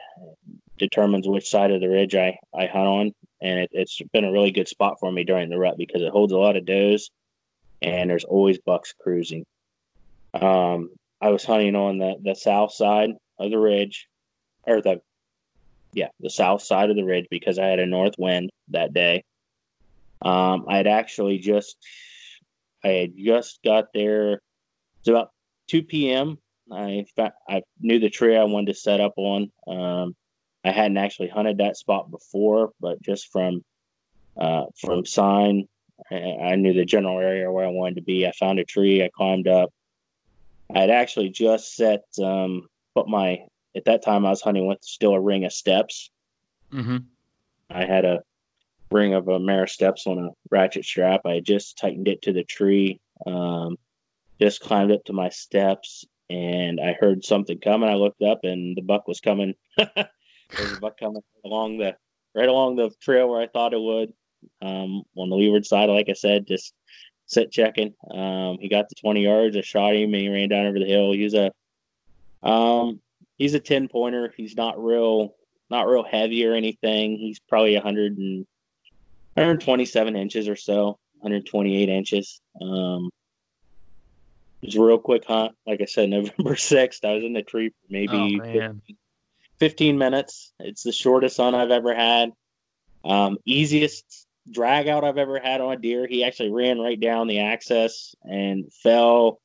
determines 0.80 1.28
which 1.28 1.50
side 1.50 1.72
of 1.72 1.82
the 1.82 1.90
ridge 1.90 2.16
I, 2.16 2.38
I 2.54 2.66
hunt 2.66 2.88
on. 2.88 3.12
And 3.42 3.60
it, 3.60 3.70
it's 3.74 4.02
been 4.12 4.26
a 4.26 4.32
really 4.32 4.52
good 4.52 4.68
spot 4.68 4.98
for 5.00 5.12
me 5.12 5.24
during 5.24 5.50
the 5.50 5.60
rut 5.60 5.78
because 5.78 6.02
it 6.02 6.12
holds 6.12 6.34
a 6.34 6.38
lot 6.38 6.58
of 6.58 6.66
does 6.66 7.10
and 7.82 8.10
there's 8.10 8.24
always 8.24 8.60
bucks 8.60 8.94
cruising. 9.00 9.46
Um, 10.34 10.90
I 11.22 11.30
was 11.30 11.44
hunting 11.44 11.76
on 11.76 11.98
the, 11.98 12.16
the 12.22 12.36
south 12.36 12.74
side 12.74 13.12
of 13.40 13.52
the 13.52 13.58
ridge, 13.60 14.08
or 14.64 14.82
the 14.82 15.02
yeah, 15.94 16.10
the 16.20 16.30
south 16.30 16.62
side 16.62 16.90
of 16.90 16.96
the 16.96 17.04
ridge 17.04 17.28
because 17.32 17.58
I 17.58 17.66
had 17.66 17.80
a 17.80 17.86
north 17.86 18.14
wind 18.18 18.52
that 18.70 18.94
day. 18.94 19.24
Um, 20.22 20.66
I 20.68 20.78
had 20.78 20.88
actually 20.88 21.40
just 21.40 21.78
I 22.84 22.90
had 22.90 23.14
just 23.18 23.60
got 23.64 23.86
there. 23.94 24.42
It's 25.00 25.10
about 25.10 25.32
two 25.68 25.84
p.m. 25.84 26.38
I 26.72 27.06
I 27.50 27.62
knew 27.80 28.00
the 28.00 28.10
tree 28.10 28.38
I 28.38 28.44
wanted 28.44 28.74
to 28.74 28.80
set 28.80 29.02
up 29.02 29.14
on. 29.18 29.52
Um, 29.68 30.16
I 30.64 30.72
hadn't 30.72 30.98
actually 30.98 31.30
hunted 31.30 31.58
that 31.60 31.78
spot 31.78 32.12
before, 32.12 32.72
but 32.80 33.02
just 33.02 33.32
from 33.32 33.64
uh, 34.38 34.66
from 34.80 35.06
sign, 35.06 35.68
I 36.12 36.56
knew 36.56 36.74
the 36.74 36.86
general 36.86 37.20
area 37.20 37.52
where 37.52 37.66
I 37.66 37.70
wanted 37.70 37.96
to 37.96 38.02
be. 38.02 38.26
I 38.26 38.32
found 38.32 38.60
a 38.60 38.66
tree. 38.66 39.04
I 39.04 39.10
climbed 39.10 39.48
up. 39.48 39.72
I 40.74 40.82
had 40.82 40.90
actually 40.90 41.30
just 41.30 41.76
set 41.76 42.04
um, 42.22 42.68
put 42.96 43.08
my 43.08 43.40
at 43.76 43.86
that 43.86 44.04
time 44.04 44.26
I 44.26 44.30
was 44.30 44.42
hunting 44.42 44.68
with 44.68 44.80
still 44.82 45.14
a 45.14 45.22
ring 45.22 45.46
of 45.46 45.54
steps. 45.54 46.10
Mm-hmm. 46.72 46.98
I 47.70 47.86
had 47.86 48.06
a 48.06 48.22
ring 48.92 49.14
of 49.14 49.28
a 49.28 49.40
mare 49.40 49.68
steps 49.68 50.08
on 50.08 50.18
a 50.20 50.30
ratchet 50.50 50.86
strap. 50.86 51.22
I 51.26 51.40
just 51.40 51.78
tightened 51.78 52.08
it 52.08 52.22
to 52.24 52.34
the 52.34 52.44
tree. 52.44 53.00
Um, 53.26 53.78
just 54.42 54.62
climbed 54.62 54.92
up 54.92 55.04
to 55.06 55.14
my 55.14 55.30
steps 55.30 56.06
and 56.30 56.80
I 56.80 56.94
heard 56.94 57.24
something 57.24 57.60
coming. 57.60 57.90
I 57.90 57.96
looked 57.96 58.22
up 58.22 58.40
and 58.44 58.76
the 58.76 58.82
buck 58.82 59.08
was 59.08 59.20
coming. 59.20 59.54
There's 60.56 60.74
a 60.74 60.80
buck 60.80 61.00
coming 61.00 61.22
along 61.46 61.78
the 61.78 61.96
right 62.36 62.50
along 62.50 62.76
the 62.76 62.92
trail 63.02 63.30
where 63.30 63.42
I 63.42 63.48
thought 63.48 63.74
it 63.74 63.82
would. 63.82 64.14
Um, 64.62 65.04
on 65.18 65.30
the 65.30 65.36
leeward 65.36 65.66
side, 65.66 65.90
like 65.90 66.08
I 66.10 66.14
said, 66.14 66.48
just 66.48 66.74
sit 67.26 67.52
checking. 67.52 67.94
Um, 68.12 68.58
he 68.60 68.70
got 68.70 68.88
to 68.90 68.96
20 68.96 69.24
yards. 69.24 69.58
I 69.58 69.62
shot 69.62 69.96
him 69.96 70.14
and 70.14 70.22
he 70.22 70.30
ran 70.30 70.50
down 70.50 70.66
over 70.66 70.80
the 70.80 70.86
hill. 70.86 71.12
He's 71.12 71.34
a 71.34 71.52
um, 72.42 73.02
he's 73.38 73.54
a 73.54 73.60
10 73.60 73.90
pointer. 73.90 74.34
He's 74.36 74.56
not 74.56 74.82
real 74.84 75.36
not 75.70 75.88
real 75.88 76.04
heavy 76.04 76.46
or 76.46 76.54
anything. 76.54 77.18
He's 77.18 77.40
probably 77.40 77.76
100 77.76 78.18
and 78.18 78.48
127 79.36 80.16
inches 80.16 80.48
or 80.48 80.56
so, 80.56 80.98
128 81.20 81.90
inches. 81.90 82.42
Um, 82.62 83.10
it 84.62 84.68
was 84.68 84.76
a 84.76 84.82
real 84.82 84.98
quick 84.98 85.26
hunt. 85.26 85.54
Like 85.68 85.82
I 85.82 85.86
said, 85.86 86.10
November 86.10 86.56
6th, 86.56 87.06
I 87.06 87.14
was 87.14 87.24
in 87.24 87.34
the 87.34 87.44
tree 87.44 87.70
for 87.70 87.76
maybe 87.90 88.42
oh, 88.44 88.78
15, 89.60 89.70
15, 89.70 89.98
minutes. 89.98 90.54
It's 90.60 90.84
the 90.84 90.92
shortest 90.92 91.38
hunt 91.38 91.56
I've 91.56 91.72
ever 91.72 91.94
had. 91.94 92.32
Um, 93.04 93.38
easiest 93.46 94.28
drag 94.52 94.88
out 94.88 95.04
I've 95.04 95.18
ever 95.18 95.40
had 95.40 95.62
on 95.62 95.74
a 95.74 95.78
deer. 95.78 96.08
He 96.08 96.24
actually 96.24 96.50
ran 96.50 96.80
right 96.80 97.00
down 97.00 97.28
the 97.28 97.40
access 97.40 98.16
and 98.24 98.72
fell 98.72 99.40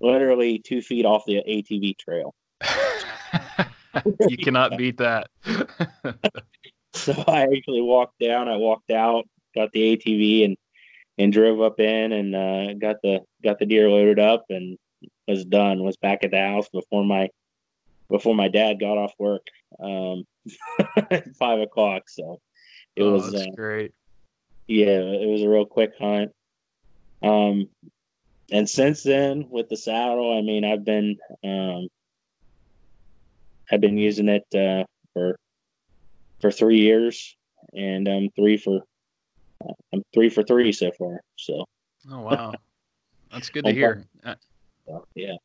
literally 0.00 0.58
two 0.58 0.82
feet 0.82 1.06
off 1.06 1.24
the 1.26 1.42
ATV 1.48 1.96
trail. 1.98 2.34
you 4.28 4.36
cannot 4.36 4.76
beat 4.76 4.98
that. 4.98 5.28
so 6.94 7.24
I 7.26 7.42
actually 7.42 7.80
walked 7.80 8.18
down. 8.20 8.48
I 8.48 8.56
walked 8.56 8.90
out, 8.90 9.24
got 9.54 9.72
the 9.72 9.96
ATV, 9.96 10.44
and 10.44 10.56
and 11.16 11.32
drove 11.32 11.60
up 11.60 11.78
in 11.78 12.12
and 12.12 12.34
uh, 12.34 12.74
got 12.74 12.96
the 13.02 13.20
got 13.42 13.58
the 13.58 13.66
deer 13.66 13.88
loaded 13.88 14.18
up 14.18 14.44
and 14.50 14.76
was 15.28 15.44
done. 15.44 15.82
Was 15.82 15.96
back 15.96 16.24
at 16.24 16.32
the 16.32 16.40
house 16.40 16.68
before 16.68 17.04
my 17.04 17.28
before 18.10 18.34
my 18.34 18.48
dad 18.48 18.80
got 18.80 18.98
off 18.98 19.12
work 19.18 19.46
um, 19.82 20.24
at 21.10 21.34
five 21.36 21.60
o'clock. 21.60 22.04
So 22.08 22.40
it 22.96 23.02
oh, 23.02 23.12
was 23.12 23.34
uh, 23.34 23.46
great. 23.54 23.92
Yeah, 24.66 25.00
it 25.00 25.28
was 25.28 25.42
a 25.42 25.48
real 25.48 25.66
quick 25.66 25.92
hunt. 25.98 26.32
Um, 27.22 27.68
and 28.50 28.68
since 28.68 29.02
then, 29.02 29.46
with 29.50 29.68
the 29.68 29.76
saddle, 29.76 30.36
I 30.36 30.42
mean, 30.42 30.64
I've 30.64 30.84
been 30.84 31.16
um, 31.42 31.88
I've 33.70 33.80
been 33.80 33.98
using 33.98 34.28
it 34.28 34.46
uh, 34.54 34.84
for 35.12 35.38
for 36.40 36.50
three 36.50 36.78
years, 36.78 37.36
and 37.72 38.06
I'm 38.08 38.30
three 38.36 38.56
for 38.56 38.80
I'm 39.92 40.02
three 40.12 40.28
for 40.28 40.42
three 40.42 40.72
so 40.72 40.90
far. 40.98 41.20
So. 41.36 41.64
Oh 42.10 42.20
wow, 42.20 42.52
that's 43.32 43.48
good 43.48 43.64
to 43.64 43.72
hear. 43.72 44.04
Yeah. 45.14 45.36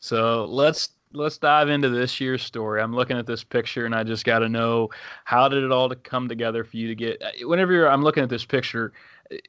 So 0.00 0.46
let's 0.46 0.90
let's 1.12 1.38
dive 1.38 1.68
into 1.68 1.88
this 1.88 2.20
year's 2.20 2.42
story. 2.42 2.80
I'm 2.80 2.94
looking 2.94 3.18
at 3.18 3.26
this 3.26 3.44
picture 3.44 3.86
and 3.86 3.94
I 3.94 4.04
just 4.04 4.24
got 4.24 4.40
to 4.40 4.48
know 4.48 4.90
how 5.24 5.48
did 5.48 5.64
it 5.64 5.72
all 5.72 5.88
to 5.88 5.96
come 5.96 6.28
together 6.28 6.64
for 6.64 6.76
you 6.76 6.88
to 6.88 6.94
get. 6.94 7.22
Uh, 7.22 7.48
whenever 7.48 7.88
I'm 7.88 8.02
looking 8.02 8.22
at 8.22 8.28
this 8.28 8.44
picture, 8.44 8.92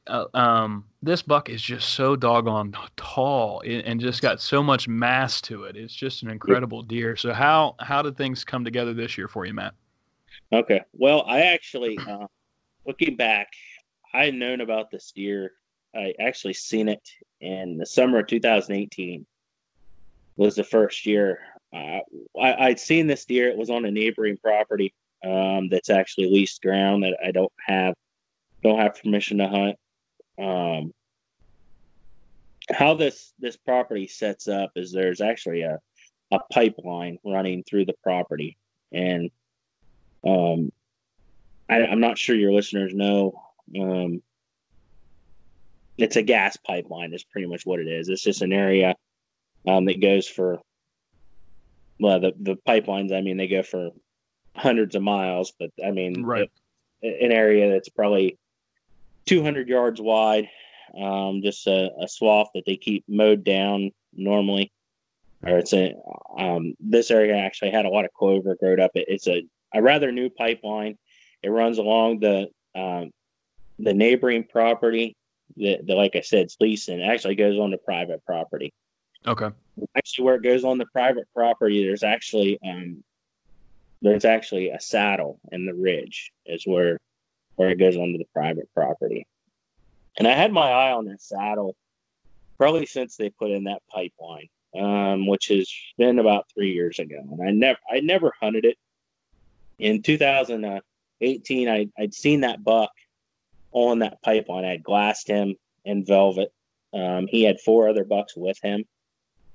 uh, 0.06 0.26
um, 0.34 0.84
this 1.02 1.22
buck 1.22 1.48
is 1.48 1.62
just 1.62 1.90
so 1.90 2.16
doggone 2.16 2.74
tall 2.96 3.62
and 3.66 4.00
just 4.00 4.20
got 4.20 4.40
so 4.40 4.62
much 4.62 4.88
mass 4.88 5.40
to 5.42 5.64
it. 5.64 5.76
It's 5.76 5.94
just 5.94 6.22
an 6.22 6.30
incredible 6.30 6.82
deer. 6.82 7.16
So 7.16 7.32
how 7.32 7.76
how 7.80 8.02
did 8.02 8.16
things 8.16 8.44
come 8.44 8.64
together 8.64 8.92
this 8.92 9.16
year 9.16 9.28
for 9.28 9.46
you, 9.46 9.54
Matt? 9.54 9.74
Okay. 10.52 10.82
Well, 10.92 11.24
I 11.26 11.42
actually, 11.42 11.98
uh, 11.98 12.26
looking 12.86 13.16
back, 13.16 13.48
I 14.12 14.26
had 14.26 14.34
known 14.34 14.60
about 14.60 14.90
this 14.90 15.12
deer. 15.12 15.52
I 15.94 16.14
actually 16.20 16.54
seen 16.54 16.88
it 16.88 17.08
in 17.40 17.78
the 17.78 17.86
summer 17.86 18.20
of 18.20 18.26
2018. 18.26 19.26
Was 20.36 20.56
the 20.56 20.64
first 20.64 21.04
year 21.04 21.40
I, 21.72 22.68
would 22.68 22.80
seen 22.80 23.06
this 23.06 23.24
deer. 23.24 23.48
It 23.48 23.56
was 23.56 23.70
on 23.70 23.84
a 23.84 23.90
neighboring 23.90 24.36
property 24.36 24.92
um, 25.24 25.68
that's 25.68 25.90
actually 25.90 26.30
leased 26.30 26.62
ground 26.62 27.04
that 27.04 27.16
I 27.24 27.30
don't 27.30 27.52
have 27.66 27.94
don't 28.62 28.78
have 28.78 29.00
permission 29.00 29.38
to 29.38 29.48
hunt. 29.48 29.76
Um, 30.38 30.92
how 32.70 32.94
this 32.94 33.32
this 33.38 33.56
property 33.56 34.06
sets 34.06 34.48
up 34.48 34.72
is 34.76 34.92
there's 34.92 35.20
actually 35.20 35.62
a 35.62 35.78
a 36.32 36.38
pipeline 36.52 37.18
running 37.24 37.64
through 37.64 37.86
the 37.86 37.96
property, 38.02 38.56
and 38.92 39.30
um, 40.26 40.70
I, 41.68 41.78
am 41.80 42.00
not 42.00 42.18
sure 42.18 42.36
your 42.36 42.52
listeners 42.52 42.94
know. 42.94 43.42
Um, 43.78 44.22
it's 45.98 46.16
a 46.16 46.22
gas 46.22 46.56
pipeline. 46.56 47.12
Is 47.12 47.24
pretty 47.24 47.48
much 47.48 47.66
what 47.66 47.80
it 47.80 47.88
is. 47.88 48.08
It's 48.08 48.22
just 48.22 48.42
an 48.42 48.52
area 48.52 48.94
um, 49.66 49.84
that 49.86 50.00
goes 50.00 50.26
for 50.26 50.60
well, 52.00 52.20
the 52.20 52.32
the 52.40 52.56
pipelines. 52.66 53.16
I 53.16 53.20
mean, 53.20 53.36
they 53.36 53.46
go 53.46 53.62
for 53.62 53.90
hundreds 54.56 54.94
of 54.94 55.02
miles, 55.02 55.52
but 55.58 55.70
I 55.84 55.90
mean, 55.90 56.22
right, 56.24 56.50
an 57.02 57.32
area 57.32 57.70
that's 57.70 57.88
probably 57.88 58.38
200 59.26 59.68
yards 59.68 60.00
wide. 60.00 60.48
Um, 61.00 61.40
just 61.42 61.68
a, 61.68 61.90
a 62.00 62.08
swath 62.08 62.48
that 62.54 62.64
they 62.66 62.76
keep 62.76 63.04
mowed 63.06 63.44
down 63.44 63.92
normally, 64.12 64.72
or 65.46 65.58
it's 65.58 65.72
a 65.72 65.94
um, 66.36 66.74
this 66.80 67.10
area 67.10 67.36
actually 67.36 67.70
had 67.70 67.84
a 67.84 67.90
lot 67.90 68.04
of 68.04 68.12
clover 68.12 68.56
growed 68.56 68.80
up. 68.80 68.90
It, 68.94 69.04
it's 69.08 69.28
a 69.28 69.42
a 69.72 69.82
rather 69.82 70.10
new 70.10 70.30
pipeline. 70.30 70.98
It 71.42 71.50
runs 71.50 71.78
along 71.78 72.20
the 72.20 72.48
um, 72.74 73.10
the 73.78 73.94
neighboring 73.94 74.44
property 74.44 75.16
that, 75.56 75.86
that, 75.86 75.94
like 75.94 76.16
I 76.16 76.20
said, 76.20 76.40
it's 76.40 76.56
leased 76.60 76.88
and 76.88 77.02
actually 77.02 77.34
goes 77.34 77.58
on 77.58 77.70
to 77.70 77.78
private 77.78 78.24
property. 78.24 78.72
Okay. 79.26 79.50
Actually, 79.96 80.24
where 80.24 80.34
it 80.36 80.42
goes 80.42 80.64
on 80.64 80.78
the 80.78 80.86
private 80.86 81.28
property, 81.34 81.84
there's 81.84 82.02
actually 82.02 82.58
um, 82.66 83.02
there's 84.02 84.24
actually 84.24 84.70
a 84.70 84.80
saddle 84.80 85.38
in 85.52 85.66
the 85.66 85.74
ridge 85.74 86.32
is 86.46 86.66
where 86.66 86.98
where 87.56 87.70
it 87.70 87.78
goes 87.78 87.96
onto 87.96 88.18
the 88.18 88.26
private 88.32 88.68
property. 88.74 89.26
And 90.18 90.26
I 90.26 90.32
had 90.32 90.52
my 90.52 90.70
eye 90.70 90.92
on 90.92 91.04
that 91.06 91.20
saddle 91.20 91.76
probably 92.58 92.86
since 92.86 93.16
they 93.16 93.30
put 93.30 93.50
in 93.50 93.64
that 93.64 93.82
pipeline, 93.90 94.48
um, 94.78 95.26
which 95.26 95.48
has 95.48 95.70
been 95.98 96.18
about 96.18 96.46
three 96.52 96.72
years 96.72 96.98
ago. 96.98 97.18
And 97.18 97.46
I 97.46 97.50
never 97.50 97.78
I 97.90 98.00
never 98.00 98.32
hunted 98.40 98.64
it. 98.64 98.78
In 99.78 100.02
2018, 100.02 101.68
I, 101.68 101.88
I'd 101.98 102.12
seen 102.12 102.42
that 102.42 102.62
buck 102.62 102.90
on 103.72 104.00
that 104.00 104.20
pipeline. 104.22 104.64
I 104.64 104.72
had 104.72 104.82
glassed 104.82 105.26
him 105.26 105.56
in 105.84 106.04
velvet. 106.04 106.52
Um, 106.92 107.26
he 107.28 107.42
had 107.42 107.60
four 107.60 107.88
other 107.88 108.04
bucks 108.04 108.36
with 108.36 108.58
him. 108.62 108.84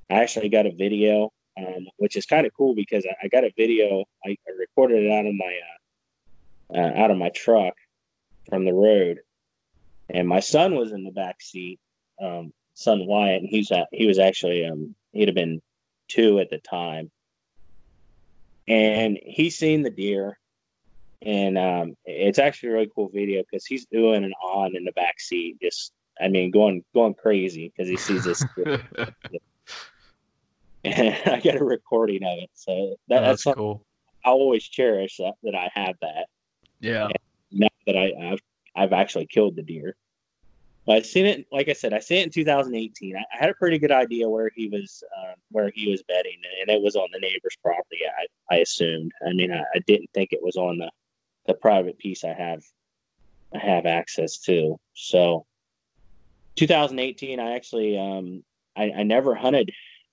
I 0.10 0.16
actually 0.16 0.50
got 0.50 0.66
a 0.66 0.72
video, 0.72 1.32
um, 1.58 1.88
which 1.98 2.16
is 2.16 2.26
kind 2.26 2.46
of 2.46 2.54
cool 2.56 2.76
because 2.76 3.06
I, 3.06 3.26
I, 3.26 3.28
got 3.28 3.44
a 3.44 3.52
video. 3.58 4.04
I, 4.26 4.30
I, 4.30 4.52
recorded 4.58 5.04
it 5.04 5.12
out 5.12 5.26
of 5.26 5.34
my 5.34 5.60
uh, 6.74 6.78
uh, 6.78 7.04
out 7.04 7.12
of 7.12 7.18
my 7.18 7.30
truck 7.30 7.74
from 8.50 8.66
the 8.66 8.74
road, 8.74 9.20
and 10.10 10.28
my 10.28 10.40
son 10.40 10.76
was 10.76 10.92
in 10.92 11.04
the 11.04 11.12
back 11.12 11.42
seat. 11.42 11.80
Um, 12.22 12.54
son 12.76 13.08
Wyatt, 13.08 13.42
and 13.42 13.50
he's 13.50 13.72
at, 13.72 13.88
he 13.92 14.06
was 14.06 14.20
actually 14.20 14.66
um, 14.66 14.94
he'd 15.14 15.28
have 15.28 15.36
been 15.36 15.62
two 16.08 16.40
at 16.40 16.50
the 16.50 16.60
time, 16.60 17.10
and 18.68 19.18
he's 19.24 19.58
seen 19.58 19.82
the 19.82 19.90
deer, 19.90 20.38
and 21.24 21.58
um, 21.58 21.96
it's 22.06 22.40
actually 22.40 22.70
a 22.70 22.74
really 22.74 22.92
cool 22.94 23.10
video 23.12 23.42
because 23.42 23.66
he's 23.66 23.86
doing 23.88 24.24
an 24.24 24.34
on 24.44 24.76
in 24.76 24.86
the 24.86 24.92
back 24.92 25.20
seat, 25.20 25.58
just 25.60 25.94
I 26.22 26.28
mean 26.28 26.52
going 26.52 26.84
going 26.94 27.16
crazy 27.16 27.74
because 27.76 27.90
he 27.90 27.98
sees 27.98 28.24
this. 28.24 28.44
and 30.86 31.16
I 31.34 31.40
got 31.40 31.56
a 31.56 31.64
recording 31.64 32.24
of 32.24 32.40
it, 32.40 32.50
so 32.54 32.96
that, 33.10 33.20
oh, 33.20 33.26
that's, 33.26 33.44
that's 33.44 33.56
cool. 33.56 33.86
I 34.24 34.30
always 34.30 34.64
cherish 34.64 35.18
that, 35.18 35.34
that 35.44 35.56
I 35.56 35.70
have 35.74 35.96
that. 36.02 36.28
Yeah. 36.80 37.06
And 37.06 37.14
now 37.52 37.68
that 37.86 37.96
I, 37.96 38.32
I've 38.32 38.42
I've 38.76 38.94
actually 38.94 39.28
killed 39.28 39.56
the 39.56 39.64
deer. 39.64 39.96
But 40.86 40.98
I 40.98 41.02
seen 41.02 41.26
it, 41.26 41.48
like 41.52 41.68
I 41.68 41.74
said, 41.74 41.94
I 41.94 42.00
seen 42.00 42.20
it 42.20 42.26
in 42.26 42.32
2018. 42.32 43.16
I, 43.16 43.20
I 43.20 43.38
had 43.40 43.50
a 43.50 43.56
pretty 43.56 43.80
good 43.80 43.92
idea 43.92 44.30
where 44.30 44.52
he 44.56 44.68
was, 44.68 45.04
uh, 45.18 45.34
where 45.50 45.72
he 45.74 45.90
was 45.90 46.04
bedding, 46.04 46.38
and 46.62 46.70
it 46.70 46.82
was 46.82 46.96
on 46.96 47.08
the 47.12 47.20
neighbor's 47.20 47.58
property. 47.62 48.02
I, 48.06 48.54
I 48.54 48.58
assumed. 48.60 49.12
I 49.26 49.34
mean, 49.34 49.52
I, 49.52 49.64
I 49.74 49.80
didn't 49.88 50.12
think 50.14 50.32
it 50.32 50.44
was 50.44 50.58
on 50.58 50.78
the, 50.78 50.92
the 51.48 51.56
private 51.56 51.98
piece 51.98 52.24
I 52.24 52.34
have, 52.34 52.64
I 53.54 53.60
have 53.60 53.88
access 53.88 54.38
to. 54.40 54.80
So, 54.94 55.46
2018, 56.56 57.40
I 57.40 57.56
actually, 57.56 57.98
um, 57.98 58.44
I, 58.76 58.92
I 58.98 59.04
never 59.04 59.34
hunted 59.34 59.72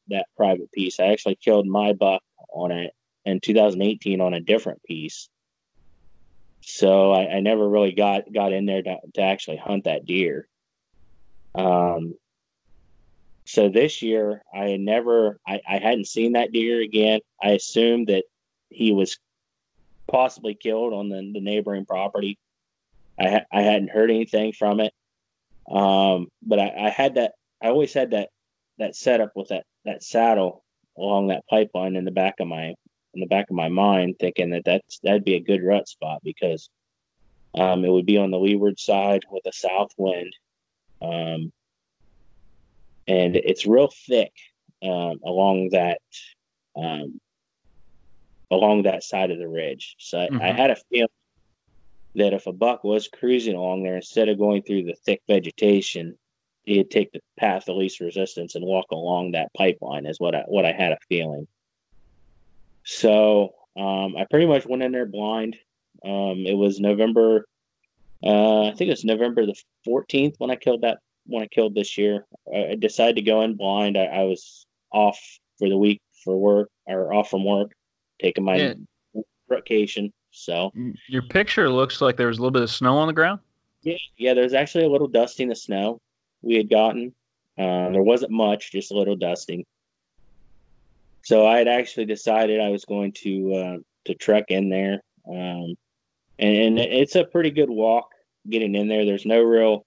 that 0.08 0.26
private 0.36 0.70
piece. 0.72 1.00
I 1.00 1.06
actually 1.06 1.36
killed 1.36 1.66
my 1.66 1.92
buck 1.92 2.22
on 2.52 2.72
it 2.72 2.92
in 3.24 3.40
2018 3.40 4.20
on 4.20 4.34
a 4.34 4.40
different 4.40 4.82
piece. 4.82 5.28
So 6.60 7.12
I, 7.12 7.36
I 7.36 7.40
never 7.40 7.68
really 7.68 7.92
got 7.92 8.32
got 8.32 8.52
in 8.52 8.66
there 8.66 8.82
to, 8.82 8.96
to 9.14 9.20
actually 9.20 9.56
hunt 9.56 9.84
that 9.84 10.06
deer. 10.06 10.48
Um, 11.54 12.14
so 13.44 13.68
this 13.68 14.02
year, 14.02 14.42
I 14.54 14.68
had 14.68 14.80
never, 14.80 15.38
I, 15.46 15.60
I 15.68 15.78
hadn't 15.78 16.06
seen 16.06 16.32
that 16.32 16.52
deer 16.52 16.80
again. 16.80 17.20
I 17.42 17.50
assumed 17.50 18.06
that 18.08 18.24
he 18.70 18.92
was 18.92 19.18
possibly 20.06 20.54
killed 20.54 20.92
on 20.92 21.08
the, 21.08 21.30
the 21.34 21.40
neighboring 21.40 21.84
property. 21.84 22.38
I, 23.18 23.28
ha- 23.28 23.46
I 23.52 23.62
hadn't 23.62 23.90
heard 23.90 24.10
anything 24.10 24.52
from 24.52 24.80
it. 24.80 24.92
Um, 25.70 26.28
but 26.42 26.60
I, 26.60 26.86
I 26.86 26.90
had 26.90 27.16
that, 27.16 27.32
I 27.62 27.68
always 27.68 27.92
had 27.92 28.12
that, 28.12 28.30
that 28.78 28.96
setup 28.96 29.32
with 29.34 29.48
that, 29.48 29.64
that 29.84 30.02
saddle 30.02 30.64
along 30.96 31.28
that 31.28 31.46
pipeline 31.48 31.96
in 31.96 32.04
the 32.04 32.10
back 32.10 32.34
of 32.40 32.46
my, 32.46 32.74
in 33.14 33.20
the 33.20 33.26
back 33.26 33.50
of 33.50 33.56
my 33.56 33.68
mind, 33.68 34.16
thinking 34.18 34.50
that 34.50 34.64
that's, 34.64 34.98
that'd 35.00 35.24
be 35.24 35.34
a 35.34 35.40
good 35.40 35.62
rut 35.62 35.88
spot 35.88 36.20
because, 36.22 36.68
um, 37.54 37.84
it 37.84 37.90
would 37.90 38.06
be 38.06 38.16
on 38.16 38.30
the 38.30 38.38
leeward 38.38 38.78
side 38.80 39.22
with 39.30 39.44
a 39.46 39.52
south 39.52 39.90
wind 39.98 40.34
um, 41.02 41.52
and 43.08 43.36
it's 43.36 43.66
real 43.66 43.90
thick 44.06 44.32
um, 44.82 45.18
along 45.24 45.70
that 45.72 46.00
um, 46.76 47.20
along 48.50 48.82
that 48.82 49.02
side 49.02 49.30
of 49.30 49.38
the 49.38 49.48
ridge. 49.48 49.96
So 49.98 50.18
mm-hmm. 50.18 50.40
I, 50.40 50.50
I, 50.50 50.52
had 50.52 50.70
a 50.70 50.76
feeling 50.90 51.08
that 52.14 52.32
if 52.32 52.46
a 52.46 52.52
buck 52.52 52.84
was 52.84 53.08
cruising 53.08 53.56
along 53.56 53.82
there, 53.82 53.96
instead 53.96 54.28
of 54.28 54.38
going 54.38 54.62
through 54.62 54.84
the 54.84 54.94
thick 55.04 55.22
vegetation, 55.26 56.16
he'd 56.64 56.90
take 56.90 57.12
the 57.12 57.20
path 57.38 57.68
of 57.68 57.76
least 57.76 58.00
resistance 58.00 58.54
and 58.54 58.64
walk 58.64 58.86
along 58.90 59.32
that 59.32 59.52
pipeline. 59.54 60.06
Is 60.06 60.20
what 60.20 60.34
I 60.34 60.42
what 60.46 60.64
I 60.64 60.72
had 60.72 60.92
a 60.92 60.98
feeling. 61.08 61.46
So 62.84 63.54
um, 63.76 64.16
I 64.16 64.26
pretty 64.30 64.46
much 64.46 64.66
went 64.66 64.82
in 64.82 64.92
there 64.92 65.06
blind. 65.06 65.56
Um, 66.04 66.46
it 66.46 66.56
was 66.56 66.80
November 66.80 67.46
uh, 68.24 68.68
I 68.68 68.74
think 68.74 68.88
it 68.88 68.92
was 68.92 69.04
November 69.04 69.46
the 69.46 69.56
14th 69.86 70.34
when 70.38 70.50
I 70.50 70.56
killed 70.56 70.82
that 70.82 70.98
when 71.26 71.42
I 71.42 71.46
killed 71.46 71.74
this 71.74 71.98
year. 71.98 72.26
I 72.54 72.76
decided 72.78 73.16
to 73.16 73.22
go 73.22 73.42
in 73.42 73.56
blind. 73.56 73.98
I, 73.98 74.04
I 74.04 74.22
was 74.24 74.66
off 74.92 75.18
for 75.58 75.68
the 75.68 75.76
week 75.76 76.00
for 76.24 76.36
work 76.36 76.70
or 76.86 77.12
off 77.12 77.30
from 77.30 77.44
work, 77.44 77.72
taking 78.20 78.44
my 78.44 78.56
yeah. 78.56 78.74
vacation. 79.48 80.12
So 80.30 80.70
mm, 80.76 80.94
your 81.08 81.22
picture 81.22 81.68
looks 81.68 82.00
like 82.00 82.16
there 82.16 82.28
was 82.28 82.38
a 82.38 82.40
little 82.40 82.52
bit 82.52 82.62
of 82.62 82.70
snow 82.70 82.96
on 82.96 83.06
the 83.08 83.12
ground. 83.12 83.40
Yeah, 83.82 83.96
yeah. 84.16 84.34
There's 84.34 84.54
actually 84.54 84.84
a 84.84 84.88
little 84.88 85.08
dusting 85.08 85.50
of 85.50 85.58
snow 85.58 86.00
we 86.42 86.54
had 86.56 86.68
gotten. 86.68 87.14
Uh, 87.58 87.90
there 87.90 88.02
wasn't 88.02 88.32
much, 88.32 88.72
just 88.72 88.92
a 88.92 88.96
little 88.96 89.16
dusting. 89.16 89.64
So 91.22 91.46
I 91.46 91.58
had 91.58 91.68
actually 91.68 92.06
decided 92.06 92.60
I 92.60 92.70
was 92.70 92.84
going 92.84 93.12
to 93.22 93.54
uh, 93.54 93.76
to 94.06 94.14
trek 94.14 94.46
in 94.48 94.68
there, 94.68 95.02
um, 95.28 95.76
and, 96.38 96.56
and 96.56 96.78
it's 96.78 97.14
a 97.14 97.24
pretty 97.24 97.50
good 97.50 97.70
walk 97.70 98.10
getting 98.48 98.74
in 98.74 98.88
there. 98.88 99.04
There's 99.04 99.26
no 99.26 99.40
real 99.40 99.84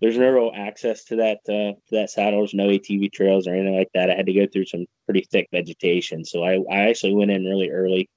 there's 0.00 0.18
no 0.18 0.28
real 0.28 0.52
access 0.54 1.04
to 1.04 1.16
that 1.16 1.38
uh, 1.48 1.78
to 1.78 1.92
that 1.92 2.10
saddle. 2.10 2.40
There's 2.40 2.54
no 2.54 2.68
ATV 2.68 3.12
trails 3.12 3.46
or 3.46 3.54
anything 3.54 3.76
like 3.76 3.90
that. 3.94 4.10
I 4.10 4.14
had 4.14 4.26
to 4.26 4.32
go 4.32 4.46
through 4.46 4.66
some 4.66 4.86
pretty 5.06 5.26
thick 5.30 5.48
vegetation, 5.52 6.24
so 6.24 6.42
I, 6.42 6.58
I 6.70 6.88
actually 6.88 7.14
went 7.14 7.30
in 7.30 7.44
really 7.44 7.70
early. 7.70 8.08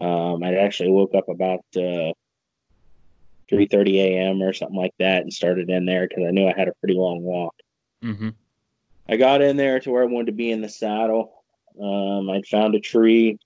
Um, 0.00 0.42
I 0.42 0.56
actually 0.56 0.90
woke 0.90 1.14
up 1.14 1.28
about 1.28 1.64
uh, 1.76 2.12
3:30 3.50 3.96
a.m. 3.96 4.42
or 4.42 4.52
something 4.52 4.76
like 4.76 4.94
that 4.98 5.22
and 5.22 5.32
started 5.32 5.70
in 5.70 5.86
there 5.86 6.06
because 6.08 6.24
I 6.26 6.30
knew 6.30 6.46
I 6.46 6.54
had 6.56 6.68
a 6.68 6.74
pretty 6.80 6.94
long 6.94 7.22
walk. 7.22 7.54
Mm-hmm. 8.02 8.30
I 9.08 9.16
got 9.16 9.42
in 9.42 9.56
there 9.56 9.80
to 9.80 9.90
where 9.90 10.02
I 10.02 10.06
wanted 10.06 10.26
to 10.26 10.32
be 10.32 10.50
in 10.50 10.62
the 10.62 10.68
saddle. 10.68 11.44
Um, 11.80 12.30
I 12.30 12.42
found 12.50 12.74
a 12.74 12.80
tree 12.80 13.38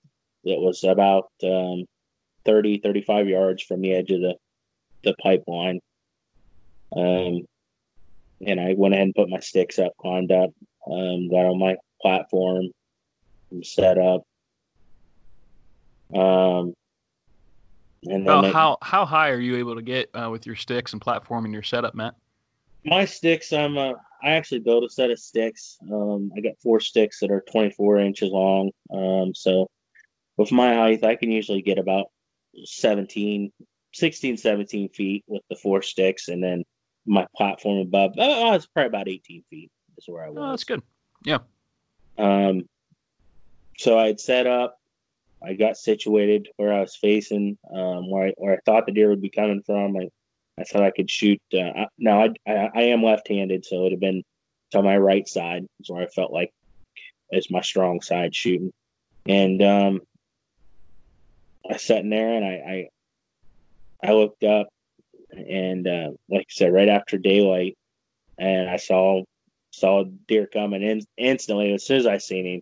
that 0.45 0.59
was 0.59 0.83
about 0.83 1.29
um, 1.43 1.85
30, 2.45 2.79
35 2.79 3.27
yards 3.27 3.63
from 3.63 3.81
the 3.81 3.93
edge 3.93 4.11
of 4.11 4.21
the 4.21 4.35
the 5.03 5.15
pipeline. 5.21 5.79
Um, 6.95 7.41
and 8.45 8.59
I 8.59 8.73
went 8.77 8.93
ahead 8.93 9.05
and 9.05 9.15
put 9.15 9.29
my 9.29 9.39
sticks 9.39 9.79
up, 9.79 9.93
climbed 9.99 10.31
up, 10.31 10.49
um, 10.89 11.29
got 11.29 11.45
on 11.45 11.59
my 11.59 11.75
platform, 12.01 12.67
set 13.63 13.97
up. 13.97 14.23
Um, 16.13 16.73
and 18.03 18.25
well, 18.25 18.51
how 18.51 18.77
how 18.81 19.05
high 19.05 19.29
are 19.29 19.39
you 19.39 19.57
able 19.57 19.75
to 19.75 19.81
get 19.81 20.09
uh, 20.13 20.29
with 20.29 20.45
your 20.45 20.55
sticks 20.55 20.93
and 20.93 21.01
platform 21.01 21.45
and 21.45 21.53
your 21.53 21.63
setup, 21.63 21.95
Matt? 21.95 22.15
My 22.85 23.05
sticks, 23.05 23.51
I'm 23.51 23.77
uh, 23.77 23.93
I 24.23 24.31
actually 24.31 24.59
built 24.59 24.83
a 24.83 24.89
set 24.89 25.11
of 25.11 25.19
sticks. 25.19 25.77
Um, 25.91 26.31
I 26.35 26.41
got 26.41 26.53
four 26.61 26.79
sticks 26.79 27.19
that 27.19 27.31
are 27.31 27.43
24 27.51 27.99
inches 27.99 28.31
long. 28.31 28.71
Um, 28.93 29.33
so 29.35 29.69
with 30.37 30.51
my 30.51 30.73
height, 30.73 31.03
I 31.03 31.15
can 31.15 31.31
usually 31.31 31.61
get 31.61 31.77
about 31.77 32.07
17 32.63 33.51
16, 33.93 34.37
17 34.37 34.89
feet 34.89 35.23
with 35.27 35.41
the 35.49 35.55
four 35.55 35.81
sticks, 35.81 36.27
and 36.27 36.43
then 36.43 36.63
my 37.05 37.25
platform 37.35 37.79
above. 37.79 38.13
Oh, 38.17 38.53
it's 38.53 38.67
probably 38.67 38.87
about 38.87 39.07
18 39.07 39.43
feet. 39.49 39.71
Is 39.97 40.05
where 40.07 40.25
I 40.25 40.29
was. 40.29 40.37
Oh, 40.39 40.49
that's 40.51 40.63
good. 40.63 40.81
Yeah. 41.25 41.39
Um. 42.17 42.67
So 43.77 43.97
I 43.97 44.07
had 44.07 44.19
set 44.19 44.47
up. 44.47 44.78
I 45.43 45.53
got 45.53 45.77
situated 45.77 46.49
where 46.57 46.73
I 46.73 46.81
was 46.81 46.95
facing, 46.95 47.57
um, 47.73 48.09
where 48.09 48.27
I, 48.27 48.33
where 48.37 48.53
I 48.53 48.59
thought 48.65 48.85
the 48.85 48.91
deer 48.91 49.09
would 49.09 49.21
be 49.21 49.29
coming 49.29 49.61
from. 49.65 49.95
I, 49.95 50.09
I 50.59 50.63
thought 50.63 50.83
I 50.83 50.91
could 50.91 51.09
shoot. 51.09 51.41
Uh, 51.53 51.85
now 51.97 52.23
I, 52.23 52.29
I, 52.45 52.69
I 52.75 52.81
am 52.81 53.03
left-handed, 53.03 53.65
so 53.65 53.77
it 53.77 53.81
would 53.83 53.91
have 53.93 54.01
been 54.01 54.23
to 54.71 54.83
my 54.83 54.97
right 54.97 55.27
side, 55.27 55.65
is 55.79 55.89
where 55.89 56.03
I 56.03 56.07
felt 56.07 56.33
like 56.33 56.51
is 57.31 57.49
my 57.51 57.61
strong 57.61 58.01
side 58.01 58.35
shooting. 58.35 58.73
And 59.27 59.61
um, 59.61 60.01
I 61.69 61.77
sat 61.77 61.99
in 61.99 62.09
there 62.09 62.33
and 62.33 62.45
I, 62.45 62.49
I 62.49 64.09
I 64.09 64.13
looked 64.13 64.43
up 64.43 64.69
and 65.31 65.87
uh, 65.87 66.09
like 66.29 66.41
I 66.41 66.51
said, 66.51 66.73
right 66.73 66.89
after 66.89 67.17
daylight, 67.17 67.77
and 68.37 68.69
I 68.69 68.77
saw 68.77 69.23
saw 69.71 70.03
deer 70.27 70.47
coming 70.47 70.81
in 70.81 71.01
instantly. 71.17 71.73
As 71.73 71.85
soon 71.85 71.97
as 71.97 72.07
I 72.07 72.17
seen 72.17 72.45
him, 72.45 72.61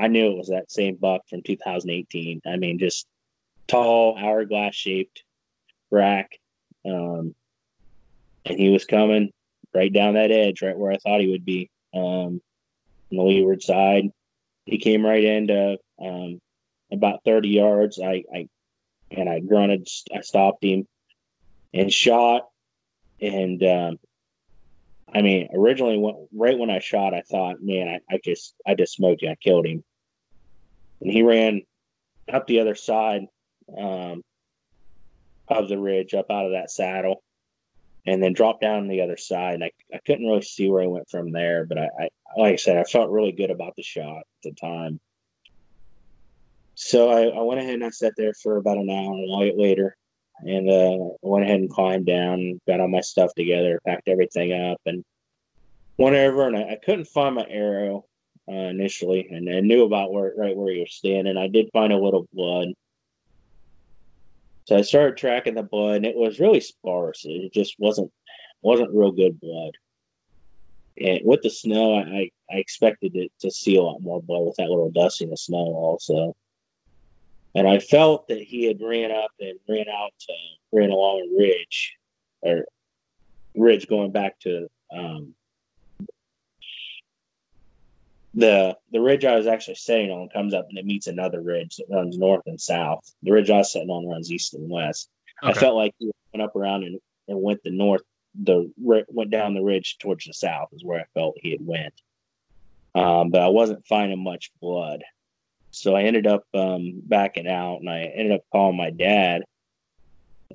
I 0.00 0.08
knew 0.08 0.30
it 0.30 0.38
was 0.38 0.48
that 0.48 0.72
same 0.72 0.96
buck 0.96 1.28
from 1.28 1.42
2018. 1.42 2.40
I 2.46 2.56
mean, 2.56 2.78
just 2.78 3.06
tall, 3.66 4.16
hourglass 4.16 4.74
shaped 4.74 5.22
rack, 5.90 6.38
um, 6.86 7.34
and 8.46 8.58
he 8.58 8.70
was 8.70 8.86
coming 8.86 9.30
right 9.74 9.92
down 9.92 10.14
that 10.14 10.30
edge, 10.30 10.62
right 10.62 10.76
where 10.76 10.90
I 10.90 10.96
thought 10.96 11.20
he 11.20 11.30
would 11.30 11.44
be, 11.44 11.70
um, 11.94 12.00
on 12.00 12.40
the 13.10 13.22
leeward 13.22 13.62
side. 13.62 14.10
He 14.64 14.78
came 14.78 15.04
right 15.04 15.22
into 15.22 15.76
um, 16.00 16.40
about 16.90 17.24
30 17.24 17.50
yards. 17.50 18.00
I, 18.02 18.24
I 18.34 18.48
and 19.10 19.28
I 19.28 19.40
grunted. 19.40 19.86
I 20.14 20.20
stopped 20.20 20.64
him 20.64 20.86
and 21.74 21.92
shot. 21.92 22.48
And 23.20 23.62
um, 23.62 23.98
I 25.12 25.22
mean, 25.22 25.48
originally, 25.52 26.00
right 26.32 26.58
when 26.58 26.70
I 26.70 26.78
shot, 26.78 27.12
I 27.12 27.22
thought, 27.22 27.56
man, 27.60 27.88
I, 27.88 28.14
I 28.14 28.20
just, 28.24 28.54
I 28.66 28.74
just 28.74 28.94
smoked 28.94 29.22
him. 29.22 29.32
I 29.32 29.34
killed 29.34 29.66
him. 29.66 29.84
And 31.00 31.10
he 31.10 31.22
ran 31.22 31.62
up 32.32 32.46
the 32.46 32.60
other 32.60 32.74
side 32.74 33.26
um, 33.76 34.22
of 35.48 35.68
the 35.68 35.78
ridge, 35.78 36.14
up 36.14 36.30
out 36.30 36.46
of 36.46 36.52
that 36.52 36.70
saddle, 36.70 37.22
and 38.06 38.22
then 38.22 38.32
dropped 38.32 38.60
down 38.60 38.88
the 38.88 39.02
other 39.02 39.16
side. 39.16 39.54
And 39.54 39.64
I, 39.64 39.70
I 39.92 39.98
couldn't 40.06 40.26
really 40.26 40.42
see 40.42 40.68
where 40.68 40.82
he 40.82 40.88
went 40.88 41.08
from 41.10 41.32
there, 41.32 41.66
but 41.66 41.78
I, 41.78 41.88
I, 41.98 42.08
like 42.36 42.52
I 42.54 42.56
said, 42.56 42.76
I 42.76 42.84
felt 42.84 43.10
really 43.10 43.32
good 43.32 43.50
about 43.50 43.74
the 43.76 43.82
shot 43.82 44.18
at 44.18 44.42
the 44.42 44.52
time. 44.52 45.00
So 46.74 47.10
I, 47.10 47.24
I, 47.38 47.42
went 47.42 47.60
ahead 47.60 47.74
and 47.74 47.84
I 47.84 47.90
sat 47.90 48.14
there 48.16 48.32
for 48.32 48.56
about 48.56 48.78
an 48.78 48.88
hour 48.88 49.52
later, 49.54 49.96
and 50.38 50.70
uh, 50.70 51.14
went 51.20 51.44
ahead 51.44 51.60
and 51.60 51.68
climbed 51.68 52.06
down, 52.06 52.58
got 52.66 52.80
all 52.80 52.88
my 52.88 53.02
stuff 53.02 53.34
together, 53.34 53.80
packed 53.86 54.08
everything 54.08 54.52
up, 54.52 54.80
and 54.86 55.04
went 55.98 56.16
over. 56.16 56.46
And 56.46 56.56
I, 56.56 56.62
I 56.62 56.78
couldn't 56.82 57.06
find 57.06 57.34
my 57.34 57.46
arrow 57.50 58.06
uh, 58.50 58.68
initially, 58.68 59.28
and 59.30 59.48
I 59.48 59.60
knew 59.60 59.84
about 59.84 60.12
where 60.12 60.32
right 60.36 60.56
where 60.56 60.72
you 60.72 60.80
were 60.80 60.86
standing. 60.86 61.36
I 61.36 61.46
did 61.46 61.70
find 61.72 61.92
a 61.92 61.98
little 61.98 62.26
blood, 62.32 62.68
so 64.64 64.76
I 64.76 64.82
started 64.82 65.16
tracking 65.16 65.54
the 65.54 65.62
blood, 65.62 65.96
and 65.96 66.06
it 66.06 66.16
was 66.16 66.40
really 66.40 66.60
sparse. 66.60 67.24
It 67.24 67.52
just 67.52 67.76
wasn't 67.78 68.10
wasn't 68.62 68.94
real 68.94 69.12
good 69.12 69.40
blood. 69.40 69.72
And 70.98 71.20
with 71.24 71.42
the 71.42 71.50
snow, 71.50 71.96
I, 71.96 72.30
I 72.50 72.56
expected 72.56 73.16
it 73.16 73.32
to 73.40 73.50
see 73.50 73.76
a 73.76 73.82
lot 73.82 74.02
more 74.02 74.20
blood 74.22 74.44
with 74.44 74.56
that 74.56 74.68
little 74.68 74.90
dusting 74.90 75.32
of 75.32 75.38
snow 75.38 75.58
also. 75.58 76.36
and 77.54 77.66
I 77.66 77.78
felt 77.78 78.28
that 78.28 78.42
he 78.42 78.64
had 78.64 78.80
ran 78.80 79.10
up 79.10 79.30
and 79.40 79.58
ran 79.68 79.88
out, 79.88 80.12
uh, 80.28 80.56
ran 80.72 80.90
along 80.90 81.20
a 81.20 81.40
ridge, 81.40 81.96
or 82.42 82.64
ridge 83.56 83.88
going 83.88 84.12
back 84.12 84.38
to 84.40 84.68
um, 84.96 85.34
the 88.34 88.76
the 88.92 89.00
ridge 89.00 89.24
I 89.24 89.36
was 89.36 89.46
actually 89.46 89.74
sitting 89.74 90.10
on 90.10 90.28
comes 90.28 90.54
up 90.54 90.66
and 90.68 90.78
it 90.78 90.86
meets 90.86 91.06
another 91.06 91.40
ridge 91.40 91.76
that 91.76 91.86
runs 91.90 92.18
north 92.18 92.42
and 92.46 92.60
south. 92.60 93.12
The 93.22 93.32
ridge 93.32 93.50
I 93.50 93.58
was 93.58 93.72
sitting 93.72 93.90
on 93.90 94.06
runs 94.06 94.30
east 94.30 94.54
and 94.54 94.70
west. 94.70 95.10
Okay. 95.42 95.50
I 95.50 95.54
felt 95.54 95.76
like 95.76 95.94
he 95.98 96.10
went 96.32 96.42
up 96.42 96.54
around 96.54 96.84
and, 96.84 96.98
and 97.28 97.42
went 97.42 97.62
the 97.62 97.70
north, 97.70 98.02
the 98.42 98.70
went 98.78 99.30
down 99.30 99.54
the 99.54 99.62
ridge 99.62 99.98
towards 99.98 100.24
the 100.24 100.32
south 100.32 100.68
is 100.72 100.84
where 100.84 101.00
I 101.00 101.04
felt 101.14 101.38
he 101.40 101.50
had 101.50 101.66
went. 101.66 101.94
Um, 102.94 103.30
but 103.30 103.40
I 103.40 103.48
wasn't 103.48 103.86
finding 103.86 104.22
much 104.22 104.50
blood, 104.60 105.02
so 105.70 105.94
I 105.94 106.02
ended 106.02 106.26
up 106.26 106.44
um, 106.54 107.00
backing 107.04 107.46
out, 107.46 107.78
and 107.80 107.88
I 107.88 108.00
ended 108.00 108.32
up 108.32 108.42
calling 108.50 108.76
my 108.76 108.90
dad. 108.90 109.42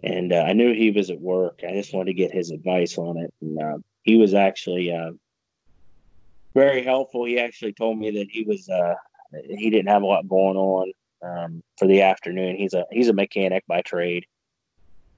And 0.04 0.34
uh, 0.34 0.44
I 0.46 0.52
knew 0.52 0.74
he 0.74 0.92
was 0.92 1.10
at 1.10 1.22
work. 1.22 1.62
I 1.66 1.72
just 1.72 1.94
wanted 1.94 2.08
to 2.08 2.14
get 2.14 2.34
his 2.34 2.52
advice 2.52 2.98
on 2.98 3.18
it, 3.18 3.34
and 3.42 3.62
uh, 3.62 3.78
he 4.04 4.18
was 4.18 4.34
actually 4.34 4.94
uh, 4.94 5.12
very 6.56 6.84
helpful. 6.84 7.26
He 7.26 7.38
actually 7.38 7.74
told 7.74 8.00
me 8.00 8.10
that 8.12 8.28
he 8.32 8.44
was 8.44 8.68
uh, 8.68 8.96
he 9.48 9.70
didn't 9.70 9.90
have 9.90 10.02
a 10.02 10.08
lot 10.08 10.28
going 10.28 10.58
on 10.58 10.92
um, 11.22 11.64
for 11.78 11.88
the 11.88 12.02
afternoon. 12.02 12.56
He's 12.56 12.74
a 12.74 12.86
he's 12.90 13.10
a 13.10 13.14
mechanic 13.14 13.64
by 13.68 13.82
trade, 13.82 14.26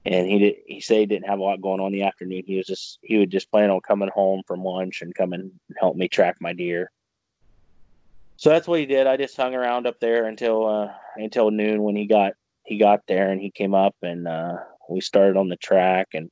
and 0.04 0.26
he 0.26 0.38
did 0.38 0.54
he 0.66 0.80
said 0.80 0.98
he 0.98 1.06
didn't 1.06 1.28
have 1.28 1.38
a 1.38 1.42
lot 1.42 1.62
going 1.62 1.80
on 1.80 1.92
the 1.92 2.02
afternoon. 2.02 2.42
He 2.44 2.56
was 2.56 2.66
just 2.66 2.98
he 3.02 3.16
would 3.18 3.30
just 3.30 3.50
plan 3.50 3.70
on 3.70 3.80
coming 3.80 4.10
home 4.12 4.42
from 4.46 4.64
lunch 4.64 5.00
and 5.00 5.14
come 5.14 5.32
and 5.32 5.52
help 5.78 5.96
me 5.96 6.08
track 6.08 6.36
my 6.40 6.52
deer. 6.52 6.90
So 8.36 8.50
that's 8.50 8.68
what 8.68 8.80
he 8.80 8.86
did. 8.86 9.06
I 9.06 9.16
just 9.16 9.36
hung 9.36 9.54
around 9.54 9.86
up 9.86 9.98
there 10.00 10.26
until 10.26 10.66
uh, 10.66 10.92
until 11.16 11.50
noon 11.52 11.82
when 11.82 11.96
he 11.96 12.06
got 12.06 12.32
he 12.64 12.78
got 12.78 13.00
there 13.06 13.30
and 13.30 13.40
he 13.40 13.50
came 13.50 13.74
up 13.74 13.94
and 14.02 14.26
uh, 14.26 14.56
we 14.90 15.00
started 15.00 15.36
on 15.36 15.48
the 15.48 15.56
track 15.56 16.08
and 16.14 16.30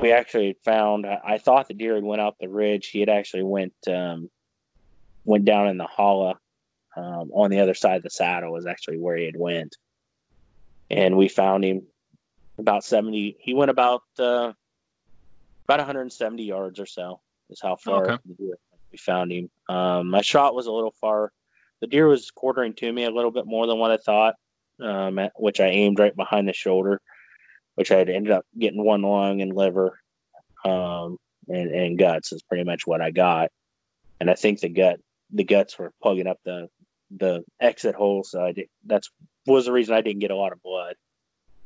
we 0.00 0.12
actually 0.12 0.56
found 0.64 1.06
I 1.06 1.38
thought 1.38 1.68
the 1.68 1.74
deer 1.74 1.96
had 1.96 2.04
went 2.04 2.20
out 2.20 2.36
the 2.40 2.48
ridge. 2.48 2.88
He 2.88 3.00
had 3.00 3.08
actually 3.08 3.42
went 3.42 3.74
um, 3.88 4.30
went 5.24 5.44
down 5.44 5.68
in 5.68 5.76
the 5.76 5.86
hollow 5.86 6.38
um, 6.96 7.30
on 7.32 7.50
the 7.50 7.60
other 7.60 7.74
side 7.74 7.96
of 7.96 8.02
the 8.02 8.10
saddle 8.10 8.52
was 8.52 8.66
actually 8.66 8.98
where 8.98 9.16
he 9.16 9.24
had 9.24 9.36
went, 9.36 9.76
and 10.90 11.16
we 11.16 11.28
found 11.28 11.64
him 11.64 11.82
about 12.58 12.84
seventy. 12.84 13.36
He 13.40 13.54
went 13.54 13.70
about 13.70 14.02
uh, 14.18 14.52
about 15.64 15.80
170 15.80 16.42
yards 16.42 16.80
or 16.80 16.86
so 16.86 17.20
is 17.50 17.60
how 17.60 17.76
far 17.76 18.12
okay. 18.12 18.22
we 18.90 18.98
found 18.98 19.32
him. 19.32 19.50
Um, 19.68 20.08
my 20.08 20.22
shot 20.22 20.54
was 20.54 20.66
a 20.66 20.72
little 20.72 20.94
far. 21.00 21.32
The 21.80 21.86
deer 21.86 22.08
was 22.08 22.30
quartering 22.30 22.74
to 22.74 22.92
me 22.92 23.04
a 23.04 23.10
little 23.10 23.30
bit 23.30 23.46
more 23.46 23.66
than 23.66 23.78
what 23.78 23.90
I 23.90 23.98
thought, 23.98 24.36
um, 24.80 25.18
at, 25.18 25.32
which 25.36 25.60
I 25.60 25.66
aimed 25.66 25.98
right 25.98 26.16
behind 26.16 26.48
the 26.48 26.54
shoulder 26.54 27.02
which 27.78 27.92
I 27.92 27.98
had 27.98 28.08
ended 28.08 28.32
up 28.32 28.44
getting 28.58 28.84
one 28.84 29.02
lung 29.02 29.40
and 29.40 29.54
liver, 29.54 30.00
um, 30.64 31.16
and, 31.46 31.70
and 31.70 31.96
guts 31.96 32.32
is 32.32 32.42
pretty 32.42 32.64
much 32.64 32.88
what 32.88 33.00
I 33.00 33.12
got. 33.12 33.50
And 34.18 34.28
I 34.28 34.34
think 34.34 34.58
the 34.58 34.68
gut, 34.68 34.98
the 35.30 35.44
guts 35.44 35.78
were 35.78 35.92
plugging 36.02 36.26
up 36.26 36.40
the 36.44 36.68
the 37.16 37.44
exit 37.60 37.94
hole, 37.94 38.24
so 38.24 38.44
I 38.44 38.50
did. 38.50 38.66
That's 38.84 39.12
was 39.46 39.66
the 39.66 39.72
reason 39.72 39.94
I 39.94 40.00
didn't 40.00 40.18
get 40.18 40.32
a 40.32 40.36
lot 40.36 40.50
of 40.50 40.60
blood. 40.60 40.96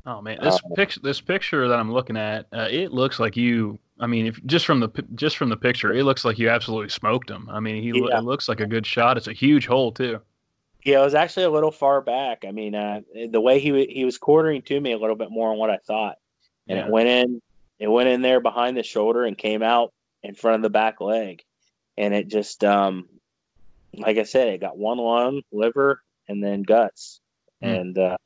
Oh 0.05 0.21
man, 0.21 0.37
this 0.43 0.57
uh, 0.57 0.75
picture, 0.75 1.01
this 1.01 1.23
picture 1.23 1.67
that 1.67 1.79
I'm 1.79 1.91
looking 1.91 2.19
at, 2.19 2.47
uh, 2.53 2.69
it 2.71 2.93
looks 2.93 3.19
like 3.19 3.35
you. 3.35 3.79
I 3.99 4.07
mean, 4.07 4.27
if 4.27 4.45
just 4.45 4.67
from 4.67 4.81
the 4.81 4.91
just 5.15 5.39
from 5.39 5.49
the 5.49 5.57
picture, 5.57 5.95
it 5.95 6.05
looks 6.05 6.27
like 6.27 6.39
you 6.39 6.51
absolutely 6.51 6.91
smoked 6.91 7.31
him. 7.31 7.49
I 7.51 7.59
mean, 7.59 7.83
he 7.83 7.89
yeah. 7.89 8.19
it 8.19 8.25
looks 8.25 8.51
like 8.51 8.61
a 8.61 8.67
good 8.67 8.85
shot. 8.85 9.17
It's 9.17 9.29
a 9.29 9.33
huge 9.33 9.67
hole 9.67 9.93
too. 9.93 10.21
Yeah, 10.85 11.01
it 11.01 11.05
was 11.05 11.15
actually 11.15 11.45
a 11.45 11.51
little 11.51 11.71
far 11.71 12.01
back. 12.01 12.45
I 12.47 12.51
mean, 12.51 12.75
uh, 12.75 13.03
the 13.31 13.41
way 13.41 13.61
he 13.61 13.87
he 13.87 14.05
was 14.05 14.19
quartering 14.19 14.63
to 14.63 14.81
me 14.81 14.93
a 14.93 14.99
little 14.99 15.17
bit 15.17 15.31
more 15.31 15.53
on 15.53 15.59
what 15.59 15.71
I 15.71 15.79
thought, 15.79 16.17
and 16.69 16.79
yeah. 16.79 16.87
it 16.87 16.91
went 16.91 17.09
in. 17.09 17.41
It 17.79 17.89
went 17.89 18.09
in 18.09 18.23
there 18.23 18.41
behind 18.41 18.77
the 18.77 18.83
shoulder 18.83 19.25
and 19.25 19.37
came 19.37 19.63
out 19.63 19.93
in 20.23 20.35
front 20.35 20.57
of 20.57 20.63
the 20.63 20.71
back 20.71 21.01
leg, 21.01 21.43
and 21.97 22.15
it 22.15 22.29
just, 22.29 22.63
um, 22.63 23.09
like 23.93 24.19
I 24.19 24.23
said, 24.23 24.49
it 24.49 24.61
got 24.61 24.79
one 24.79 24.99
lung, 24.99 25.43
liver, 25.51 26.01
and 26.29 26.43
then 26.43 26.63
guts, 26.63 27.21
mm. 27.63 27.81
and 27.81 27.99
uh, 27.99 28.17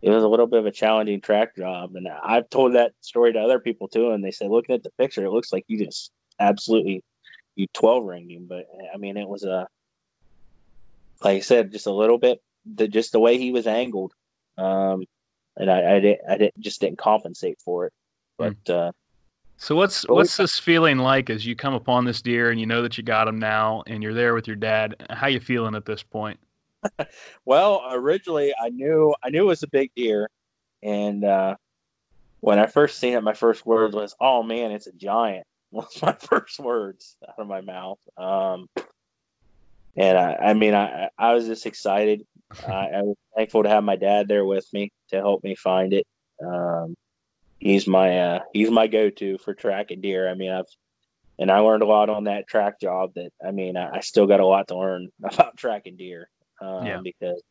it 0.00 0.10
was 0.10 0.24
a 0.24 0.28
little 0.28 0.46
bit 0.46 0.60
of 0.60 0.66
a 0.66 0.70
challenging 0.70 1.20
track 1.20 1.56
job. 1.56 1.96
And 1.96 2.08
I've 2.08 2.48
told 2.50 2.74
that 2.74 2.92
story 3.00 3.32
to 3.32 3.40
other 3.40 3.60
people 3.60 3.88
too, 3.88 4.12
and 4.12 4.24
they 4.24 4.30
say, 4.30 4.48
looking 4.48 4.74
at 4.74 4.82
the 4.82 4.90
picture, 4.98 5.24
it 5.24 5.30
looks 5.30 5.52
like 5.52 5.64
you 5.68 5.84
just 5.84 6.10
absolutely 6.38 7.02
you 7.56 7.66
twelve 7.72 8.04
ringed 8.04 8.30
him, 8.30 8.46
but 8.46 8.66
I 8.94 8.96
mean, 8.98 9.16
it 9.16 9.28
was 9.28 9.44
a 9.44 9.66
like 11.22 11.36
I 11.36 11.40
said, 11.40 11.72
just 11.72 11.86
a 11.86 11.92
little 11.92 12.18
bit, 12.18 12.40
the, 12.64 12.88
just 12.88 13.12
the 13.12 13.20
way 13.20 13.38
he 13.38 13.52
was 13.52 13.66
angled. 13.66 14.12
Um, 14.56 15.04
and 15.56 15.70
I, 15.70 15.96
I, 15.96 16.00
didn't, 16.00 16.20
I 16.28 16.38
didn't, 16.38 16.60
just 16.60 16.80
didn't 16.80 16.98
compensate 16.98 17.60
for 17.60 17.86
it. 17.86 17.92
Hmm. 18.38 18.48
But, 18.48 18.72
uh, 18.72 18.92
so 19.60 19.74
what's 19.74 20.08
what's 20.08 20.36
this 20.36 20.56
feeling 20.56 20.98
like 20.98 21.30
as 21.30 21.44
you 21.44 21.56
come 21.56 21.74
upon 21.74 22.04
this 22.04 22.22
deer 22.22 22.50
and 22.50 22.60
you 22.60 22.66
know 22.66 22.80
that 22.80 22.96
you 22.96 23.02
got 23.02 23.26
him 23.26 23.40
now 23.40 23.82
and 23.88 24.04
you're 24.04 24.14
there 24.14 24.32
with 24.32 24.46
your 24.46 24.54
dad? 24.54 24.94
How 25.10 25.26
you 25.26 25.40
feeling 25.40 25.74
at 25.74 25.84
this 25.84 26.00
point? 26.00 26.38
well, 27.44 27.82
originally 27.90 28.54
I 28.62 28.68
knew 28.68 29.12
I 29.20 29.30
knew 29.30 29.42
it 29.42 29.46
was 29.46 29.64
a 29.64 29.68
big 29.68 29.90
deer, 29.96 30.30
and 30.80 31.24
uh, 31.24 31.56
when 32.38 32.60
I 32.60 32.66
first 32.66 33.00
seen 33.00 33.14
it, 33.14 33.22
my 33.24 33.34
first 33.34 33.66
words 33.66 33.96
was, 33.96 34.14
"Oh 34.20 34.44
man, 34.44 34.70
it's 34.70 34.86
a 34.86 34.92
giant." 34.92 35.44
Was 35.70 36.00
my 36.00 36.14
first 36.14 36.58
words 36.60 37.18
out 37.28 37.34
of 37.36 37.46
my 37.46 37.60
mouth. 37.60 37.98
Um, 38.16 38.70
and 39.98 40.16
I, 40.16 40.34
I 40.34 40.54
mean, 40.54 40.74
I, 40.74 41.08
I 41.18 41.34
was 41.34 41.46
just 41.46 41.66
excited. 41.66 42.24
I, 42.68 42.88
I 42.88 43.02
was 43.02 43.16
thankful 43.36 43.64
to 43.64 43.68
have 43.68 43.84
my 43.84 43.96
dad 43.96 44.28
there 44.28 44.44
with 44.44 44.66
me 44.72 44.92
to 45.10 45.16
help 45.16 45.42
me 45.44 45.54
find 45.54 45.92
it. 45.92 46.06
Um, 46.44 46.94
he's 47.58 47.86
my 47.86 48.18
uh, 48.18 48.40
he's 48.52 48.70
my 48.70 48.86
go-to 48.86 49.38
for 49.38 49.54
tracking 49.54 50.00
deer. 50.00 50.30
I 50.30 50.34
mean, 50.34 50.50
I've 50.50 50.66
and 51.38 51.50
I 51.50 51.58
learned 51.58 51.82
a 51.82 51.86
lot 51.86 52.10
on 52.10 52.24
that 52.24 52.48
track 52.48 52.80
job. 52.80 53.14
That 53.14 53.30
I 53.44 53.50
mean, 53.50 53.76
I, 53.76 53.96
I 53.96 54.00
still 54.00 54.26
got 54.26 54.40
a 54.40 54.46
lot 54.46 54.68
to 54.68 54.78
learn 54.78 55.10
about 55.22 55.56
tracking 55.56 55.96
deer 55.96 56.28
um, 56.60 56.86
yeah. 56.86 57.00
because 57.02 57.42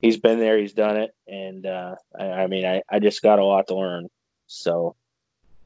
he's 0.00 0.18
been 0.18 0.38
there, 0.38 0.58
he's 0.58 0.72
done 0.72 0.96
it, 0.96 1.14
and 1.26 1.66
uh, 1.66 1.96
I, 2.18 2.24
I, 2.24 2.46
mean, 2.46 2.64
I, 2.64 2.82
I 2.88 2.98
just 2.98 3.22
got 3.22 3.38
a 3.38 3.44
lot 3.44 3.68
to 3.68 3.76
learn. 3.76 4.08
So, 4.46 4.96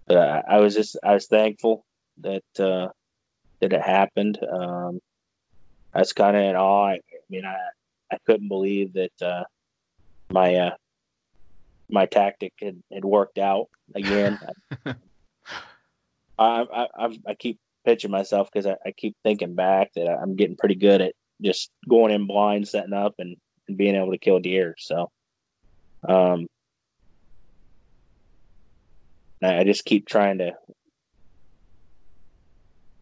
uh, 0.09 0.43
I 0.49 0.59
was 0.59 0.75
just 0.75 0.97
I 1.03 1.14
was 1.14 1.27
thankful 1.27 1.85
that 2.18 2.45
uh, 2.59 2.89
that 3.61 3.72
it 3.72 3.83
happened. 3.83 4.39
Um, 4.51 5.01
that's 5.95 6.12
kind 6.12 6.36
of 6.36 6.42
in 6.42 6.57
awe. 6.57 6.88
I, 6.88 6.95
I, 6.95 7.01
mean, 7.30 7.45
I 7.45 7.57
I 8.12 8.18
couldn't 8.26 8.49
believe 8.49 8.95
that 8.95 9.22
uh, 9.22 9.45
my 10.30 10.55
uh, 10.57 10.74
my 11.88 12.07
tactic 12.07 12.53
had, 12.61 12.82
had 12.92 13.05
worked 13.05 13.38
out 13.38 13.68
again. 13.95 14.38
I, 14.86 14.95
I, 16.38 16.88
I, 16.99 17.18
I 17.28 17.34
keep 17.34 17.59
pitching 17.84 18.11
myself 18.11 18.51
because 18.53 18.66
I, 18.66 18.76
I 18.84 18.90
keep 18.90 19.16
thinking 19.22 19.55
back 19.55 19.92
that 19.95 20.09
I'm 20.09 20.36
getting 20.36 20.57
pretty 20.57 20.74
good 20.74 21.01
at 21.01 21.14
just 21.40 21.70
going 21.88 22.12
in 22.12 22.26
blind, 22.26 22.66
setting 22.66 22.92
up, 22.92 23.14
and, 23.18 23.36
and 23.68 23.76
being 23.76 23.95
able 23.95 24.11
to 24.11 24.18
kill 24.18 24.40
deer. 24.40 24.74
So, 24.78 25.11
um, 26.09 26.47
I 29.42 29.64
just 29.64 29.84
keep 29.84 30.09
trying 30.09 30.38
to 30.38 30.53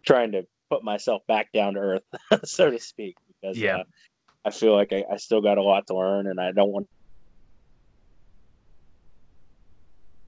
trying 0.05 0.32
to 0.32 0.45
put 0.73 0.83
myself 0.83 1.20
back 1.27 1.53
down 1.53 1.75
to 1.75 1.81
earth, 1.81 2.03
so 2.45 2.70
to 2.70 2.79
speak, 2.79 3.16
because 3.29 3.59
yeah. 3.59 3.79
Uh, 3.79 3.85
I 4.45 4.51
feel 4.51 4.75
like 4.75 4.93
I, 4.93 5.05
I 5.12 5.18
still 5.18 5.41
got 5.41 5.59
a 5.59 5.62
lot 5.62 5.87
to 5.87 5.95
learn, 5.95 6.27
and 6.27 6.41
I 6.41 6.51
don't 6.51 6.73
want. 6.73 6.89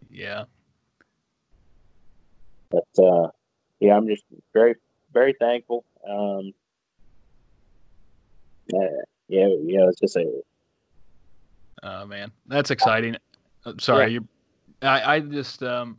Yeah. 0.09 0.45
But 2.71 3.03
uh, 3.03 3.29
yeah, 3.81 3.97
I'm 3.97 4.07
just 4.07 4.23
very, 4.53 4.77
very 5.13 5.35
thankful. 5.41 5.85
Um, 6.09 6.53
uh, 8.73 8.79
yeah, 9.29 9.49
yeah, 9.65 9.89
it's 9.89 10.01
just 10.01 10.17
a. 10.17 10.43
Oh 11.83 12.07
man, 12.07 12.31
that's 12.47 12.71
exciting. 12.71 13.17
Uh, 13.65 13.73
sorry, 13.81 14.13
yeah. 14.13 14.21
you. 14.21 14.29
I, 14.83 15.17
I 15.17 15.21
just 15.21 15.63
um, 15.63 15.99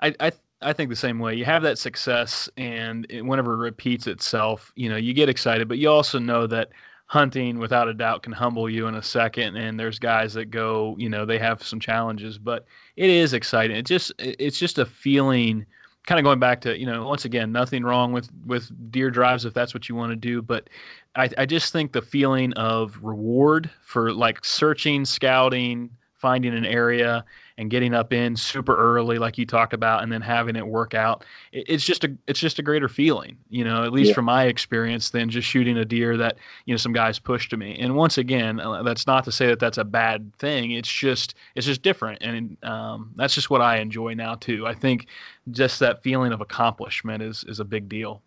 I 0.00 0.14
I 0.18 0.32
I 0.62 0.72
think 0.72 0.90
the 0.90 0.96
same 0.96 1.18
way. 1.18 1.34
You 1.34 1.44
have 1.46 1.62
that 1.62 1.78
success, 1.78 2.48
and 2.56 3.06
it, 3.08 3.22
whenever 3.22 3.54
it 3.54 3.58
repeats 3.58 4.06
itself, 4.06 4.72
you 4.76 4.88
know, 4.88 4.96
you 4.96 5.14
get 5.14 5.28
excited, 5.28 5.68
but 5.68 5.78
you 5.78 5.88
also 5.90 6.18
know 6.18 6.46
that 6.48 6.70
hunting, 7.06 7.58
without 7.58 7.88
a 7.88 7.94
doubt, 7.94 8.22
can 8.22 8.32
humble 8.32 8.68
you 8.70 8.86
in 8.86 8.94
a 8.94 9.02
second. 9.02 9.56
And 9.56 9.80
there's 9.80 9.98
guys 9.98 10.34
that 10.34 10.50
go, 10.50 10.94
you 10.98 11.08
know, 11.08 11.24
they 11.24 11.38
have 11.38 11.62
some 11.62 11.80
challenges, 11.80 12.38
but 12.38 12.66
it 12.96 13.10
is 13.10 13.32
exciting. 13.32 13.76
It 13.76 13.86
just, 13.86 14.12
it's 14.18 14.58
just 14.58 14.78
a 14.78 14.86
feeling. 14.86 15.66
Kind 16.06 16.18
of 16.18 16.24
going 16.24 16.38
back 16.38 16.62
to, 16.62 16.78
you 16.78 16.86
know, 16.86 17.06
once 17.06 17.26
again, 17.26 17.52
nothing 17.52 17.84
wrong 17.84 18.10
with 18.12 18.30
with 18.46 18.70
deer 18.90 19.10
drives 19.10 19.44
if 19.44 19.52
that's 19.52 19.74
what 19.74 19.88
you 19.88 19.94
want 19.94 20.10
to 20.10 20.16
do, 20.16 20.40
but 20.40 20.70
I, 21.14 21.28
I 21.36 21.46
just 21.46 21.72
think 21.72 21.92
the 21.92 22.00
feeling 22.00 22.54
of 22.54 22.98
reward 23.02 23.68
for 23.82 24.12
like 24.12 24.42
searching, 24.42 25.04
scouting, 25.04 25.90
finding 26.14 26.54
an 26.54 26.64
area 26.64 27.24
and 27.60 27.68
getting 27.68 27.92
up 27.92 28.10
in 28.10 28.34
super 28.34 28.74
early, 28.74 29.18
like 29.18 29.36
you 29.36 29.44
talked 29.44 29.74
about, 29.74 30.02
and 30.02 30.10
then 30.10 30.22
having 30.22 30.56
it 30.56 30.66
work 30.66 30.94
out. 30.94 31.26
It, 31.52 31.66
it's 31.68 31.84
just 31.84 32.04
a 32.04 32.16
it's 32.26 32.40
just 32.40 32.58
a 32.58 32.62
greater 32.62 32.88
feeling, 32.88 33.36
you 33.50 33.64
know, 33.64 33.84
at 33.84 33.92
least 33.92 34.08
yeah. 34.08 34.14
from 34.14 34.24
my 34.24 34.44
experience, 34.44 35.10
than 35.10 35.28
just 35.28 35.46
shooting 35.46 35.76
a 35.76 35.84
deer 35.84 36.16
that 36.16 36.38
you 36.64 36.72
know 36.72 36.78
some 36.78 36.94
guys 36.94 37.18
push 37.18 37.50
to 37.50 37.58
me. 37.58 37.76
And 37.78 37.94
once 37.94 38.16
again, 38.16 38.60
uh, 38.60 38.82
that's 38.82 39.06
not 39.06 39.24
to 39.24 39.32
say 39.32 39.46
that 39.48 39.60
that's 39.60 39.76
a 39.76 39.84
bad 39.84 40.34
thing. 40.38 40.70
It's 40.70 40.90
just 40.90 41.34
it's 41.54 41.66
just 41.66 41.82
different, 41.82 42.22
and 42.22 42.56
um, 42.64 43.12
that's 43.16 43.34
just 43.34 43.50
what 43.50 43.60
I 43.60 43.76
enjoy 43.76 44.14
now 44.14 44.36
too. 44.36 44.66
I 44.66 44.72
think 44.72 45.08
just 45.50 45.80
that 45.80 46.02
feeling 46.02 46.32
of 46.32 46.40
accomplishment 46.40 47.22
is 47.22 47.44
is 47.46 47.60
a 47.60 47.64
big 47.64 47.90
deal. 47.90 48.22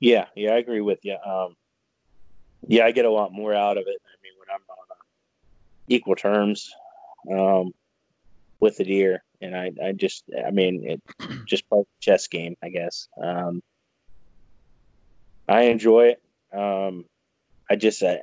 Yeah, 0.00 0.26
yeah, 0.36 0.50
I 0.50 0.58
agree 0.58 0.82
with 0.82 0.98
you. 1.02 1.16
Um, 1.26 1.56
yeah, 2.66 2.84
I 2.84 2.90
get 2.90 3.06
a 3.06 3.10
lot 3.10 3.32
more 3.32 3.54
out 3.54 3.78
of 3.78 3.84
it. 3.86 4.02
I 4.04 4.16
mean, 4.22 4.32
when 4.38 4.54
I'm 4.54 4.60
on 4.68 4.86
uh, 4.90 5.02
equal 5.88 6.14
terms 6.14 6.70
um, 7.32 7.72
with 8.60 8.76
the 8.76 8.84
deer, 8.84 9.22
and 9.40 9.56
I, 9.56 9.70
I 9.84 9.92
just, 9.92 10.24
I 10.46 10.50
mean, 10.50 10.84
it 10.84 11.02
just 11.46 11.68
part 11.68 11.80
of 11.80 11.86
the 11.86 12.00
chess 12.00 12.26
game, 12.26 12.56
I 12.62 12.68
guess. 12.70 13.08
Um, 13.22 13.62
I 15.48 15.62
enjoy 15.62 16.14
it. 16.14 16.22
Um, 16.56 17.04
I 17.70 17.76
just, 17.76 18.02
I, 18.02 18.18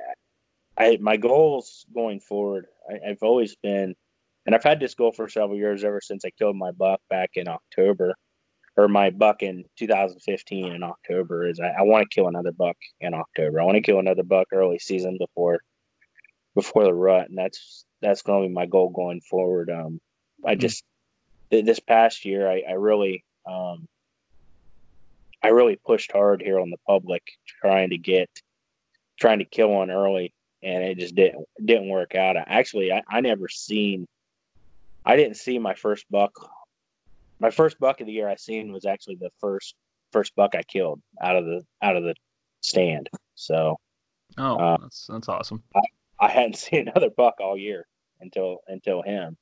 I, 0.78 0.98
my 1.00 1.16
goals 1.16 1.86
going 1.94 2.20
forward, 2.20 2.66
I, 2.88 3.10
I've 3.10 3.22
always 3.22 3.56
been, 3.56 3.94
and 4.44 4.54
I've 4.54 4.64
had 4.64 4.78
this 4.78 4.94
goal 4.94 5.12
for 5.12 5.28
several 5.28 5.56
years 5.56 5.84
ever 5.84 6.00
since 6.00 6.24
I 6.24 6.30
killed 6.30 6.56
my 6.56 6.70
buck 6.70 7.00
back 7.08 7.30
in 7.34 7.48
October 7.48 8.14
or 8.76 8.88
my 8.88 9.10
buck 9.10 9.42
in 9.42 9.64
2015 9.78 10.72
in 10.72 10.82
October 10.82 11.48
is 11.48 11.58
I, 11.60 11.68
I 11.78 11.82
want 11.82 12.08
to 12.08 12.14
kill 12.14 12.28
another 12.28 12.52
buck 12.52 12.76
in 13.00 13.14
October. 13.14 13.60
I 13.60 13.64
want 13.64 13.76
to 13.76 13.80
kill 13.80 13.98
another 13.98 14.22
buck 14.22 14.48
early 14.52 14.78
season 14.78 15.16
before 15.18 15.60
before 16.54 16.84
the 16.84 16.94
rut, 16.94 17.28
and 17.28 17.38
that's 17.38 17.84
that's 18.02 18.22
going 18.22 18.42
to 18.42 18.48
be 18.48 18.54
my 18.54 18.66
goal 18.66 18.90
going 18.90 19.20
forward. 19.22 19.70
Um, 19.70 20.00
I 20.46 20.54
hmm. 20.54 20.60
just 20.60 20.84
this 21.50 21.80
past 21.80 22.24
year 22.24 22.50
I, 22.50 22.62
I 22.68 22.72
really 22.72 23.24
um, 23.46 23.86
I 25.42 25.48
really 25.48 25.76
pushed 25.76 26.12
hard 26.12 26.42
here 26.42 26.58
on 26.58 26.70
the 26.70 26.78
public 26.86 27.22
trying 27.60 27.90
to 27.90 27.98
get 27.98 28.30
trying 29.18 29.38
to 29.38 29.44
kill 29.44 29.70
one 29.70 29.90
early, 29.90 30.32
and 30.62 30.82
it 30.84 30.98
just 30.98 31.14
didn't 31.14 31.46
didn't 31.64 31.88
work 31.88 32.14
out. 32.14 32.36
I, 32.36 32.44
actually, 32.46 32.92
I, 32.92 33.02
I 33.08 33.20
never 33.20 33.48
seen 33.48 34.06
I 35.04 35.16
didn't 35.16 35.36
see 35.36 35.58
my 35.58 35.74
first 35.74 36.04
buck 36.10 36.32
my 37.38 37.50
first 37.50 37.78
buck 37.78 38.00
of 38.00 38.06
the 38.06 38.12
year 38.12 38.28
I 38.28 38.36
seen 38.36 38.72
was 38.72 38.86
actually 38.86 39.16
the 39.16 39.30
first 39.40 39.74
first 40.12 40.34
buck 40.34 40.54
I 40.54 40.62
killed 40.62 41.00
out 41.22 41.36
of 41.36 41.44
the 41.44 41.64
out 41.82 41.96
of 41.96 42.02
the 42.02 42.14
stand. 42.60 43.08
So, 43.34 43.78
oh, 44.38 44.56
uh, 44.56 44.78
that's 44.80 45.06
that's 45.08 45.28
awesome. 45.28 45.62
I, 45.74 45.80
I 46.20 46.28
hadn't 46.28 46.56
seen 46.56 46.88
another 46.88 47.10
buck 47.10 47.34
all 47.40 47.56
year 47.56 47.86
until 48.20 48.58
until 48.68 49.02
him. 49.02 49.36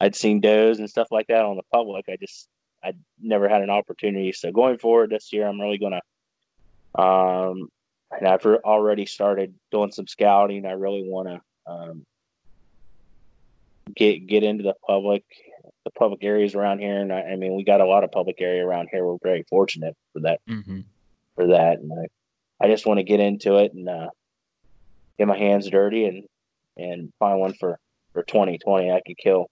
I'd 0.00 0.16
seen 0.16 0.40
does 0.40 0.78
and 0.78 0.88
stuff 0.88 1.08
like 1.10 1.26
that 1.28 1.44
on 1.44 1.56
the 1.56 1.62
public. 1.72 2.06
I 2.08 2.16
just 2.16 2.48
I 2.84 2.92
never 3.20 3.48
had 3.48 3.62
an 3.62 3.70
opportunity. 3.70 4.32
So 4.32 4.52
going 4.52 4.78
forward 4.78 5.10
this 5.10 5.32
year, 5.32 5.46
I'm 5.46 5.60
really 5.60 5.78
gonna 5.78 6.00
um 6.94 7.68
and 8.10 8.26
I've 8.26 8.44
already 8.44 9.06
started 9.06 9.54
doing 9.70 9.92
some 9.92 10.06
scouting. 10.06 10.66
I 10.66 10.72
really 10.72 11.04
want 11.06 11.28
to 11.28 11.40
um, 11.70 12.06
get 13.94 14.26
get 14.26 14.42
into 14.42 14.62
the 14.62 14.74
public 14.86 15.24
the 15.84 15.90
public 15.90 16.24
areas 16.24 16.54
around 16.54 16.80
here, 16.80 17.00
and 17.00 17.12
I, 17.12 17.20
I, 17.20 17.36
mean, 17.36 17.54
we 17.54 17.64
got 17.64 17.80
a 17.80 17.86
lot 17.86 18.04
of 18.04 18.10
public 18.10 18.40
area 18.40 18.66
around 18.66 18.88
here. 18.90 19.04
We're 19.04 19.18
very 19.22 19.44
fortunate 19.48 19.96
for 20.12 20.20
that. 20.20 20.40
Mm-hmm. 20.48 20.80
For 21.34 21.46
that, 21.48 21.78
and 21.78 21.92
I, 21.92 22.64
I 22.64 22.68
just 22.68 22.84
want 22.84 22.98
to 22.98 23.04
get 23.04 23.20
into 23.20 23.58
it 23.58 23.72
and 23.72 23.88
uh, 23.88 24.08
get 25.18 25.28
my 25.28 25.38
hands 25.38 25.70
dirty 25.70 26.06
and 26.06 26.24
and 26.76 27.12
find 27.18 27.38
one 27.38 27.54
for 27.54 27.78
for 28.12 28.22
2020. 28.22 28.90
I 28.90 29.00
could 29.06 29.18
kill 29.18 29.48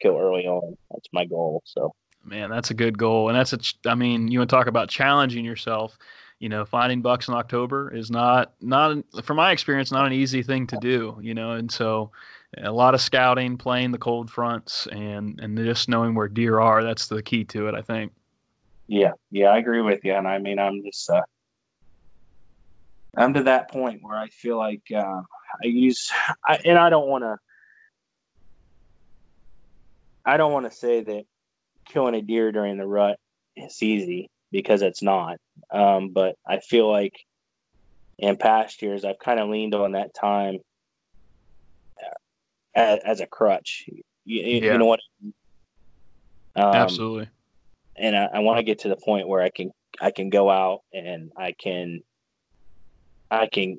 kill 0.00 0.18
early 0.18 0.46
on. 0.46 0.76
That's 0.90 1.08
my 1.12 1.24
goal. 1.24 1.62
So, 1.64 1.94
man, 2.24 2.50
that's 2.50 2.70
a 2.70 2.74
good 2.74 2.98
goal, 2.98 3.28
and 3.28 3.38
that's 3.38 3.52
a. 3.52 3.58
I 3.88 3.94
mean, 3.94 4.28
you 4.28 4.38
want 4.38 4.50
to 4.50 4.56
talk 4.56 4.66
about 4.66 4.88
challenging 4.88 5.44
yourself. 5.44 5.98
You 6.38 6.48
know, 6.48 6.64
finding 6.64 7.02
bucks 7.02 7.26
in 7.28 7.34
October 7.34 7.92
is 7.94 8.10
not 8.10 8.54
not 8.60 8.96
from 9.24 9.36
my 9.36 9.52
experience 9.52 9.90
not 9.90 10.06
an 10.06 10.12
easy 10.12 10.42
thing 10.42 10.66
to 10.68 10.78
do. 10.80 11.18
You 11.20 11.34
know, 11.34 11.52
and 11.52 11.70
so 11.70 12.12
a 12.56 12.72
lot 12.72 12.94
of 12.94 13.00
scouting, 13.00 13.56
playing 13.56 13.92
the 13.92 13.98
cold 13.98 14.30
fronts, 14.30 14.86
and 14.92 15.40
and 15.40 15.56
just 15.58 15.88
knowing 15.88 16.14
where 16.14 16.28
deer 16.28 16.60
are. 16.60 16.82
That's 16.82 17.08
the 17.08 17.22
key 17.22 17.44
to 17.44 17.68
it, 17.68 17.74
I 17.74 17.82
think. 17.82 18.12
Yeah, 18.86 19.12
yeah, 19.30 19.48
I 19.48 19.58
agree 19.58 19.82
with 19.82 20.04
you, 20.04 20.14
and 20.14 20.26
I 20.26 20.38
mean, 20.38 20.58
I'm 20.58 20.82
just 20.82 21.10
uh, 21.10 21.20
I'm 23.16 23.34
to 23.34 23.42
that 23.44 23.70
point 23.70 24.02
where 24.02 24.16
I 24.16 24.28
feel 24.28 24.56
like 24.56 24.82
uh, 24.94 25.20
I 25.62 25.66
use, 25.66 26.10
I, 26.46 26.58
and 26.64 26.78
I 26.78 26.88
don't 26.88 27.08
want 27.08 27.24
to, 27.24 27.36
I 30.28 30.36
don't 30.36 30.52
want 30.52 30.70
to 30.70 30.76
say 30.76 31.00
that 31.00 31.24
killing 31.86 32.14
a 32.14 32.20
deer 32.20 32.52
during 32.52 32.76
the 32.76 32.86
rut 32.86 33.18
is 33.56 33.82
easy 33.82 34.28
because 34.52 34.82
it's 34.82 35.02
not. 35.02 35.38
Um, 35.70 36.10
but 36.10 36.36
I 36.46 36.58
feel 36.58 36.90
like 36.90 37.24
in 38.18 38.36
past 38.36 38.82
years 38.82 39.06
I've 39.06 39.18
kind 39.18 39.40
of 39.40 39.48
leaned 39.48 39.74
on 39.74 39.92
that 39.92 40.12
time 40.12 40.58
as, 42.74 43.00
as 43.06 43.20
a 43.20 43.26
crutch. 43.26 43.86
You, 43.88 44.02
yeah. 44.26 44.72
you 44.72 44.78
know 44.78 44.84
what? 44.84 45.00
Um, 46.54 46.74
Absolutely. 46.74 47.28
And 47.96 48.14
I, 48.14 48.28
I 48.34 48.38
want 48.40 48.58
to 48.58 48.64
get 48.64 48.80
to 48.80 48.90
the 48.90 48.96
point 48.96 49.28
where 49.28 49.40
I 49.40 49.48
can 49.48 49.70
I 49.98 50.10
can 50.10 50.28
go 50.28 50.50
out 50.50 50.82
and 50.92 51.32
I 51.38 51.52
can 51.52 52.02
I 53.30 53.46
can 53.46 53.78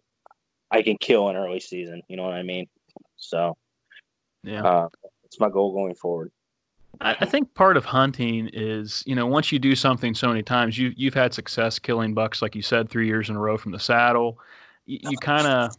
I 0.71 0.81
can 0.81 0.97
kill 0.97 1.29
an 1.29 1.35
early 1.35 1.59
season. 1.59 2.01
You 2.07 2.17
know 2.17 2.23
what 2.23 2.33
I 2.33 2.41
mean? 2.41 2.67
So 3.17 3.55
yeah, 4.43 4.63
uh, 4.63 4.89
it's 5.25 5.39
my 5.39 5.49
goal 5.49 5.73
going 5.73 5.93
forward. 5.93 6.31
I 7.01 7.25
think 7.25 7.53
part 7.53 7.77
of 7.77 7.85
hunting 7.85 8.49
is, 8.51 9.03
you 9.05 9.15
know, 9.15 9.25
once 9.25 9.53
you 9.53 9.59
do 9.59 9.73
something 9.73 10.13
so 10.13 10.27
many 10.27 10.43
times, 10.43 10.77
you 10.77 10.93
you've 10.97 11.13
had 11.13 11.33
success 11.33 11.79
killing 11.79 12.13
bucks, 12.13 12.41
like 12.41 12.55
you 12.55 12.61
said, 12.61 12.89
three 12.89 13.07
years 13.07 13.29
in 13.29 13.37
a 13.37 13.39
row 13.39 13.57
from 13.57 13.71
the 13.71 13.79
saddle. 13.79 14.37
You, 14.85 14.99
you 15.03 15.17
kind 15.17 15.47
of, 15.47 15.71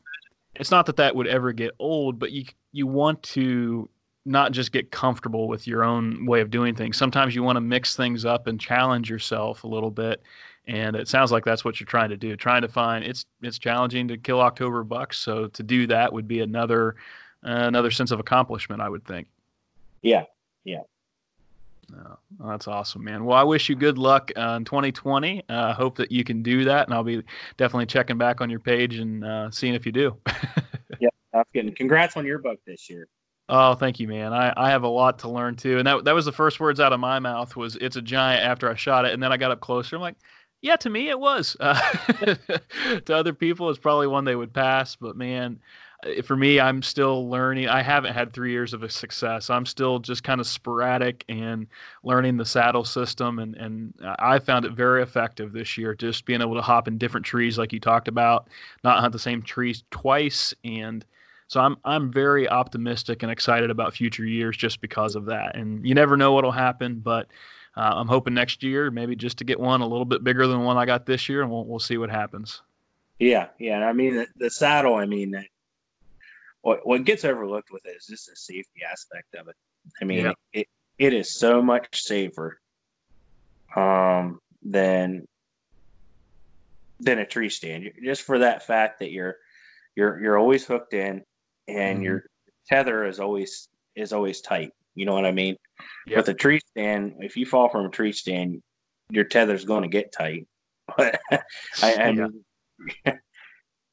it's 0.55 0.71
not 0.71 0.87
that 0.87 0.97
that 0.97 1.15
would 1.15 1.27
ever 1.27 1.53
get 1.53 1.73
old, 1.79 2.19
but 2.19 2.33
you 2.33 2.45
you 2.73 2.87
want 2.87 3.23
to 3.25 3.91
not 4.25 4.53
just 4.53 4.73
get 4.73 4.91
comfortable 4.91 5.47
with 5.47 5.67
your 5.67 5.85
own 5.85 6.25
way 6.25 6.41
of 6.41 6.51
doing 6.51 6.75
things. 6.75 6.97
Sometimes 6.97 7.35
you 7.35 7.43
want 7.43 7.57
to 7.57 7.61
mix 7.61 7.97
things 7.97 8.25
up 8.25 8.47
and 8.47 8.59
challenge 8.59 9.11
yourself 9.11 9.65
a 9.65 9.69
little 9.69 9.91
bit. 9.91 10.23
And 10.67 10.95
it 10.95 11.09
sounds 11.09 11.33
like 11.33 11.45
that's 11.45 11.65
what 11.65 11.81
you're 11.81 11.87
trying 11.87 12.11
to 12.11 12.17
do. 12.17 12.37
Trying 12.37 12.63
to 12.63 12.69
find 12.69 13.05
it's 13.05 13.27
it's 13.43 13.59
challenging 13.59 14.09
to 14.09 14.17
kill 14.17 14.41
October 14.41 14.85
bucks, 14.85 15.19
so 15.19 15.49
to 15.49 15.63
do 15.63 15.87
that 15.89 16.13
would 16.13 16.29
be 16.29 16.41
another 16.41 16.97
uh, 17.45 17.67
another 17.69 17.91
sense 17.91 18.11
of 18.11 18.21
accomplishment, 18.21 18.81
I 18.81 18.89
would 18.89 19.05
think. 19.05 19.27
Yeah, 20.03 20.25
yeah. 20.65 20.81
Oh, 21.95 22.49
that's 22.49 22.69
awesome, 22.69 23.05
man. 23.05 23.25
Well, 23.25 23.37
I 23.37 23.43
wish 23.43 23.69
you 23.69 23.75
good 23.75 23.99
luck 23.99 24.31
uh, 24.37 24.57
in 24.57 24.65
2020. 24.65 25.43
I 25.49 25.53
uh, 25.53 25.75
hope 25.75 25.97
that 25.97 26.11
you 26.11 26.25
can 26.25 26.43
do 26.43 26.65
that, 26.65 26.87
and 26.87 26.95
I'll 26.95 27.05
be 27.05 27.23
definitely 27.57 27.87
checking 27.87 28.19
back 28.19 28.41
on 28.41 28.51
your 28.51 28.61
page 28.61 28.97
and 28.97 29.25
uh, 29.25 29.51
seeing 29.51 29.75
if 29.75 29.87
you 29.87 29.93
do. 29.93 30.17
Yeah, 30.99 31.09
that's 31.33 31.49
good. 31.55 31.75
congrats 31.77 32.19
on 32.19 32.27
your 32.27 32.39
buck 32.39 32.59
this 32.67 32.91
year. 32.91 33.09
Oh, 33.49 33.75
thank 33.75 33.99
you, 33.99 34.07
man. 34.07 34.33
I, 34.33 34.53
I 34.57 34.71
have 34.71 34.85
a 34.85 34.89
lot 34.89 35.19
to 35.21 35.29
learn 35.29 35.57
too. 35.57 35.79
And 35.79 35.87
that 35.87 36.05
that 36.05 36.15
was 36.15 36.25
the 36.25 36.33
first 36.33 36.61
words 36.61 36.79
out 36.79 36.93
of 36.93 37.01
my 37.01 37.19
mouth 37.19 37.57
was 37.57 37.77
it's 37.77 37.97
a 37.97 38.03
giant 38.03 38.45
after 38.45 38.71
I 38.71 38.77
shot 38.77 39.07
it. 39.07 39.13
And 39.13 39.21
then 39.21 39.33
I 39.33 39.37
got 39.37 39.51
up 39.51 39.61
closer. 39.61 39.97
I'm 39.97 40.03
like, 40.03 40.17
yeah, 40.63 40.77
to 40.77 40.91
me 40.91 41.09
it 41.09 41.19
was. 41.19 41.57
Uh, 41.59 41.75
to 43.05 43.17
other 43.17 43.33
people, 43.33 43.69
it's 43.69 43.79
probably 43.79 44.07
one 44.07 44.25
they 44.25 44.37
would 44.37 44.53
pass. 44.53 44.95
But 44.95 45.17
man, 45.17 45.59
uh, 45.59 45.59
for 46.25 46.37
me, 46.37 46.61
I'm 46.61 46.83
still 46.83 47.29
learning. 47.29 47.69
I 47.69 47.83
haven't 47.83 48.13
had 48.15 48.33
three 48.33 48.53
years 48.53 48.75
of 48.75 48.83
a 48.83 48.89
success. 48.89 49.51
I'm 49.51 49.67
still 49.67 49.99
just 49.99 50.25
kind 50.25 50.41
of 50.41 50.47
sporadic 50.47 51.25
and 51.29 51.67
learning 52.03 52.37
the 52.37 52.45
saddle 52.45 52.85
system. 52.85 53.39
And, 53.39 53.55
and 53.57 53.95
I 54.19 54.39
found 54.39 54.65
it 54.65 54.73
very 54.73 55.03
effective 55.03 55.53
this 55.53 55.77
year, 55.77 55.95
just 55.95 56.25
being 56.25 56.41
able 56.41 56.55
to 56.55 56.63
hop 56.63 56.89
in 56.89 56.99
different 56.99 57.27
trees 57.27 57.59
like 57.59 57.73
you 57.73 57.81
talked 57.81 58.09
about, 58.09 58.49
not 58.85 59.01
hunt 59.01 59.13
the 59.13 59.19
same 59.19 59.43
trees 59.43 59.85
twice 59.91 60.55
and– 60.65 61.05
so 61.51 61.61
I'm 61.61 61.77
I'm 61.85 62.13
very 62.13 62.49
optimistic 62.49 63.25
and 63.25 63.33
excited 63.33 63.71
about 63.71 63.93
future 63.93 64.25
years 64.25 64.57
just 64.57 64.81
because 64.81 65.17
of 65.17 65.27
that. 65.27 65.57
And 65.57 65.85
you 65.85 65.97
never 65.97 66.17
know 66.17 66.33
what'll 66.33 66.53
happen, 66.53 67.01
but 67.01 67.27
uh, 67.77 67.93
I'm 67.97 68.07
hoping 68.07 68.35
next 68.35 68.63
year 68.63 68.93
maybe 68.93 69.17
just 69.17 69.37
to 69.39 69.45
get 69.45 69.59
one 69.59 69.81
a 69.81 69.87
little 69.87 70.05
bit 70.05 70.23
bigger 70.23 70.47
than 70.47 70.61
the 70.61 70.65
one 70.65 70.77
I 70.77 70.87
got 70.87 71.07
this 71.07 71.29
year, 71.29 71.43
and 71.43 71.51
we'll 71.51 71.65
we'll 71.65 71.81
see 71.81 71.99
what 71.99 72.09
happens. 72.09 72.63
Yeah, 73.19 73.49
yeah. 73.59 73.81
I 73.81 73.93
mean 73.93 74.15
the, 74.15 74.29
the 74.37 74.49
saddle. 74.49 74.95
I 74.95 75.07
mean, 75.07 75.45
what 76.63 76.87
what 76.87 77.05
gets 77.05 77.25
overlooked 77.25 77.71
with 77.71 77.85
it 77.87 77.97
is 77.97 78.07
just 78.07 78.29
the 78.29 78.37
safety 78.37 78.81
aspect 78.91 79.35
of 79.35 79.49
it. 79.49 79.57
I 80.01 80.05
mean, 80.05 80.27
yeah. 80.27 80.33
it 80.53 80.69
it 80.99 81.15
is 81.15 81.33
so 81.33 81.63
much 81.63 82.03
safer 82.03 82.61
um, 83.75 84.41
than 84.63 85.27
than 87.01 87.19
a 87.19 87.27
tree 87.27 87.49
stand. 87.49 87.91
Just 88.03 88.23
for 88.23 88.41
that 88.41 88.67
fact 88.67 88.99
that 88.99 89.11
you're 89.11 89.37
you're 89.97 90.21
you're 90.21 90.39
always 90.39 90.67
hooked 90.67 90.95
in 90.95 91.23
and 91.69 91.97
mm-hmm. 91.97 92.05
your 92.05 92.25
tether 92.69 93.07
is 93.07 93.21
always 93.21 93.69
is 93.97 94.13
always 94.13 94.41
tight. 94.41 94.73
You 94.95 95.07
know 95.07 95.15
what 95.15 95.25
I 95.25 95.33
mean? 95.33 95.57
Yep. 96.07 96.17
With 96.17 96.29
a 96.29 96.35
tree 96.35 96.61
stand, 96.71 97.15
if 97.21 97.37
you 97.37 97.47
fall 97.47 97.69
from 97.69 97.87
a 97.87 97.91
tree 97.91 98.13
stand, 98.13 98.63
your 99.11 99.25
tether's 99.25 99.65
going 99.65 99.83
to 99.83 99.89
get 99.89 100.13
tight. 100.13 100.47
But 100.97 101.21
I, 101.83 101.95
I 101.95 102.13
mean, 102.13 102.45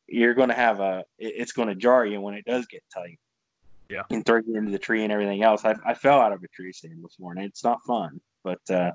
you're 0.08 0.34
going 0.34 0.50
to 0.50 0.56
have 0.56 0.80
a. 0.80 1.04
It's 1.18 1.52
going 1.52 1.70
to 1.70 1.76
jar 1.76 2.06
you 2.06 2.22
when 2.22 2.34
it 2.34 2.46
does 2.46 2.66
get 2.68 2.84
tight. 2.94 3.20
Yeah. 3.90 4.04
And 4.10 4.26
throw 4.26 4.42
you 4.46 4.58
into 4.58 4.72
the 4.72 4.80
tree 4.80 5.04
and 5.04 5.14
everything 5.14 5.44
else. 5.44 5.64
I, 5.64 5.76
I 5.86 5.94
fell 5.94 6.20
out 6.20 6.34
of 6.34 6.44
a 6.44 6.48
tree 6.50 6.74
stand 6.74 7.02
before, 7.02 7.32
and 7.32 7.42
it's 7.42 7.64
not 7.64 7.80
fun. 7.88 8.20
But 8.44 8.60
uh, 8.70 8.92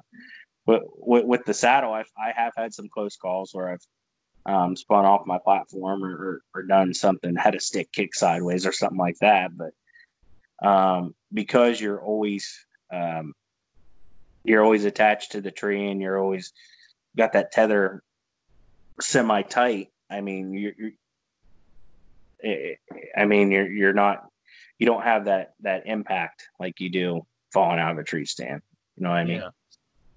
but 0.66 0.82
with, 0.94 1.24
with 1.24 1.44
the 1.44 1.54
saddle, 1.54 1.92
I've, 1.92 2.10
I 2.16 2.32
have 2.36 2.52
had 2.56 2.72
some 2.74 2.88
close 2.88 3.16
calls 3.16 3.50
where 3.52 3.70
I've 3.70 3.86
um, 4.44 4.76
spun 4.76 5.04
off 5.04 5.26
my 5.26 5.38
platform 5.38 6.04
or, 6.04 6.10
or, 6.10 6.42
or, 6.54 6.62
done 6.64 6.92
something, 6.92 7.34
had 7.36 7.54
a 7.54 7.60
stick 7.60 7.92
kick 7.92 8.14
sideways 8.14 8.66
or 8.66 8.72
something 8.72 8.98
like 8.98 9.18
that. 9.20 9.50
But 9.56 10.68
um, 10.68 11.14
because 11.32 11.80
you're 11.80 12.00
always 12.00 12.66
um, 12.92 13.34
you're 14.44 14.64
always 14.64 14.84
attached 14.84 15.32
to 15.32 15.40
the 15.40 15.50
tree 15.50 15.88
and 15.90 16.00
you're 16.00 16.18
always 16.18 16.52
got 17.16 17.32
that 17.32 17.52
tether 17.52 18.02
semi 19.00 19.42
tight. 19.42 19.88
I 20.10 20.20
mean, 20.20 20.52
you're, 20.52 20.72
you're, 20.76 20.90
I 22.45 23.24
mean, 23.24 23.51
you're 23.51 23.70
you're 23.70 23.93
not 23.93 24.24
you 24.78 24.86
don't 24.86 25.03
have 25.03 25.26
that 25.26 25.55
that 25.61 25.86
impact 25.86 26.49
like 26.59 26.80
you 26.80 26.90
do 26.90 27.26
falling 27.53 27.78
out 27.78 27.93
of 27.93 27.99
a 27.99 28.05
tree 28.05 28.24
stand. 28.24 28.62
You 28.97 29.05
know 29.05 29.11
what 29.11 29.18
I 29.18 29.24
mean? 29.24 29.36
Yeah. 29.36 29.51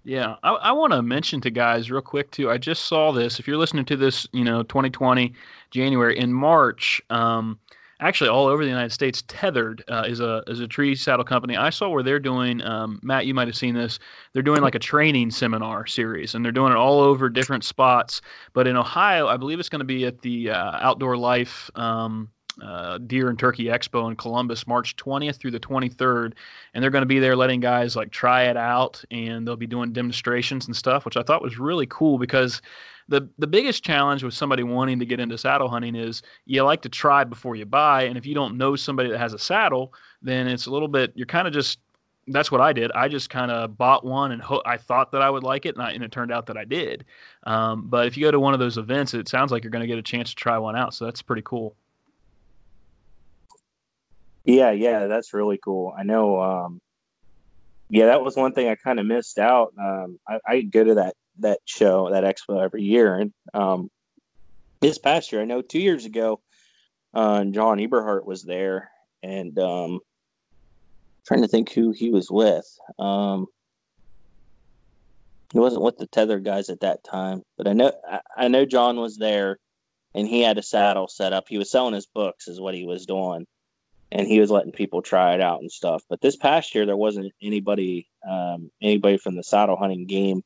Yeah, 0.08 0.36
I, 0.44 0.52
I 0.52 0.72
want 0.72 0.94
to 0.94 1.02
mention 1.02 1.42
to 1.42 1.50
guys 1.50 1.90
real 1.90 2.00
quick 2.00 2.30
too. 2.30 2.52
I 2.52 2.60
just 2.60 2.86
saw 2.86 3.12
this. 3.12 3.40
If 3.40 3.48
you're 3.48 3.58
listening 3.58 3.86
to 3.86 3.98
this, 3.98 4.28
you 4.34 4.44
know, 4.44 4.62
2020 4.62 5.34
January 5.72 6.20
in 6.20 6.32
March, 6.32 7.02
um, 7.10 7.58
actually 8.00 8.30
all 8.30 8.48
over 8.48 8.64
the 8.64 8.70
United 8.70 8.92
States, 8.92 9.24
Tethered 9.28 9.84
uh, 9.90 10.04
is 10.08 10.20
a 10.20 10.44
is 10.48 10.60
a 10.60 10.68
tree 10.68 10.96
saddle 10.96 11.26
company. 11.26 11.56
I 11.56 11.70
saw 11.70 11.90
where 11.90 12.04
they're 12.04 12.20
doing. 12.20 12.62
Um, 12.62 13.00
Matt, 13.04 13.26
you 13.26 13.34
might 13.34 13.48
have 13.48 13.56
seen 13.56 13.76
this. 13.76 14.00
They're 14.34 14.44
doing 14.44 14.62
like 14.62 14.76
a 14.76 14.80
training 14.80 15.32
seminar 15.32 15.86
series, 15.88 16.36
and 16.36 16.44
they're 16.44 16.52
doing 16.52 16.72
it 16.72 16.78
all 16.78 17.00
over 17.00 17.30
different 17.30 17.64
spots. 17.64 18.22
But 18.54 18.68
in 18.68 18.76
Ohio, 18.76 19.28
I 19.28 19.38
believe 19.38 19.60
it's 19.60 19.70
going 19.70 19.80
to 19.80 19.86
be 19.86 20.06
at 20.06 20.22
the 20.22 20.52
uh, 20.52 20.78
Outdoor 20.80 21.18
Life. 21.18 21.70
Um, 21.76 22.30
uh, 22.62 22.98
Deer 23.00 23.30
and 23.30 23.38
Turkey 23.38 23.66
Expo 23.66 24.10
in 24.10 24.16
Columbus, 24.16 24.66
March 24.66 24.96
20th 24.96 25.38
through 25.38 25.52
the 25.52 25.60
23rd, 25.60 26.34
and 26.74 26.82
they're 26.82 26.90
going 26.90 27.02
to 27.02 27.06
be 27.06 27.20
there 27.20 27.36
letting 27.36 27.60
guys 27.60 27.98
like 27.98 28.12
try 28.12 28.44
it 28.44 28.56
out, 28.56 29.04
and 29.12 29.46
they'll 29.46 29.58
be 29.58 29.68
doing 29.68 29.92
demonstrations 29.92 30.68
and 30.68 30.76
stuff, 30.76 31.04
which 31.04 31.18
I 31.18 31.24
thought 31.24 31.42
was 31.42 31.60
really 31.60 31.86
cool 31.88 32.18
because 32.18 32.62
the 33.08 33.30
the 33.38 33.48
biggest 33.48 33.84
challenge 33.84 34.24
with 34.24 34.34
somebody 34.34 34.64
wanting 34.64 35.00
to 35.00 35.06
get 35.06 35.20
into 35.20 35.38
saddle 35.38 35.70
hunting 35.70 35.96
is 35.96 36.22
you 36.46 36.64
like 36.64 36.82
to 36.84 36.90
try 36.90 37.24
before 37.24 37.56
you 37.56 37.66
buy, 37.66 38.04
and 38.04 38.18
if 38.18 38.26
you 38.26 38.34
don't 38.34 38.58
know 38.58 38.76
somebody 38.76 39.10
that 39.10 39.20
has 39.20 39.34
a 39.34 39.40
saddle, 39.40 39.94
then 40.22 40.48
it's 40.48 40.66
a 40.66 40.72
little 40.72 40.88
bit 40.88 41.12
you're 41.16 41.28
kind 41.28 41.48
of 41.48 41.54
just 41.54 41.80
that's 42.28 42.52
what 42.52 42.62
I 42.62 42.74
did. 42.74 42.92
I 42.94 43.08
just 43.08 43.30
kind 43.30 43.52
of 43.52 43.78
bought 43.78 44.04
one 44.04 44.32
and 44.32 44.42
ho- 44.42 44.64
I 44.66 44.78
thought 44.78 45.12
that 45.12 45.22
I 45.22 45.30
would 45.30 45.44
like 45.44 45.66
it, 45.66 45.76
and, 45.76 45.84
I, 45.84 45.92
and, 45.92 46.04
it 46.04 46.12
turned 46.12 46.32
out 46.32 46.48
that 46.48 46.58
I 46.58 46.66
did. 46.66 47.06
Um, 47.44 47.88
but 47.88 48.08
if 48.08 48.18
you 48.18 48.26
go 48.26 48.32
to 48.32 48.40
one 48.40 48.54
of 48.54 48.60
those 48.60 48.78
events, 48.78 49.14
it 49.14 49.28
sounds 49.28 49.52
like 49.52 49.64
you're 49.64 49.72
going 49.72 49.84
to 49.84 49.88
get 49.88 50.00
a 50.00 50.04
chance 50.04 50.30
to 50.30 50.36
try 50.36 50.58
one 50.58 50.76
out. 50.76 50.96
So 50.96 51.06
that's 51.06 51.22
pretty 51.22 51.44
cool. 51.44 51.76
Yeah, 54.44 54.72
yeah, 54.72 55.08
that's 55.08 55.34
really 55.34 55.60
cool. 55.64 55.94
I 55.98 56.04
know. 56.04 56.42
Um, 56.42 56.82
yeah, 57.90 58.08
that 58.08 58.24
was 58.24 58.36
one 58.36 58.54
thing 58.54 58.70
I 58.70 58.76
kind 58.76 59.00
of 59.00 59.06
missed 59.06 59.38
out. 59.38 59.74
Um, 59.80 60.20
I, 60.28 60.40
I, 60.48 60.62
go 60.62 60.84
to 60.84 60.96
that 60.96 61.16
that 61.40 61.60
show, 61.66 62.10
that 62.12 62.24
expo 62.24 62.64
every 62.64 62.84
year, 62.84 63.16
and 63.16 63.34
um, 63.54 63.90
this 64.82 64.98
past 64.98 65.32
year, 65.32 65.42
I 65.42 65.46
know 65.46 65.62
two 65.62 65.80
years 65.80 66.06
ago, 66.06 66.42
uh, 67.14 67.44
John 67.46 67.78
Eberhart 67.78 68.26
was 68.26 68.44
there, 68.44 68.92
and 69.24 69.58
um, 69.60 70.00
trying 71.26 71.42
to 71.42 71.48
think 71.48 71.72
who 71.72 71.92
he 71.92 72.10
was 72.10 72.30
with. 72.30 72.66
Um, 73.00 73.48
he 75.54 75.60
wasn't 75.60 75.84
with 75.84 75.98
the 75.98 76.08
tether 76.08 76.40
guys 76.40 76.70
at 76.70 76.82
that 76.82 77.04
time, 77.04 77.44
but 77.58 77.68
I 77.68 77.74
know 77.74 77.92
I, 78.10 78.20
I 78.38 78.48
know 78.48 78.66
John 78.66 78.98
was 78.98 79.18
there, 79.18 79.58
and 80.14 80.28
he 80.28 80.42
had 80.42 80.58
a 80.58 80.64
saddle 80.64 81.08
set 81.08 81.34
up. 81.34 81.46
He 81.48 81.58
was 81.58 81.72
selling 81.72 81.94
his 81.94 82.08
books, 82.08 82.48
is 82.48 82.60
what 82.60 82.76
he 82.76 82.86
was 82.86 83.06
doing 83.06 83.46
and 84.12 84.28
he 84.28 84.40
was 84.40 84.52
letting 84.52 84.72
people 84.72 85.02
try 85.02 85.34
it 85.34 85.42
out 85.42 85.62
and 85.62 85.72
stuff. 85.72 86.04
But 86.10 86.22
this 86.22 86.36
past 86.36 86.74
year, 86.74 86.86
there 86.86 86.98
wasn't 86.98 87.34
anybody 87.42 88.08
um, 88.28 88.72
anybody 88.82 89.18
from 89.18 89.36
the 89.36 89.44
saddle 89.44 89.76
hunting 89.76 90.06
game 90.06 90.44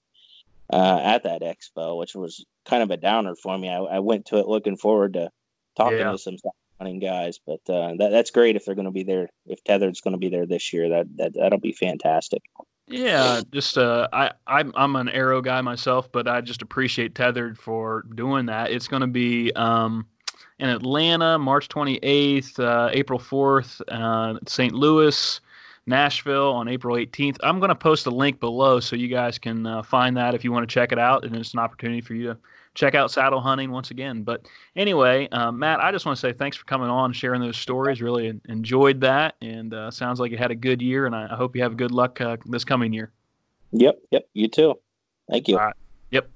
uh, 0.71 0.99
at 1.03 1.23
that 1.23 1.41
expo, 1.41 1.97
which 1.97 2.15
was 2.15 2.45
kind 2.65 2.83
of 2.83 2.91
a 2.91 2.97
downer 2.97 3.35
for 3.35 3.57
me. 3.57 3.69
I, 3.69 3.77
I 3.77 3.99
went 3.99 4.25
to 4.27 4.37
it 4.37 4.47
looking 4.47 4.77
forward 4.77 5.13
to 5.13 5.29
talking 5.75 5.99
yeah. 5.99 6.11
to 6.11 6.17
some 6.17 6.37
hunting 6.79 6.99
guys, 6.99 7.39
but 7.45 7.61
uh, 7.69 7.93
that, 7.97 8.09
that's 8.11 8.31
great 8.31 8.55
if 8.55 8.65
they're 8.65 8.75
going 8.75 8.85
to 8.85 8.91
be 8.91 9.03
there. 9.03 9.29
If 9.45 9.63
Tethered's 9.63 10.01
going 10.01 10.13
to 10.13 10.19
be 10.19 10.29
there 10.29 10.45
this 10.45 10.71
year, 10.71 10.89
that, 10.89 11.07
that 11.17 11.33
that'll 11.33 11.59
be 11.59 11.73
fantastic. 11.73 12.41
Yeah, 12.87 13.41
just 13.51 13.77
uh, 13.77 14.07
I 14.11 14.31
I'm 14.47 14.73
I'm 14.75 14.95
an 14.95 15.09
arrow 15.09 15.41
guy 15.41 15.61
myself, 15.61 16.11
but 16.11 16.27
I 16.27 16.41
just 16.41 16.63
appreciate 16.63 17.13
Tethered 17.13 17.57
for 17.57 18.03
doing 18.15 18.47
that. 18.47 18.71
It's 18.71 18.87
going 18.87 19.01
to 19.01 19.07
be 19.07 19.51
um, 19.53 20.07
in 20.57 20.69
Atlanta, 20.69 21.37
March 21.37 21.69
28th, 21.69 22.59
uh, 22.59 22.89
April 22.91 23.19
4th, 23.19 23.81
uh, 23.89 24.39
St. 24.47 24.73
Louis, 24.73 25.39
Nashville 25.89 26.53
on 26.53 26.67
April 26.69 26.95
18th. 26.95 27.37
I'm 27.41 27.59
going 27.59 27.69
to 27.69 27.75
post 27.75 28.05
a 28.05 28.11
link 28.11 28.39
below 28.39 28.79
so 28.79 28.95
you 28.95 29.07
guys 29.09 29.37
can 29.37 29.65
uh, 29.65 29.83
find 29.83 30.15
that 30.15 30.35
if 30.35 30.43
you 30.43 30.51
want 30.51 30.69
to 30.69 30.73
check 30.73 30.91
it 30.91 30.99
out. 30.99 31.25
And 31.25 31.35
it's 31.35 31.53
an 31.53 31.59
opportunity 31.59 31.99
for 31.99 32.13
you 32.13 32.27
to 32.27 32.37
check 32.75 32.95
out 32.95 33.11
saddle 33.11 33.41
hunting 33.41 33.71
once 33.71 33.91
again. 33.91 34.23
But 34.23 34.45
anyway, 34.75 35.27
uh, 35.29 35.51
Matt, 35.51 35.81
I 35.81 35.91
just 35.91 36.05
want 36.05 36.17
to 36.17 36.19
say 36.21 36.31
thanks 36.31 36.55
for 36.55 36.65
coming 36.65 36.89
on, 36.89 37.11
sharing 37.11 37.41
those 37.41 37.57
stories. 37.57 38.01
Really 38.01 38.39
enjoyed 38.47 39.01
that, 39.01 39.35
and 39.41 39.73
uh, 39.73 39.91
sounds 39.91 40.19
like 40.19 40.31
you 40.31 40.37
had 40.37 40.51
a 40.51 40.55
good 40.55 40.81
year. 40.81 41.05
And 41.05 41.15
I, 41.15 41.35
hope 41.35 41.55
you 41.55 41.63
have 41.63 41.75
good 41.75 41.91
luck 41.91 42.21
uh, 42.21 42.37
this 42.45 42.63
coming 42.63 42.93
year. 42.93 43.11
Yep, 43.71 43.99
yep, 44.11 44.29
you 44.33 44.47
too. 44.47 44.75
Thank 45.29 45.47
you. 45.47 45.59
Yep. 46.11 46.29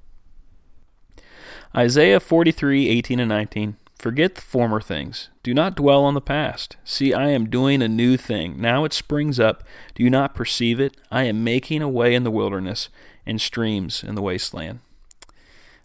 Isaiah 1.76 2.20
43, 2.20 2.90
18 2.90 3.20
and 3.20 3.30
19. 3.30 3.78
Forget 4.04 4.36
the 4.36 4.42
former 4.42 4.82
things. 4.82 5.30
Do 5.44 5.54
not 5.54 5.78
dwell 5.78 6.04
on 6.04 6.14
the 6.14 6.20
past. 6.20 6.76
See, 6.84 7.14
I 7.14 7.30
am 7.30 7.50
doing 7.50 7.82
a 7.82 7.88
new 7.88 8.18
thing. 8.18 8.60
Now 8.60 8.84
it 8.84 8.92
springs 8.92 9.40
up. 9.40 9.64
Do 9.96 10.04
you 10.04 10.10
not 10.10 10.36
perceive 10.36 10.78
it? 10.82 10.98
I 11.10 11.24
am 11.24 11.46
making 11.46 11.82
a 11.82 11.88
way 11.88 12.14
in 12.14 12.26
the 12.26 12.30
wilderness 12.30 12.90
and 13.26 13.40
streams 13.40 14.04
in 14.04 14.16
the 14.16 14.22
wasteland. 14.22 14.82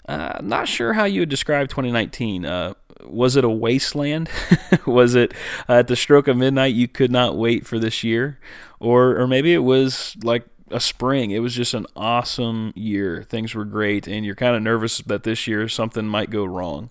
Uh, 0.08 0.40
not 0.42 0.66
sure 0.66 0.94
how 0.94 1.04
you 1.04 1.20
would 1.20 1.28
describe 1.28 1.68
2019. 1.68 2.44
Uh, 2.44 2.74
was 3.04 3.36
it 3.36 3.44
a 3.44 3.48
wasteland? 3.48 4.28
was 4.84 5.14
it 5.14 5.32
uh, 5.68 5.74
at 5.74 5.86
the 5.86 5.94
stroke 5.94 6.26
of 6.26 6.36
midnight 6.36 6.74
you 6.74 6.88
could 6.88 7.12
not 7.12 7.36
wait 7.36 7.68
for 7.68 7.78
this 7.78 8.02
year? 8.02 8.40
Or, 8.80 9.16
or 9.16 9.28
maybe 9.28 9.54
it 9.54 9.62
was 9.62 10.16
like 10.24 10.44
a 10.72 10.80
spring. 10.80 11.30
It 11.30 11.38
was 11.38 11.54
just 11.54 11.72
an 11.72 11.86
awesome 11.94 12.72
year. 12.74 13.22
Things 13.22 13.54
were 13.54 13.64
great, 13.64 14.08
and 14.08 14.26
you're 14.26 14.34
kind 14.34 14.56
of 14.56 14.62
nervous 14.62 14.98
that 14.98 15.22
this 15.22 15.46
year 15.46 15.68
something 15.68 16.06
might 16.06 16.30
go 16.30 16.44
wrong. 16.44 16.90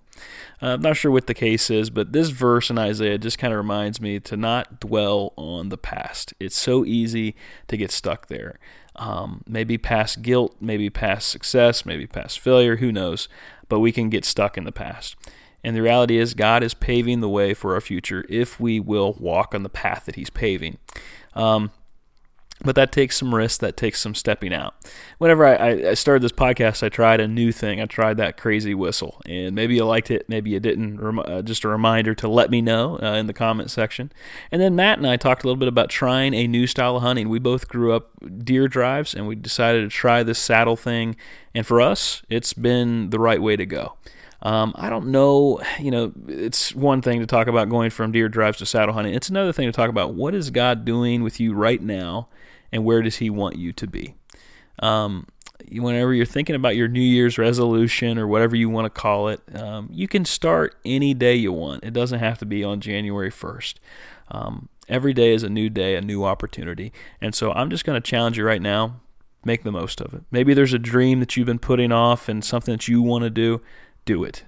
Uh, 0.60 0.74
I'm 0.74 0.82
not 0.82 0.96
sure 0.96 1.10
what 1.10 1.26
the 1.26 1.34
case 1.34 1.70
is, 1.70 1.88
but 1.90 2.12
this 2.12 2.30
verse 2.30 2.68
in 2.70 2.78
Isaiah 2.78 3.18
just 3.18 3.38
kind 3.38 3.52
of 3.52 3.58
reminds 3.58 4.00
me 4.00 4.18
to 4.20 4.36
not 4.36 4.80
dwell 4.80 5.32
on 5.36 5.68
the 5.68 5.78
past. 5.78 6.34
It's 6.40 6.56
so 6.56 6.84
easy 6.84 7.36
to 7.68 7.76
get 7.76 7.90
stuck 7.90 8.26
there. 8.26 8.58
Um, 8.96 9.42
maybe 9.46 9.78
past 9.78 10.22
guilt, 10.22 10.56
maybe 10.60 10.90
past 10.90 11.28
success, 11.28 11.86
maybe 11.86 12.06
past 12.06 12.40
failure, 12.40 12.76
who 12.76 12.90
knows? 12.90 13.28
But 13.68 13.78
we 13.78 13.92
can 13.92 14.10
get 14.10 14.24
stuck 14.24 14.58
in 14.58 14.64
the 14.64 14.72
past. 14.72 15.14
And 15.62 15.76
the 15.76 15.82
reality 15.82 16.18
is, 16.18 16.34
God 16.34 16.62
is 16.62 16.74
paving 16.74 17.20
the 17.20 17.28
way 17.28 17.54
for 17.54 17.74
our 17.74 17.80
future 17.80 18.24
if 18.28 18.58
we 18.58 18.80
will 18.80 19.14
walk 19.14 19.54
on 19.54 19.62
the 19.62 19.68
path 19.68 20.06
that 20.06 20.16
He's 20.16 20.30
paving. 20.30 20.78
Um, 21.34 21.70
but 22.64 22.74
that 22.74 22.90
takes 22.90 23.16
some 23.16 23.34
risk 23.34 23.60
that 23.60 23.76
takes 23.76 24.00
some 24.00 24.14
stepping 24.14 24.52
out. 24.52 24.74
Whenever 25.18 25.46
I, 25.46 25.90
I, 25.90 25.94
started 25.94 26.22
this 26.22 26.32
podcast 26.32 26.82
i 26.82 26.88
tried 26.88 27.20
a 27.20 27.28
new 27.28 27.52
thing. 27.52 27.80
I 27.80 27.86
tried 27.86 28.16
that 28.16 28.36
crazy 28.36 28.74
whistle 28.74 29.20
and 29.26 29.54
maybe 29.54 29.76
you 29.76 29.84
liked 29.84 30.10
it 30.10 30.28
maybe 30.28 30.50
you 30.50 30.60
didn't. 30.60 30.98
Uh, 30.98 31.42
just 31.42 31.64
a 31.64 31.68
reminder 31.68 32.14
to 32.16 32.28
let 32.28 32.50
me 32.50 32.60
know 32.60 32.98
uh, 33.02 33.14
in 33.14 33.26
the 33.26 33.32
comment 33.32 33.70
section. 33.70 34.10
And 34.50 34.60
then 34.60 34.74
matt 34.74 34.98
and 34.98 35.06
i 35.06 35.16
talked 35.16 35.44
a 35.44 35.46
little 35.46 35.58
bit 35.58 35.68
about 35.68 35.90
trying 35.90 36.34
a 36.34 36.46
new 36.46 36.66
style 36.66 36.96
of 36.96 37.02
hunting. 37.02 37.28
We 37.28 37.38
both 37.38 37.68
grew 37.68 37.92
up 37.92 38.10
deer 38.44 38.68
drives 38.68 39.14
and 39.14 39.26
we 39.26 39.36
decided 39.36 39.82
to 39.82 39.88
try 39.88 40.22
this 40.22 40.38
saddle 40.38 40.76
thing. 40.76 41.16
And 41.54 41.66
for 41.66 41.80
us 41.80 42.22
it's 42.28 42.52
been 42.52 43.10
the 43.10 43.20
right 43.20 43.40
way 43.40 43.56
to 43.56 43.66
go. 43.66 43.94
Um, 44.40 44.72
I 44.76 44.88
don't 44.88 45.08
know, 45.08 45.60
you 45.80 45.90
know, 45.90 46.12
it's 46.28 46.72
one 46.72 47.02
thing 47.02 47.18
to 47.18 47.26
talk 47.26 47.48
about 47.48 47.68
going 47.68 47.90
from 47.90 48.12
deer 48.12 48.28
drives 48.28 48.58
to 48.58 48.66
saddle 48.66 48.94
hunting. 48.94 49.12
It's 49.12 49.28
another 49.28 49.52
thing 49.52 49.66
to 49.66 49.72
talk 49.72 49.90
about 49.90 50.14
what 50.14 50.32
is 50.32 50.50
God 50.50 50.84
doing 50.84 51.24
with 51.24 51.40
you 51.40 51.54
right 51.54 51.82
now 51.82 52.28
and 52.72 52.84
where 52.84 53.02
does 53.02 53.16
He 53.16 53.30
want 53.30 53.56
you 53.56 53.72
to 53.72 53.86
be. 53.86 54.14
Um, 54.80 55.26
whenever 55.70 56.14
you're 56.14 56.26
thinking 56.26 56.54
about 56.54 56.76
your 56.76 56.88
New 56.88 57.00
Year's 57.00 57.38
resolution 57.38 58.18
or 58.18 58.26
whatever 58.26 58.56
you 58.56 58.68
want 58.68 58.86
to 58.86 59.00
call 59.00 59.28
it, 59.28 59.40
um, 59.54 59.88
you 59.92 60.06
can 60.06 60.24
start 60.24 60.76
any 60.84 61.14
day 61.14 61.34
you 61.34 61.52
want. 61.52 61.84
It 61.84 61.92
doesn't 61.92 62.20
have 62.20 62.38
to 62.38 62.46
be 62.46 62.62
on 62.62 62.80
January 62.80 63.30
1st. 63.30 63.74
Um, 64.30 64.68
every 64.88 65.12
day 65.12 65.32
is 65.32 65.42
a 65.42 65.48
new 65.48 65.68
day, 65.68 65.96
a 65.96 66.00
new 66.00 66.24
opportunity. 66.24 66.92
And 67.20 67.34
so 67.34 67.52
I'm 67.52 67.70
just 67.70 67.84
going 67.84 68.00
to 68.00 68.10
challenge 68.10 68.38
you 68.38 68.44
right 68.44 68.62
now 68.62 69.00
make 69.44 69.62
the 69.62 69.72
most 69.72 70.00
of 70.00 70.14
it. 70.14 70.22
Maybe 70.30 70.54
there's 70.54 70.72
a 70.72 70.78
dream 70.78 71.20
that 71.20 71.36
you've 71.36 71.46
been 71.46 71.58
putting 71.58 71.92
off 71.92 72.28
and 72.28 72.44
something 72.44 72.72
that 72.72 72.88
you 72.88 73.02
want 73.02 73.24
to 73.24 73.30
do, 73.30 73.60
do 74.04 74.24
it. 74.24 74.44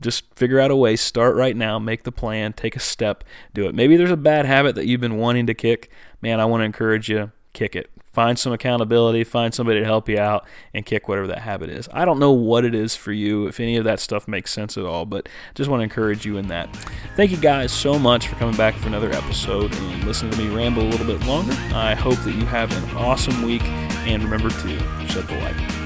Just 0.00 0.24
figure 0.34 0.58
out 0.58 0.70
a 0.70 0.76
way, 0.76 0.96
start 0.96 1.36
right 1.36 1.56
now, 1.56 1.78
make 1.78 2.02
the 2.02 2.10
plan, 2.10 2.52
take 2.52 2.74
a 2.74 2.80
step, 2.80 3.22
do 3.54 3.68
it. 3.68 3.74
Maybe 3.74 3.96
there's 3.96 4.10
a 4.10 4.16
bad 4.16 4.44
habit 4.44 4.74
that 4.74 4.86
you've 4.86 5.00
been 5.00 5.18
wanting 5.18 5.46
to 5.46 5.54
kick. 5.54 5.90
Man, 6.20 6.40
I 6.40 6.44
want 6.44 6.62
to 6.62 6.64
encourage 6.64 7.08
you 7.08 7.30
kick 7.52 7.74
it. 7.76 7.90
Find 8.12 8.36
some 8.36 8.52
accountability, 8.52 9.22
find 9.22 9.54
somebody 9.54 9.78
to 9.78 9.84
help 9.84 10.08
you 10.08 10.18
out, 10.18 10.44
and 10.74 10.84
kick 10.84 11.08
whatever 11.08 11.28
that 11.28 11.38
habit 11.38 11.70
is. 11.70 11.88
I 11.92 12.04
don't 12.04 12.18
know 12.18 12.32
what 12.32 12.64
it 12.64 12.74
is 12.74 12.96
for 12.96 13.12
you, 13.12 13.46
if 13.46 13.60
any 13.60 13.76
of 13.76 13.84
that 13.84 14.00
stuff 14.00 14.26
makes 14.26 14.52
sense 14.52 14.76
at 14.76 14.84
all, 14.84 15.06
but 15.06 15.28
just 15.54 15.70
want 15.70 15.80
to 15.80 15.84
encourage 15.84 16.26
you 16.26 16.36
in 16.36 16.48
that. 16.48 16.74
Thank 17.14 17.30
you 17.30 17.36
guys 17.36 17.70
so 17.70 17.98
much 18.00 18.26
for 18.26 18.34
coming 18.34 18.56
back 18.56 18.74
for 18.74 18.88
another 18.88 19.12
episode 19.12 19.72
and 19.72 20.04
listening 20.04 20.32
to 20.32 20.38
me 20.38 20.48
ramble 20.48 20.82
a 20.82 20.90
little 20.90 21.06
bit 21.06 21.24
longer. 21.24 21.52
I 21.72 21.94
hope 21.94 22.18
that 22.24 22.34
you 22.34 22.46
have 22.46 22.72
an 22.76 22.96
awesome 22.96 23.42
week, 23.42 23.62
and 23.62 24.24
remember 24.24 24.50
to 24.50 25.08
shed 25.08 25.28
the 25.28 25.38
light. 25.38 25.79